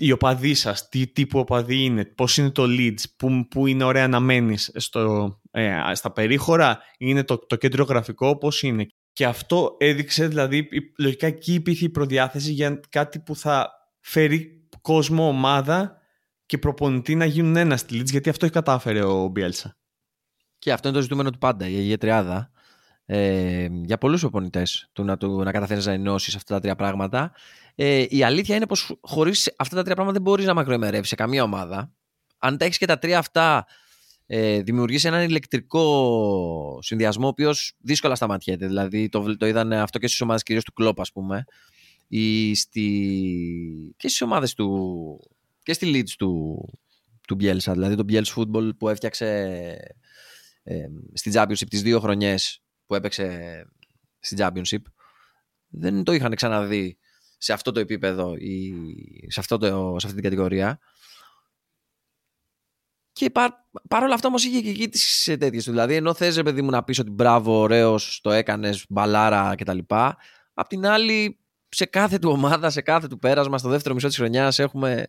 οι 0.00 0.12
οπαδοί 0.12 0.54
σας, 0.54 0.88
τι 0.88 1.06
τύπου 1.06 1.38
οπαδοί 1.38 1.84
είναι, 1.84 2.04
πώς 2.04 2.36
είναι 2.36 2.50
το 2.50 2.64
leads, 2.66 3.02
που, 3.16 3.48
που 3.48 3.66
είναι 3.66 3.84
ωραία 3.84 4.08
να 4.08 4.20
μένεις 4.20 4.68
ε, 5.50 5.92
στα 5.92 6.12
περίχωρα, 6.12 6.78
είναι 6.98 7.24
το, 7.24 7.38
το 7.38 7.56
κέντρο 7.56 7.84
γραφικό, 7.84 8.38
πώς 8.38 8.62
είναι. 8.62 8.86
Και 9.12 9.24
αυτό 9.24 9.76
έδειξε, 9.78 10.26
δηλαδή, 10.26 10.68
λογικά 10.98 11.26
εκεί 11.26 11.54
υπήρχε 11.54 11.84
η 11.84 11.88
προδιάθεση 11.88 12.52
για 12.52 12.80
κάτι 12.88 13.18
που 13.18 13.36
θα 13.36 13.70
φέρει 14.00 14.68
κόσμο, 14.80 15.28
ομάδα 15.28 15.99
και 16.50 16.58
προπονητή 16.58 17.14
να 17.14 17.24
γίνουν 17.24 17.56
ένα 17.56 17.76
στη 17.76 18.00
Leeds, 18.00 18.10
γιατί 18.10 18.28
αυτό 18.28 18.44
έχει 18.44 18.54
κατάφερε 18.54 19.02
ο 19.04 19.28
Μπιέλσα. 19.28 19.76
Και 20.58 20.72
αυτό 20.72 20.88
είναι 20.88 20.96
το 20.96 21.02
ζητούμενο 21.02 21.30
του 21.30 21.38
πάντα, 21.38 21.68
η 21.68 21.72
ηγετριάδα. 21.76 22.50
Ε, 23.04 23.68
για 23.84 23.98
πολλούς 23.98 24.22
οπονητέ 24.22 24.62
του 24.92 25.04
να, 25.04 25.16
του, 25.16 25.42
να 25.42 25.52
καταφέρεις 25.52 25.86
να 25.86 25.92
ενώσεις 25.92 26.34
αυτά 26.34 26.54
τα 26.54 26.60
τρία 26.60 26.76
πράγματα. 26.76 27.32
Ε, 27.74 28.04
η 28.08 28.22
αλήθεια 28.22 28.56
είναι 28.56 28.66
πως 28.66 28.98
χωρίς 29.00 29.54
αυτά 29.58 29.76
τα 29.76 29.82
τρία 29.82 29.94
πράγματα 29.94 30.18
δεν 30.18 30.22
μπορείς 30.22 30.46
να 30.46 30.54
μακροεμερεύσει 30.54 31.08
σε 31.08 31.14
καμία 31.14 31.42
ομάδα. 31.42 31.92
Αν 32.38 32.56
τα 32.56 32.64
έχεις 32.64 32.78
και 32.78 32.86
τα 32.86 32.98
τρία 32.98 33.18
αυτά, 33.18 33.66
ε, 34.26 34.62
δημιουργείς 34.62 35.04
έναν 35.04 35.22
ηλεκτρικό 35.28 36.78
συνδυασμό, 36.82 37.24
ο 37.26 37.28
οποίος 37.28 37.76
δύσκολα 37.78 38.14
σταματιέται. 38.14 38.66
Δηλαδή 38.66 39.08
το, 39.08 39.36
το 39.36 39.46
είδαν 39.46 39.72
αυτό 39.72 39.98
και 39.98 40.06
στις 40.06 40.20
ομάδες 40.20 40.42
κυρίως 40.42 40.64
του 40.64 40.72
Κλόπ, 40.72 41.00
ας 41.00 41.12
πούμε, 41.12 41.44
ή 42.08 42.54
στη, 42.54 43.94
και 43.96 44.08
στις 44.08 44.22
ομάδες 44.22 44.54
του. 44.54 44.68
Και 45.62 45.72
στη 45.72 45.92
Leeds 45.94 46.10
του, 46.18 46.64
του 47.26 47.36
Bielsa. 47.40 47.72
Δηλαδή 47.72 47.94
το 47.94 48.04
Bielsa 48.08 48.34
Football 48.34 48.70
που 48.78 48.88
έφτιαξε 48.88 49.26
ε, 50.62 50.86
στην 51.12 51.32
Championship 51.34 51.68
τις 51.68 51.82
δύο 51.82 52.00
χρονιές 52.00 52.62
που 52.86 52.94
έπαιξε 52.94 53.64
στην 54.18 54.38
Championship. 54.40 54.82
Δεν 55.66 56.04
το 56.04 56.12
είχαν 56.12 56.34
ξαναδεί 56.34 56.98
σε 57.38 57.52
αυτό 57.52 57.72
το 57.72 57.80
επίπεδο 57.80 58.34
ή 58.36 58.74
σε, 59.28 59.40
αυτό 59.40 59.58
το, 59.58 59.96
σε 59.98 60.06
αυτή 60.06 60.20
την 60.20 60.22
κατηγορία. 60.22 60.78
Και 63.12 63.30
παρ, 63.30 63.50
παρόλα 63.88 64.14
αυτά 64.14 64.28
όμως 64.28 64.44
είχε 64.44 64.60
και 64.60 64.68
εκεί 64.68 64.88
τις 64.88 65.36
τέτοιες 65.38 65.64
του. 65.64 65.70
Δηλαδή, 65.70 65.94
ενώ 65.94 66.14
θες, 66.14 66.42
παιδί 66.42 66.62
μου, 66.62 66.70
να 66.70 66.84
πεις 66.84 66.98
ότι 66.98 67.10
μπράβο, 67.10 67.58
ωραίος, 67.58 68.20
το 68.22 68.30
έκανες, 68.30 68.84
μπαλάρα 68.88 69.54
κτλ. 69.54 69.78
Απ' 70.54 70.68
την 70.68 70.86
άλλη, 70.86 71.40
σε 71.68 71.84
κάθε 71.86 72.18
του 72.18 72.30
ομάδα, 72.30 72.70
σε 72.70 72.80
κάθε 72.80 73.06
του 73.06 73.18
πέρασμα, 73.18 73.58
στο 73.58 73.68
δεύτερο 73.68 73.94
μισό 73.94 74.08
της 74.08 74.16
χρονιάς 74.16 74.58
έχουμε 74.58 75.06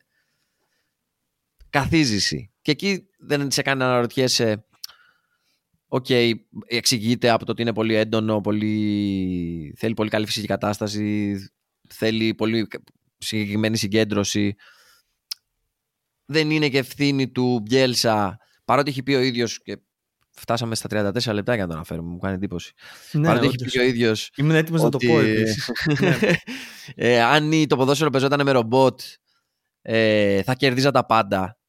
καθίζηση. 1.71 2.51
Και 2.61 2.71
εκεί 2.71 3.07
δεν 3.19 3.51
σε 3.51 3.61
κάνει 3.61 3.79
να 3.79 3.85
αναρωτιέσαι. 3.85 4.65
Ok, 5.87 6.05
okay, 6.09 6.33
εξηγείται 6.65 7.29
από 7.29 7.45
το 7.45 7.51
ότι 7.51 7.61
είναι 7.61 7.73
πολύ 7.73 7.95
έντονο, 7.95 8.41
πολύ... 8.41 9.73
θέλει 9.77 9.93
πολύ 9.93 10.09
καλή 10.09 10.25
φυσική 10.25 10.47
κατάσταση, 10.47 11.35
θέλει 11.89 12.33
πολύ 12.35 12.67
συγκεκριμένη 13.17 13.77
συγκέντρωση. 13.77 14.55
Δεν 16.25 16.49
είναι 16.49 16.69
και 16.69 16.77
ευθύνη 16.77 17.29
του 17.29 17.59
Μπιέλσα, 17.59 18.37
παρότι 18.65 18.89
έχει 18.89 19.03
πει 19.03 19.13
ο 19.13 19.21
ίδιος. 19.21 19.61
Και 19.61 19.77
φτάσαμε 20.31 20.75
στα 20.75 21.11
34 21.13 21.33
λεπτά 21.33 21.55
για 21.55 21.63
να 21.63 21.69
το 21.69 21.75
αναφέρουμε, 21.75 22.09
μου 22.09 22.17
κάνει 22.17 22.35
εντύπωση. 22.35 22.73
Ναι, 23.11 23.27
παρότι 23.27 23.45
έχει 23.45 23.57
πει 23.57 23.79
ο 23.79 23.83
ίδιος. 23.83 24.31
Είμαι 24.35 24.57
έτοιμος 24.57 24.81
να 24.81 24.89
το 24.89 24.97
πω 24.97 25.19
επίσης. 25.19 25.69
Ναι. 25.99 26.17
ε, 26.95 27.21
αν 27.21 27.67
το 27.67 27.75
ποδόσφαιρο 27.75 28.09
πεζόταν 28.09 28.41
με 28.45 28.51
ρομπότ, 28.51 29.01
ε, 29.81 30.43
θα 30.43 30.53
κερδίζα 30.53 30.91
τα 30.91 31.05
πάντα. 31.05 31.60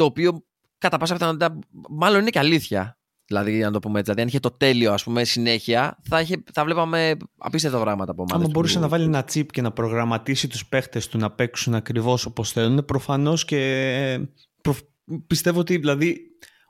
Το 0.00 0.06
οποίο 0.06 0.44
κατά 0.78 0.96
πάσα 0.96 1.14
πιθανότητα 1.14 1.58
μάλλον 1.88 2.20
είναι 2.20 2.30
και 2.30 2.38
αλήθεια. 2.38 2.98
Δηλαδή, 3.24 3.58
να 3.58 3.70
το 3.70 3.78
πούμε 3.78 3.98
έτσι. 3.98 4.02
Δηλαδή, 4.02 4.20
αν 4.20 4.28
είχε 4.28 4.38
το 4.38 4.50
τέλειο 4.50 4.92
ας 4.92 5.02
πούμε, 5.02 5.24
συνέχεια, 5.24 5.98
θα, 6.02 6.20
είχε, 6.20 6.42
θα 6.52 6.64
βλέπαμε 6.64 7.16
απίστευτα 7.38 7.80
πράγματα 7.80 8.10
από 8.10 8.22
ομάδε. 8.22 8.44
Αν 8.44 8.50
μπορούσε 8.50 8.78
να 8.78 8.88
βάλει 8.88 9.04
ένα 9.04 9.24
chip 9.32 9.46
και 9.46 9.62
να 9.62 9.70
προγραμματίσει 9.70 10.48
τους 10.48 10.66
παίχτες 10.66 11.08
του 11.08 11.18
να 11.18 11.30
παίξουν 11.30 11.74
ακριβώς 11.74 12.26
όπως 12.26 12.52
θέλουν, 12.52 12.84
προφανώς 12.84 13.44
και 13.44 14.28
προ... 14.62 14.74
πιστεύω 15.26 15.60
ότι 15.60 15.76
δηλαδή 15.76 16.20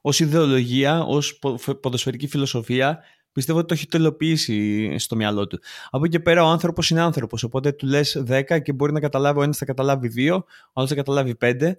ως 0.00 0.20
ιδεολογία, 0.20 1.02
ως 1.02 1.38
ποδοσφαιρική 1.80 2.26
φιλοσοφία, 2.26 2.98
πιστεύω 3.32 3.58
ότι 3.58 3.68
το 3.68 3.74
έχει 3.74 3.86
τελειοποιήσει 3.86 4.98
στο 4.98 5.16
μυαλό 5.16 5.46
του. 5.46 5.60
Από 5.90 6.04
εκεί 6.04 6.16
και 6.16 6.22
πέρα 6.22 6.44
ο 6.44 6.48
άνθρωπος 6.48 6.90
είναι 6.90 7.00
άνθρωπος. 7.00 7.42
Οπότε 7.42 7.72
του 7.72 7.86
λες 7.86 8.22
10 8.28 8.62
και 8.62 8.72
μπορεί 8.72 8.92
να 8.92 9.00
καταλάβει 9.00 9.38
ο 9.38 9.42
ένας 9.42 9.56
θα 9.56 9.64
καταλάβει 9.64 10.12
2, 10.16 10.38
ο 10.40 10.44
άλλος 10.72 10.90
θα 10.90 10.96
καταλάβει 10.96 11.36
5 11.40 11.72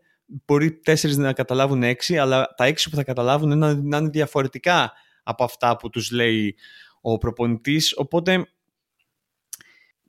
μπορεί 0.45 0.79
τέσσερις 0.79 1.17
να 1.17 1.33
καταλάβουν 1.33 1.83
έξι, 1.83 2.17
αλλά 2.17 2.53
τα 2.57 2.65
έξι 2.65 2.89
που 2.89 2.95
θα 2.95 3.03
καταλάβουν 3.03 3.57
να, 3.57 3.73
να 3.73 3.97
είναι 3.97 4.09
διαφορετικά 4.09 4.91
από 5.23 5.43
αυτά 5.43 5.77
που 5.77 5.89
τους 5.89 6.11
λέει 6.11 6.55
ο 7.01 7.17
προπονητής. 7.17 7.93
Οπότε 7.97 8.45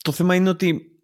το 0.03 0.13
θέμα 0.13 0.35
είναι 0.35 0.49
ότι 0.49 1.01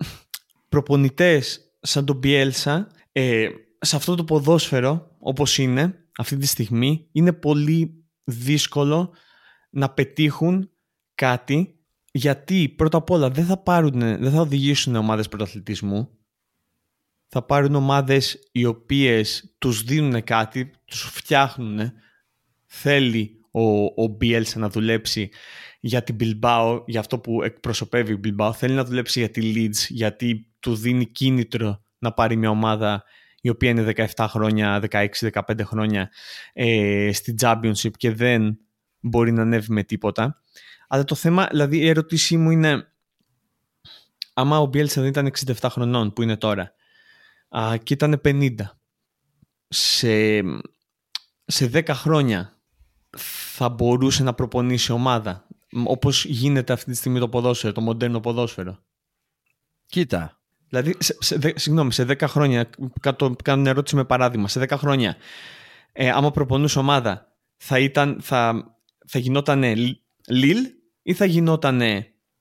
προπονητές 0.68 1.72
σαν 1.80 2.04
τον 2.04 2.20
Πιέλσα 2.20 2.90
ε, 3.12 3.48
σε 3.80 3.96
αυτό 3.96 4.14
το 4.14 4.24
ποδόσφαιρο 4.24 5.16
όπως 5.18 5.58
είναι 5.58 6.08
αυτή 6.18 6.36
τη 6.36 6.46
στιγμή 6.46 7.08
είναι 7.12 7.32
πολύ 7.32 8.04
δύσκολο 8.24 9.14
να 9.70 9.90
πετύχουν 9.90 10.70
κάτι 11.14 11.78
γιατί 12.12 12.68
πρώτα 12.68 12.98
απ' 12.98 13.10
όλα 13.10 13.30
δεν 13.30 13.44
θα, 13.44 13.56
πάρουν, 13.56 13.98
δεν 13.98 14.30
θα 14.30 14.40
οδηγήσουν 14.40 14.96
ομάδες 14.96 15.28
πρωταθλητισμού 15.28 16.17
θα 17.28 17.42
πάρουν 17.42 17.74
ομάδες 17.74 18.38
οι 18.52 18.64
οποίες 18.64 19.54
τους 19.58 19.82
δίνουν 19.82 20.24
κάτι, 20.24 20.70
τους 20.84 21.02
φτιάχνουν. 21.02 21.92
Θέλει 22.66 23.40
ο, 23.50 23.84
ο 23.84 24.16
να 24.54 24.68
δουλέψει 24.68 25.30
για 25.80 26.02
την 26.02 26.16
Bilbao, 26.20 26.82
για 26.86 27.00
αυτό 27.00 27.18
που 27.18 27.42
εκπροσωπεύει 27.42 28.12
η 28.12 28.20
Bilbao. 28.24 28.50
Θέλει 28.54 28.74
να 28.74 28.84
δουλέψει 28.84 29.18
για 29.18 29.30
τη 29.30 29.52
Leeds, 29.54 29.86
γιατί 29.88 30.46
του 30.60 30.74
δίνει 30.74 31.06
κίνητρο 31.06 31.82
να 31.98 32.12
πάρει 32.12 32.36
μια 32.36 32.50
ομάδα 32.50 33.04
η 33.40 33.48
οποία 33.48 33.70
είναι 33.70 33.92
17 34.16 34.26
χρόνια, 34.28 34.82
16-15 34.90 35.40
χρόνια 35.62 36.10
ε, 36.52 37.10
στη 37.12 37.34
Championship 37.40 37.90
και 37.96 38.12
δεν 38.12 38.58
μπορεί 39.00 39.32
να 39.32 39.42
ανέβει 39.42 39.72
με 39.72 39.82
τίποτα. 39.82 40.42
Αλλά 40.88 41.04
το 41.04 41.14
θέμα, 41.14 41.46
δηλαδή 41.50 41.78
η 41.78 41.88
ερώτησή 41.88 42.36
μου 42.36 42.50
είναι 42.50 42.92
άμα 44.34 44.58
ο 44.58 44.66
Μπιέλσα 44.66 45.00
δεν 45.00 45.10
ήταν 45.10 45.32
67 45.60 45.68
χρονών 45.70 46.12
που 46.12 46.22
είναι 46.22 46.36
τώρα 46.36 46.72
α, 47.48 47.76
και 47.82 47.94
ήταν 47.94 48.20
50. 48.24 48.54
Σε, 49.68 50.40
σε 51.44 51.70
10 51.72 51.88
χρόνια 51.88 52.62
θα 53.16 53.68
μπορούσε 53.68 54.22
να 54.22 54.34
προπονήσει 54.34 54.92
ομάδα 54.92 55.46
όπως 55.84 56.24
γίνεται 56.24 56.72
αυτή 56.72 56.90
τη 56.90 56.96
στιγμή 56.96 57.18
το 57.18 57.28
ποδόσφαιρο, 57.28 57.72
το 57.72 57.80
μοντέρνο 57.80 58.20
ποδόσφαιρο; 58.20 58.84
Κοίτα, 59.86 60.38
Δηλαδή, 60.68 60.96
σε, 60.98 61.16
σε, 61.20 61.38
συγγνώμη, 61.54 61.92
σε 61.92 62.02
10 62.08 62.20
χρόνια, 62.20 62.70
κάνω, 63.00 63.36
κάνω 63.44 63.60
μια 63.60 63.70
ερώτηση 63.70 63.96
με 63.96 64.04
παράδειγμα, 64.04 64.48
σε 64.48 64.60
10 64.60 64.68
χρόνια, 64.70 65.16
ε, 65.92 66.10
άμα 66.10 66.30
προπονούσε 66.30 66.78
ομάδα, 66.78 67.36
θα, 67.56 67.78
ήταν, 67.78 68.18
θα, 68.22 68.64
θα 69.06 69.18
γινόταν 69.18 69.62
Λιλ 70.28 70.66
ή 71.02 71.14
θα 71.14 71.24
γινόταν 71.24 71.82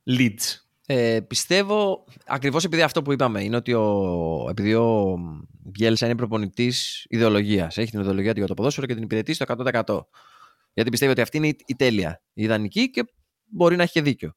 Leeds. 0.10 0.66
Ε, 0.89 1.19
πιστεύω, 1.27 2.05
ακριβώς 2.25 2.63
επειδή 2.63 2.81
αυτό 2.81 3.01
που 3.01 3.11
είπαμε 3.11 3.43
είναι 3.43 3.55
ότι 3.55 3.73
ο, 3.73 4.47
επειδή 4.49 4.73
ο 4.73 5.17
Μπιέλσα 5.63 6.05
είναι 6.05 6.15
προπονητής 6.15 7.05
ιδεολογίας. 7.09 7.77
Έχει 7.77 7.91
την 7.91 7.99
ιδεολογία 7.99 8.31
του 8.31 8.38
για 8.38 8.47
το 8.47 8.53
ποδόσφαιρο 8.53 8.88
και 8.88 8.93
την 8.93 9.03
υπηρετεί 9.03 9.33
στο 9.33 9.45
100%. 9.47 9.99
Γιατί 10.73 10.89
πιστεύει 10.89 11.11
ότι 11.11 11.21
αυτή 11.21 11.38
είναι 11.38 11.47
η, 11.47 11.75
τέλεια, 11.77 12.21
η 12.33 12.43
ιδανική 12.43 12.89
και 12.89 13.03
μπορεί 13.45 13.75
να 13.75 13.83
έχει 13.83 13.91
και 13.91 14.01
δίκιο. 14.01 14.33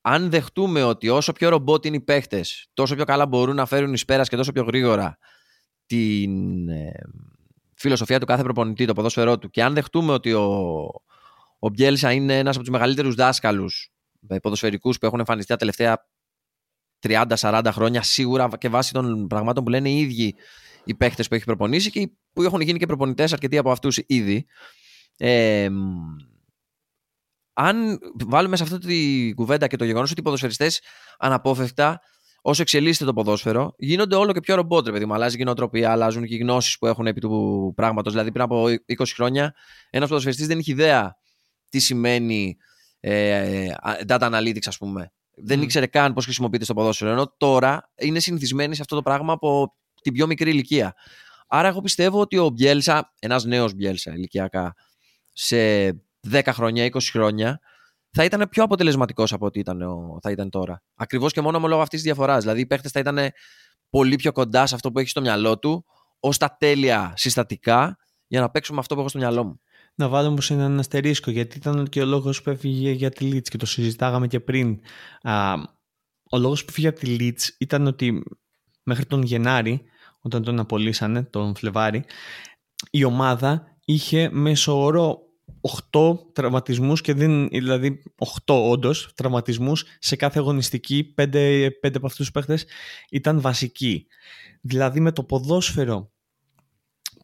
Αν 0.00 0.30
δεχτούμε 0.30 0.82
ότι 0.82 1.08
όσο 1.08 1.32
πιο 1.32 1.48
ρομπότ 1.48 1.84
είναι 1.84 1.96
οι 1.96 2.00
παίχτες, 2.00 2.68
τόσο 2.74 2.94
πιο 2.94 3.04
καλά 3.04 3.26
μπορούν 3.26 3.56
να 3.56 3.66
φέρουν 3.66 3.92
εις 3.92 4.04
πέρας 4.04 4.28
και 4.28 4.36
τόσο 4.36 4.52
πιο 4.52 4.62
γρήγορα 4.62 5.18
την 5.86 6.68
ε, 6.68 6.92
φιλοσοφία 7.74 8.20
του 8.20 8.26
κάθε 8.26 8.42
προπονητή, 8.42 8.84
το 8.84 8.92
ποδόσφαιρό 8.92 9.38
του, 9.38 9.50
και 9.50 9.62
αν 9.62 9.74
δεχτούμε 9.74 10.12
ότι 10.12 10.32
ο, 10.32 10.44
ο 11.58 11.68
Μπιέλσα 11.68 12.12
είναι 12.12 12.38
ένας 12.38 12.54
από 12.54 12.64
τους 12.64 12.72
μεγαλύτερους 12.72 13.14
δάσκαλους 13.14 13.95
ε, 14.28 14.38
ποδοσφαιρικούς 14.38 14.98
που 14.98 15.06
έχουν 15.06 15.18
εμφανιστεί 15.18 15.52
τα 15.52 15.56
τελευταία 15.56 16.06
30-40 17.00 17.68
χρόνια, 17.72 18.02
σίγουρα 18.02 18.48
και 18.58 18.68
βάσει 18.68 18.92
των 18.92 19.26
πραγμάτων 19.26 19.64
που 19.64 19.70
λένε 19.70 19.88
οι 19.88 19.98
ίδιοι 19.98 20.34
οι 20.84 20.94
παίχτες 20.94 21.28
που 21.28 21.34
έχει 21.34 21.44
προπονήσει 21.44 21.90
και 21.90 22.10
που 22.32 22.42
έχουν 22.42 22.60
γίνει 22.60 22.78
και 22.78 22.86
προπονητές 22.86 23.32
αρκετοί 23.32 23.58
από 23.58 23.70
αυτούς 23.70 23.98
ήδη. 24.06 24.46
Ε, 25.16 25.68
αν 27.52 27.98
βάλουμε 28.26 28.56
σε 28.56 28.62
αυτή 28.62 28.78
τη 28.78 29.32
κουβέντα 29.34 29.66
και 29.66 29.76
το 29.76 29.84
γεγονός 29.84 30.10
ότι 30.10 30.20
οι 30.20 30.22
ποδοσφαιριστές 30.22 30.80
αναπόφευκτα, 31.18 32.00
όσο 32.42 32.62
εξελίσσεται 32.62 33.04
το 33.04 33.12
ποδόσφαιρο, 33.12 33.74
γίνονται 33.78 34.16
όλο 34.16 34.32
και 34.32 34.40
πιο 34.40 34.54
ρομπότ, 34.54 34.90
παιδί 34.90 35.06
μου. 35.06 35.14
Αλλάζει 35.14 35.34
η 35.34 35.38
κοινοτροπία, 35.38 35.90
αλλάζουν 35.90 36.26
και 36.26 36.34
οι 36.34 36.38
γνώσεις 36.38 36.78
που 36.78 36.86
έχουν 36.86 37.06
επί 37.06 37.20
του 37.20 37.72
πράγματος. 37.76 38.12
Δηλαδή, 38.12 38.32
πριν 38.32 38.44
από 38.44 38.64
20 38.86 39.14
χρόνια, 39.14 39.54
ένας 39.90 40.08
ποδοσφαιριστής 40.08 40.46
δεν 40.46 40.58
είχε 40.58 40.72
ιδέα 40.72 41.16
τι 41.68 41.78
σημαίνει 41.78 42.56
ε, 43.00 43.68
data 44.06 44.32
analytics, 44.32 44.66
ας 44.66 44.78
πούμε. 44.78 45.12
Δεν 45.36 45.62
ήξερε 45.62 45.86
καν 45.86 46.12
πώς 46.12 46.24
χρησιμοποιείται 46.24 46.64
στο 46.64 46.74
ποδόσφαιρο. 46.74 47.10
Ενώ 47.10 47.34
τώρα 47.36 47.90
είναι 47.94 48.18
συνηθισμένοι 48.18 48.74
σε 48.74 48.82
αυτό 48.82 48.96
το 48.96 49.02
πράγμα 49.02 49.32
από 49.32 49.74
την 50.02 50.12
πιο 50.12 50.26
μικρή 50.26 50.50
ηλικία. 50.50 50.94
Άρα, 51.48 51.68
εγώ 51.68 51.80
πιστεύω 51.80 52.20
ότι 52.20 52.38
ο 52.38 52.48
Μπιέλσα, 52.48 53.12
ένας 53.18 53.44
νέος 53.44 53.74
Μπιέλσα 53.74 54.12
ηλικιακά, 54.12 54.74
σε 55.32 55.56
10 56.30 56.40
χρόνια, 56.52 56.84
20 56.84 56.98
χρόνια, 57.00 57.60
θα 58.10 58.24
ήταν 58.24 58.48
πιο 58.50 58.62
αποτελεσματικός 58.62 59.32
από 59.32 59.46
ό,τι 59.46 59.58
ήταν, 59.58 59.80
θα 60.22 60.30
ήταν 60.30 60.50
τώρα. 60.50 60.82
Ακριβώς 60.94 61.32
και 61.32 61.40
μόνο 61.40 61.58
λόγω 61.58 61.80
αυτής 61.80 62.02
της 62.02 62.02
διαφοράς. 62.02 62.42
Δηλαδή, 62.42 62.60
οι 62.60 62.66
παίχτες 62.66 62.90
θα 62.90 63.00
ήταν 63.00 63.18
πολύ 63.90 64.16
πιο 64.16 64.32
κοντά 64.32 64.66
σε 64.66 64.74
αυτό 64.74 64.92
που 64.92 64.98
έχει 64.98 65.08
στο 65.08 65.20
μυαλό 65.20 65.58
του, 65.58 65.84
ως 66.20 66.38
τα 66.38 66.56
τέλεια 66.58 67.12
συστατικά, 67.16 67.96
για 68.26 68.40
να 68.40 68.50
παίξουμε 68.50 68.78
αυτό 68.78 68.94
που 68.94 69.00
έχω 69.00 69.08
στο 69.08 69.18
μυαλό 69.18 69.44
μου 69.44 69.60
να 69.96 70.08
βάλω 70.08 70.28
όμως 70.28 70.50
έναν 70.50 70.78
αστερίσκο 70.78 71.30
γιατί 71.30 71.56
ήταν 71.56 71.88
και 71.88 72.00
ο 72.00 72.04
λόγος 72.04 72.42
που 72.42 72.50
έφυγε 72.50 72.90
για 72.90 73.10
τη 73.10 73.30
Leeds 73.32 73.48
και 73.48 73.56
το 73.56 73.66
συζητάγαμε 73.66 74.26
και 74.26 74.40
πριν. 74.40 74.80
Α, 75.22 75.54
ο 76.30 76.38
λόγος 76.38 76.60
που 76.60 76.66
έφυγε 76.70 76.88
από 76.88 76.98
τη 76.98 77.16
Leeds 77.20 77.42
ήταν 77.58 77.86
ότι 77.86 78.22
μέχρι 78.82 79.06
τον 79.06 79.22
Γενάρη 79.22 79.82
όταν 80.20 80.42
τον 80.42 80.58
απολύσανε, 80.58 81.22
τον 81.22 81.56
Φλεβάρη 81.56 82.04
η 82.90 83.04
ομάδα 83.04 83.76
είχε 83.84 84.30
μέσω 84.32 84.82
όρο 84.82 85.20
8 85.92 86.18
τραυματισμούς 86.32 87.00
και 87.00 87.14
δεν, 87.14 87.48
δηλαδή 87.48 88.02
8 88.44 88.70
όντως 88.70 89.12
τραυματισμούς 89.14 89.84
σε 89.98 90.16
κάθε 90.16 90.38
αγωνιστική 90.38 91.14
5, 91.16 91.68
5 91.82 91.96
από 91.96 92.06
αυτούς 92.06 92.16
τους 92.16 92.30
παίχτες 92.30 92.66
ήταν 93.10 93.40
βασικοί. 93.40 94.06
Δηλαδή 94.60 95.00
με 95.00 95.12
το 95.12 95.24
ποδόσφαιρο 95.24 96.12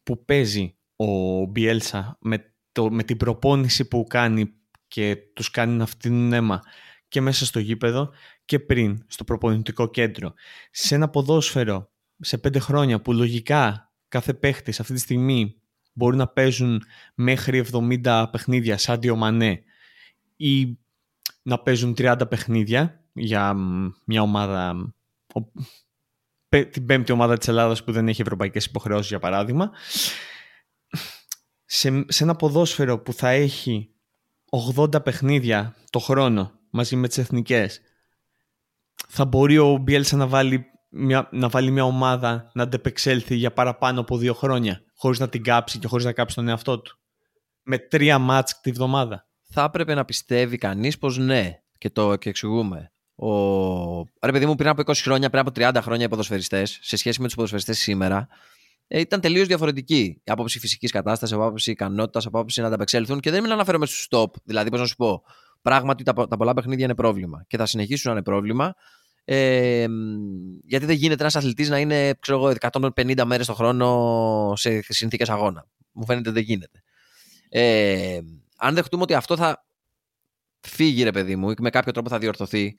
που 0.03 0.25
παίζει 0.25 0.77
ο 0.95 1.05
Μπιέλσα 1.45 2.17
με 2.21 2.52
το, 2.73 2.91
με 2.91 3.03
την 3.03 3.17
προπόνηση 3.17 3.87
που 3.87 4.05
κάνει 4.09 4.53
και 4.87 5.17
τους 5.33 5.49
κάνει 5.49 5.75
να 5.75 5.85
φτύνουν 5.85 6.33
αίμα 6.33 6.61
και 7.07 7.21
μέσα 7.21 7.45
στο 7.45 7.59
γήπεδο 7.59 8.11
και 8.45 8.59
πριν 8.59 9.03
στο 9.07 9.23
προπονητικό 9.23 9.89
κέντρο. 9.89 10.33
Σε 10.71 10.95
ένα 10.95 11.09
ποδόσφαιρο 11.09 11.91
σε 12.19 12.37
πέντε 12.37 12.59
χρόνια 12.59 13.01
που 13.01 13.13
λογικά 13.13 13.91
κάθε 14.07 14.33
παίχτης 14.33 14.79
αυτή 14.79 14.93
τη 14.93 14.99
στιγμή 14.99 15.55
μπορεί 15.93 16.15
να 16.15 16.27
παίζουν 16.27 16.83
μέχρι 17.15 17.65
70 18.03 18.25
παιχνίδια 18.31 18.77
σαν 18.77 18.99
Μανέ 19.17 19.63
ή 20.35 20.77
να 21.41 21.59
παίζουν 21.59 21.93
30 21.97 22.21
παιχνίδια 22.29 23.03
για 23.13 23.53
μια 24.05 24.21
ομάδα 24.21 24.93
την 26.69 26.85
πέμπτη 26.85 27.11
ομάδα 27.11 27.37
της 27.37 27.47
Ελλάδας 27.47 27.83
που 27.83 27.91
δεν 27.91 28.07
έχει 28.07 28.21
ευρωπαϊκές 28.21 28.65
υποχρεώσεις 28.65 29.09
για 29.09 29.19
παράδειγμα 29.19 29.71
σε, 31.75 32.05
σε 32.07 32.23
ένα 32.23 32.35
ποδόσφαιρο 32.35 32.99
που 32.99 33.13
θα 33.13 33.29
έχει 33.29 33.89
80 34.75 35.03
παιχνίδια 35.03 35.75
το 35.89 35.99
χρόνο 35.99 36.51
μαζί 36.69 36.95
με 36.95 37.07
τις 37.07 37.17
εθνικές 37.17 37.81
θα 39.07 39.25
μπορεί 39.25 39.57
ο 39.57 39.77
Μπιέλσα 39.77 40.17
να 40.17 40.27
βάλει 40.27 40.65
μια, 40.89 41.29
να 41.31 41.49
βάλει 41.49 41.71
μια 41.71 41.83
ομάδα 41.83 42.51
να 42.53 42.63
αντεπεξέλθει 42.63 43.35
για 43.35 43.53
παραπάνω 43.53 43.99
από 43.99 44.17
δύο 44.17 44.33
χρόνια 44.33 44.83
χωρίς 44.95 45.19
να 45.19 45.29
την 45.29 45.43
κάψει 45.43 45.79
και 45.79 45.87
χωρίς 45.87 46.05
να 46.05 46.11
κάψει 46.11 46.35
τον 46.35 46.47
εαυτό 46.47 46.79
του. 46.79 46.97
Με 47.63 47.77
τρία 47.77 48.19
μάτς 48.19 48.61
τη 48.61 48.71
βδομάδα; 48.71 49.27
Θα 49.41 49.63
έπρεπε 49.63 49.93
να 49.93 50.05
πιστεύει 50.05 50.57
κανείς 50.57 50.97
πως 50.97 51.17
ναι 51.17 51.59
και 51.77 51.89
το 51.89 52.15
και 52.15 52.29
εξηγούμε. 52.29 52.91
Ο... 53.15 53.29
Ρε 53.99 54.31
παιδί 54.31 54.45
μου 54.45 54.55
πριν 54.55 54.69
από 54.69 54.81
20 54.85 54.93
χρόνια, 54.95 55.29
πριν 55.29 55.41
από 55.47 55.51
30 55.55 55.81
χρόνια 55.81 56.05
οι 56.05 56.09
ποδοσφαιριστές 56.09 56.79
σε 56.81 56.97
σχέση 56.97 57.19
με 57.19 57.25
τους 57.25 57.35
ποδοσφαιριστές 57.35 57.79
σήμερα 57.79 58.27
ε, 58.27 58.35
ήταν 58.87 59.21
τελείως 59.21 59.47
διαφορετική. 59.47 60.21
Η 60.23 60.31
άποψη 60.31 60.59
φυσικής 60.59 60.91
κατάστασης, 60.91 61.35
από 61.35 61.45
άποψη 61.45 61.71
ικανότητας, 61.71 62.25
από 62.25 62.37
άποψη 62.37 62.61
να 62.61 62.67
ανταπεξέλθουν. 62.67 63.19
Και 63.19 63.29
δεν 63.29 63.41
μιλάω 63.41 63.55
να 63.55 63.61
αναφέρομαι 63.61 63.85
στους 63.85 64.07
stop. 64.09 64.27
Δηλαδή, 64.43 64.69
πώς 64.69 64.79
να 64.79 64.85
σου 64.85 64.95
πω, 64.95 65.23
πράγματι 65.61 66.03
τα, 66.03 66.13
τα 66.13 66.37
πολλά 66.37 66.53
παιχνίδια 66.53 66.85
είναι 66.85 66.95
πρόβλημα 66.95 67.43
και 67.47 67.57
θα 67.57 67.65
συνεχίσουν 67.65 68.11
να 68.11 68.17
είναι 68.17 68.25
πρόβλημα. 68.25 68.75
Ε, 69.25 69.85
γιατί 70.65 70.85
δεν 70.85 70.95
γίνεται 70.95 71.21
ένας 71.21 71.35
αθλητής 71.35 71.69
να 71.69 71.79
είναι 71.79 72.13
ξέρω 72.19 72.37
εγώ, 72.37 72.53
150 72.95 73.23
μέρες 73.25 73.45
το 73.45 73.53
χρόνο 73.53 74.53
σε 74.55 74.81
συνθήκες 74.93 75.29
αγώνα. 75.29 75.67
Μου 75.91 76.05
φαίνεται 76.05 76.31
δεν 76.31 76.43
γίνεται. 76.43 76.83
Ε, 77.49 78.19
αν 78.57 78.75
δεχτούμε 78.75 79.03
ότι 79.03 79.13
αυτό 79.13 79.37
θα 79.37 79.65
φύγει, 80.59 81.03
ρε 81.03 81.11
παιδί 81.11 81.35
μου, 81.35 81.49
ή 81.49 81.53
με 81.59 81.69
κάποιο 81.69 81.91
τρόπο 81.91 82.09
θα 82.09 82.17
διορθωθεί. 82.17 82.75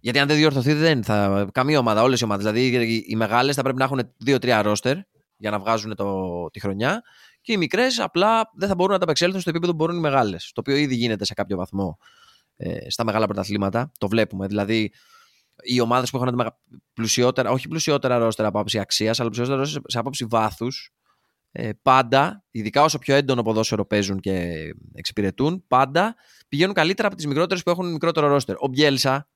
Γιατί 0.00 0.18
αν 0.18 0.28
δεν 0.28 0.36
διορθωθεί, 0.36 0.72
δεν 0.72 1.04
θα. 1.04 1.48
Καμία 1.52 1.78
ομάδα, 1.78 2.02
όλες 2.02 2.20
οι 2.20 2.24
ομάδες. 2.24 2.52
Δηλαδή, 2.52 3.04
οι 3.06 3.16
μεγάλες 3.16 3.54
θα 3.54 3.62
πρέπει 3.62 3.78
να 3.78 3.84
έχουν 3.84 4.14
2-3 4.26 4.60
ρόστερ 4.62 4.96
για 5.38 5.50
να 5.50 5.58
βγάζουν 5.58 5.94
το, 5.94 6.46
τη 6.50 6.60
χρονιά. 6.60 7.02
Και 7.40 7.52
οι 7.52 7.56
μικρές 7.56 7.98
απλά 7.98 8.50
δεν 8.54 8.68
θα 8.68 8.74
μπορούν 8.74 8.92
να 8.92 8.98
τα 8.98 9.04
απεξέλθουν 9.04 9.40
στο 9.40 9.50
επίπεδο 9.50 9.72
που 9.72 9.78
μπορούν 9.78 9.96
οι 9.96 10.00
μεγάλες. 10.00 10.50
Το 10.54 10.60
οποίο 10.60 10.76
ήδη 10.76 10.94
γίνεται 10.94 11.24
σε 11.24 11.34
κάποιο 11.34 11.56
βαθμό 11.56 11.98
ε, 12.56 12.90
στα 12.90 13.04
μεγάλα 13.04 13.26
πρωταθλήματα. 13.26 13.92
Το 13.98 14.08
βλέπουμε. 14.08 14.46
Δηλαδή, 14.46 14.92
οι 15.62 15.80
ομάδες 15.80 16.10
που 16.10 16.16
έχουν 16.16 16.52
πλουσιότερα, 16.94 17.50
όχι 17.50 17.68
πλουσιότερα 17.68 18.18
ρόστερα 18.18 18.48
από 18.48 18.58
άποψη 18.58 18.78
αξίας, 18.78 19.20
αλλά 19.20 19.28
πλουσιότερα 19.28 19.60
ρόστερα 19.60 19.84
σε 19.86 19.98
άποψη 19.98 20.24
βάθους, 20.24 20.92
ε, 21.52 21.70
πάντα, 21.82 22.44
ειδικά 22.50 22.82
όσο 22.82 22.98
πιο 22.98 23.14
έντονο 23.14 23.42
ποδόσφαιρο 23.42 23.86
παίζουν 23.86 24.20
και 24.20 24.52
εξυπηρετούν, 24.94 25.64
πάντα 25.66 26.14
πηγαίνουν 26.48 26.74
καλύτερα 26.74 27.08
από 27.08 27.16
τις 27.16 27.26
μικρότερες 27.26 27.62
που 27.62 27.70
έχουν 27.70 27.92
μικρότερο 27.92 28.28
ρόστερ. 28.28 28.56
Ο 28.58 28.68
Μπιέλσα, 28.68 29.28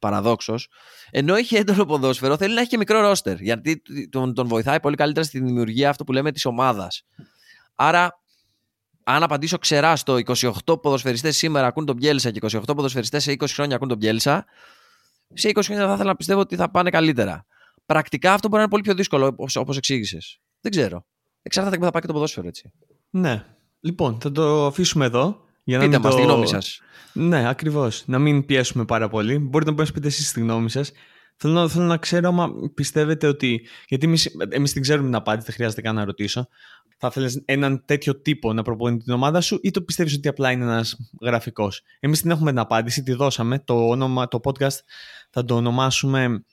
παραδόξως, 0.00 0.68
ενώ 1.10 1.34
έχει 1.34 1.56
έντονο 1.56 1.84
ποδόσφαιρο, 1.84 2.36
θέλει 2.36 2.54
να 2.54 2.60
έχει 2.60 2.68
και 2.68 2.76
μικρό 2.76 3.00
ρόστερ. 3.00 3.40
Γιατί 3.40 3.82
τον, 4.10 4.34
τον 4.34 4.48
βοηθάει 4.48 4.80
πολύ 4.80 4.96
καλύτερα 4.96 5.26
στη 5.26 5.38
δημιουργία 5.40 5.90
αυτό 5.90 6.04
που 6.04 6.12
λέμε 6.12 6.32
της 6.32 6.44
ομάδας. 6.44 7.06
Άρα, 7.74 8.20
αν 9.04 9.22
απαντήσω 9.22 9.58
ξερά 9.58 9.96
στο 9.96 10.18
28 10.64 10.82
ποδοσφαιριστές 10.82 11.36
σήμερα 11.36 11.66
ακούν 11.66 11.86
τον 11.86 11.96
Πιέλσα 11.96 12.30
και 12.30 12.40
28 12.42 12.62
ποδοσφαιριστές 12.66 13.22
σε 13.22 13.32
20 13.32 13.46
χρόνια 13.48 13.76
ακούν 13.76 13.88
τον 13.88 13.98
Πιέλσα, 13.98 14.44
σε 15.34 15.48
20 15.48 15.60
χρόνια 15.62 15.86
θα 15.86 15.92
ήθελα 15.92 16.08
να 16.08 16.16
πιστεύω 16.16 16.40
ότι 16.40 16.56
θα 16.56 16.70
πάνε 16.70 16.90
καλύτερα. 16.90 17.46
Πρακτικά 17.86 18.32
αυτό 18.32 18.48
μπορεί 18.48 18.56
να 18.56 18.62
είναι 18.62 18.70
πολύ 18.70 18.82
πιο 18.82 18.94
δύσκολο, 18.94 19.34
όπως 19.54 19.76
εξήγησες. 19.76 20.40
Δεν 20.60 20.70
ξέρω. 20.70 21.06
Εξάρτηται 21.42 21.74
και 21.76 21.80
που 21.80 21.86
θα 21.86 21.92
πάει 21.92 22.00
και 22.02 22.06
το 22.08 22.12
ποδόσφαιρο, 22.12 22.46
έτσι. 22.46 22.72
Ναι. 23.10 23.44
Λοιπόν, 23.80 24.20
θα 24.20 24.32
το 24.32 24.66
αφήσουμε 24.66 25.04
εδώ. 25.04 25.44
Για 25.70 25.78
να 25.78 25.84
Πείτε 25.84 25.98
μας 25.98 26.14
το... 26.14 26.20
τη 26.20 26.22
γνώμη 26.26 26.46
σας. 26.46 26.80
Ναι, 27.12 27.48
ακριβώς. 27.48 28.02
Να 28.06 28.18
μην 28.18 28.46
πιέσουμε 28.46 28.84
πάρα 28.84 29.08
πολύ. 29.08 29.38
Μπορείτε 29.38 29.70
να 29.70 29.76
μας 29.76 29.92
πείτε 29.92 30.06
εσείς 30.06 30.32
τη 30.32 30.40
γνώμη 30.40 30.70
σας. 30.70 30.92
Θέλω, 31.36 31.68
θέλω 31.68 31.84
να 31.84 31.96
ξέρω 31.96 32.28
άμα 32.28 32.50
πιστεύετε 32.74 33.26
ότι... 33.26 33.66
Γιατί 33.88 34.06
εμείς, 34.06 34.36
εμείς 34.48 34.72
την 34.72 34.82
ξέρουμε 34.82 35.06
την 35.06 35.14
απάντηση, 35.14 35.46
δεν 35.46 35.54
χρειάζεται 35.54 35.80
καν 35.80 35.94
να 35.94 36.04
ρωτήσω. 36.04 36.48
Θα 36.98 37.10
θέλεις 37.10 37.42
έναν 37.44 37.82
τέτοιο 37.84 38.20
τύπο 38.20 38.52
να 38.52 38.62
προπονεί 38.62 38.98
την 38.98 39.12
ομάδα 39.12 39.40
σου 39.40 39.58
ή 39.62 39.70
το 39.70 39.82
πιστεύεις 39.82 40.14
ότι 40.14 40.28
απλά 40.28 40.50
είναι 40.50 40.64
ένας 40.64 40.96
γραφικός; 41.20 41.82
Εμείς 42.00 42.20
την 42.20 42.30
έχουμε 42.30 42.50
την 42.50 42.58
απάντηση, 42.58 43.02
τη 43.02 43.12
δώσαμε. 43.12 43.58
Το, 43.58 43.88
όνομα, 43.88 44.28
το 44.28 44.40
podcast 44.44 44.78
θα 45.30 45.44
το 45.44 45.54
ονομάσουμε 45.54 46.44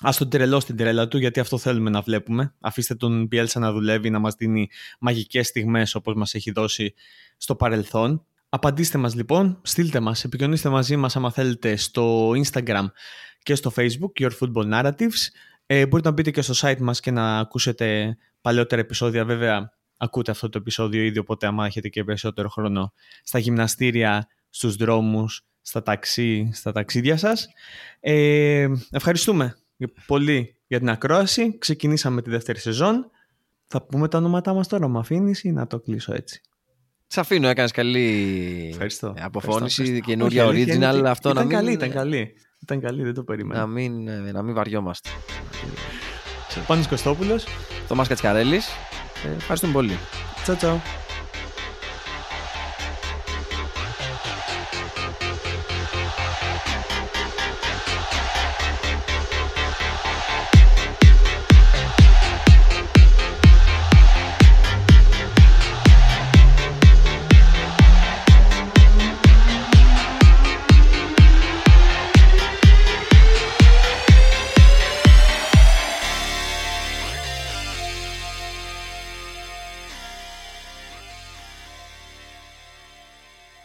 Α 0.00 0.10
τον 0.18 0.28
τρελό 0.28 0.60
στην 0.60 0.76
τρέλα 0.76 1.08
του, 1.08 1.18
γιατί 1.18 1.40
αυτό 1.40 1.58
θέλουμε 1.58 1.90
να 1.90 2.00
βλέπουμε. 2.00 2.54
Αφήστε 2.60 2.94
τον 2.94 3.28
Πιέλσα 3.28 3.58
να 3.58 3.72
δουλεύει, 3.72 4.10
να 4.10 4.18
μας 4.18 4.34
δίνει 4.34 4.68
μαγικές 5.00 5.46
στιγμές 5.46 5.94
όπως 5.94 6.14
μας 6.14 6.34
έχει 6.34 6.50
δώσει 6.50 6.94
στο 7.36 7.56
παρελθόν. 7.56 8.26
Απαντήστε 8.54 8.98
μας 8.98 9.14
λοιπόν, 9.14 9.58
στείλτε 9.62 10.00
μας, 10.00 10.24
επικοινωνήστε 10.24 10.68
μαζί 10.68 10.96
μας 10.96 11.16
άμα 11.16 11.30
θέλετε 11.30 11.76
στο 11.76 12.30
Instagram 12.30 12.84
και 13.42 13.54
στο 13.54 13.72
Facebook, 13.76 14.20
Your 14.20 14.30
Football 14.40 14.72
Narratives. 14.72 15.28
Ε, 15.66 15.86
μπορείτε 15.86 16.08
να 16.08 16.14
μπείτε 16.14 16.30
και 16.30 16.42
στο 16.42 16.68
site 16.68 16.78
μας 16.80 17.00
και 17.00 17.10
να 17.10 17.38
ακούσετε 17.38 18.16
παλαιότερα 18.40 18.80
επεισόδια. 18.80 19.24
Βέβαια, 19.24 19.72
ακούτε 19.96 20.30
αυτό 20.30 20.48
το 20.48 20.58
επεισόδιο 20.58 21.02
ήδη, 21.02 21.18
οπότε 21.18 21.46
άμα 21.46 21.66
έχετε 21.66 21.88
και 21.88 22.04
περισσότερο 22.04 22.48
χρόνο 22.48 22.92
στα 23.22 23.38
γυμναστήρια, 23.38 24.28
στους 24.50 24.76
δρόμους, 24.76 25.44
στα 25.62 25.82
ταξί, 25.82 26.50
στα 26.52 26.72
ταξίδια 26.72 27.16
σας. 27.16 27.48
Ε, 28.00 28.68
ευχαριστούμε 28.90 29.56
πολύ 30.06 30.56
για 30.66 30.78
την 30.78 30.90
ακρόαση. 30.90 31.58
Ξεκινήσαμε 31.58 32.22
τη 32.22 32.30
δεύτερη 32.30 32.58
σεζόν. 32.58 33.10
Θα 33.66 33.82
πούμε 33.82 34.08
τα 34.08 34.18
ονόματά 34.18 34.54
μας 34.54 34.68
τώρα. 34.68 34.88
Μ' 34.88 34.98
αφήνεις 34.98 35.44
ή 35.44 35.52
να 35.52 35.66
το 35.66 35.80
κλείσω 35.80 36.14
έτσι; 36.14 36.40
Σ' 37.14 37.18
αφήνω, 37.18 37.48
έκανες 37.48 37.70
καλή 37.70 38.68
Ευχαριστώ. 38.70 39.14
αποφώνηση, 39.20 40.00
καινούρια 40.00 40.46
original. 40.46 41.02
Αυτό 41.06 41.30
ήταν 41.30 41.34
να 41.34 41.42
μην... 41.42 41.50
καλή, 41.50 41.72
ήταν 41.72 41.90
καλή. 41.90 42.34
Ήταν 42.62 42.80
καλή, 42.80 43.02
δεν 43.02 43.14
το 43.14 43.22
περίμενα. 43.22 43.60
Να 43.60 43.66
μην, 43.66 44.08
ε, 44.08 44.32
να 44.32 44.42
μην 44.42 44.54
βαριόμαστε. 44.54 45.10
Πάνος 46.66 46.88
Κωστόπουλος. 46.88 47.44
Θωμάς 47.86 48.08
Κατσικαρέλης. 48.08 48.68
Ε, 49.24 49.36
ευχαριστούμε 49.36 49.72
πολύ. 49.72 49.98
Τσαου 50.42 50.56
τσαου. 50.56 50.80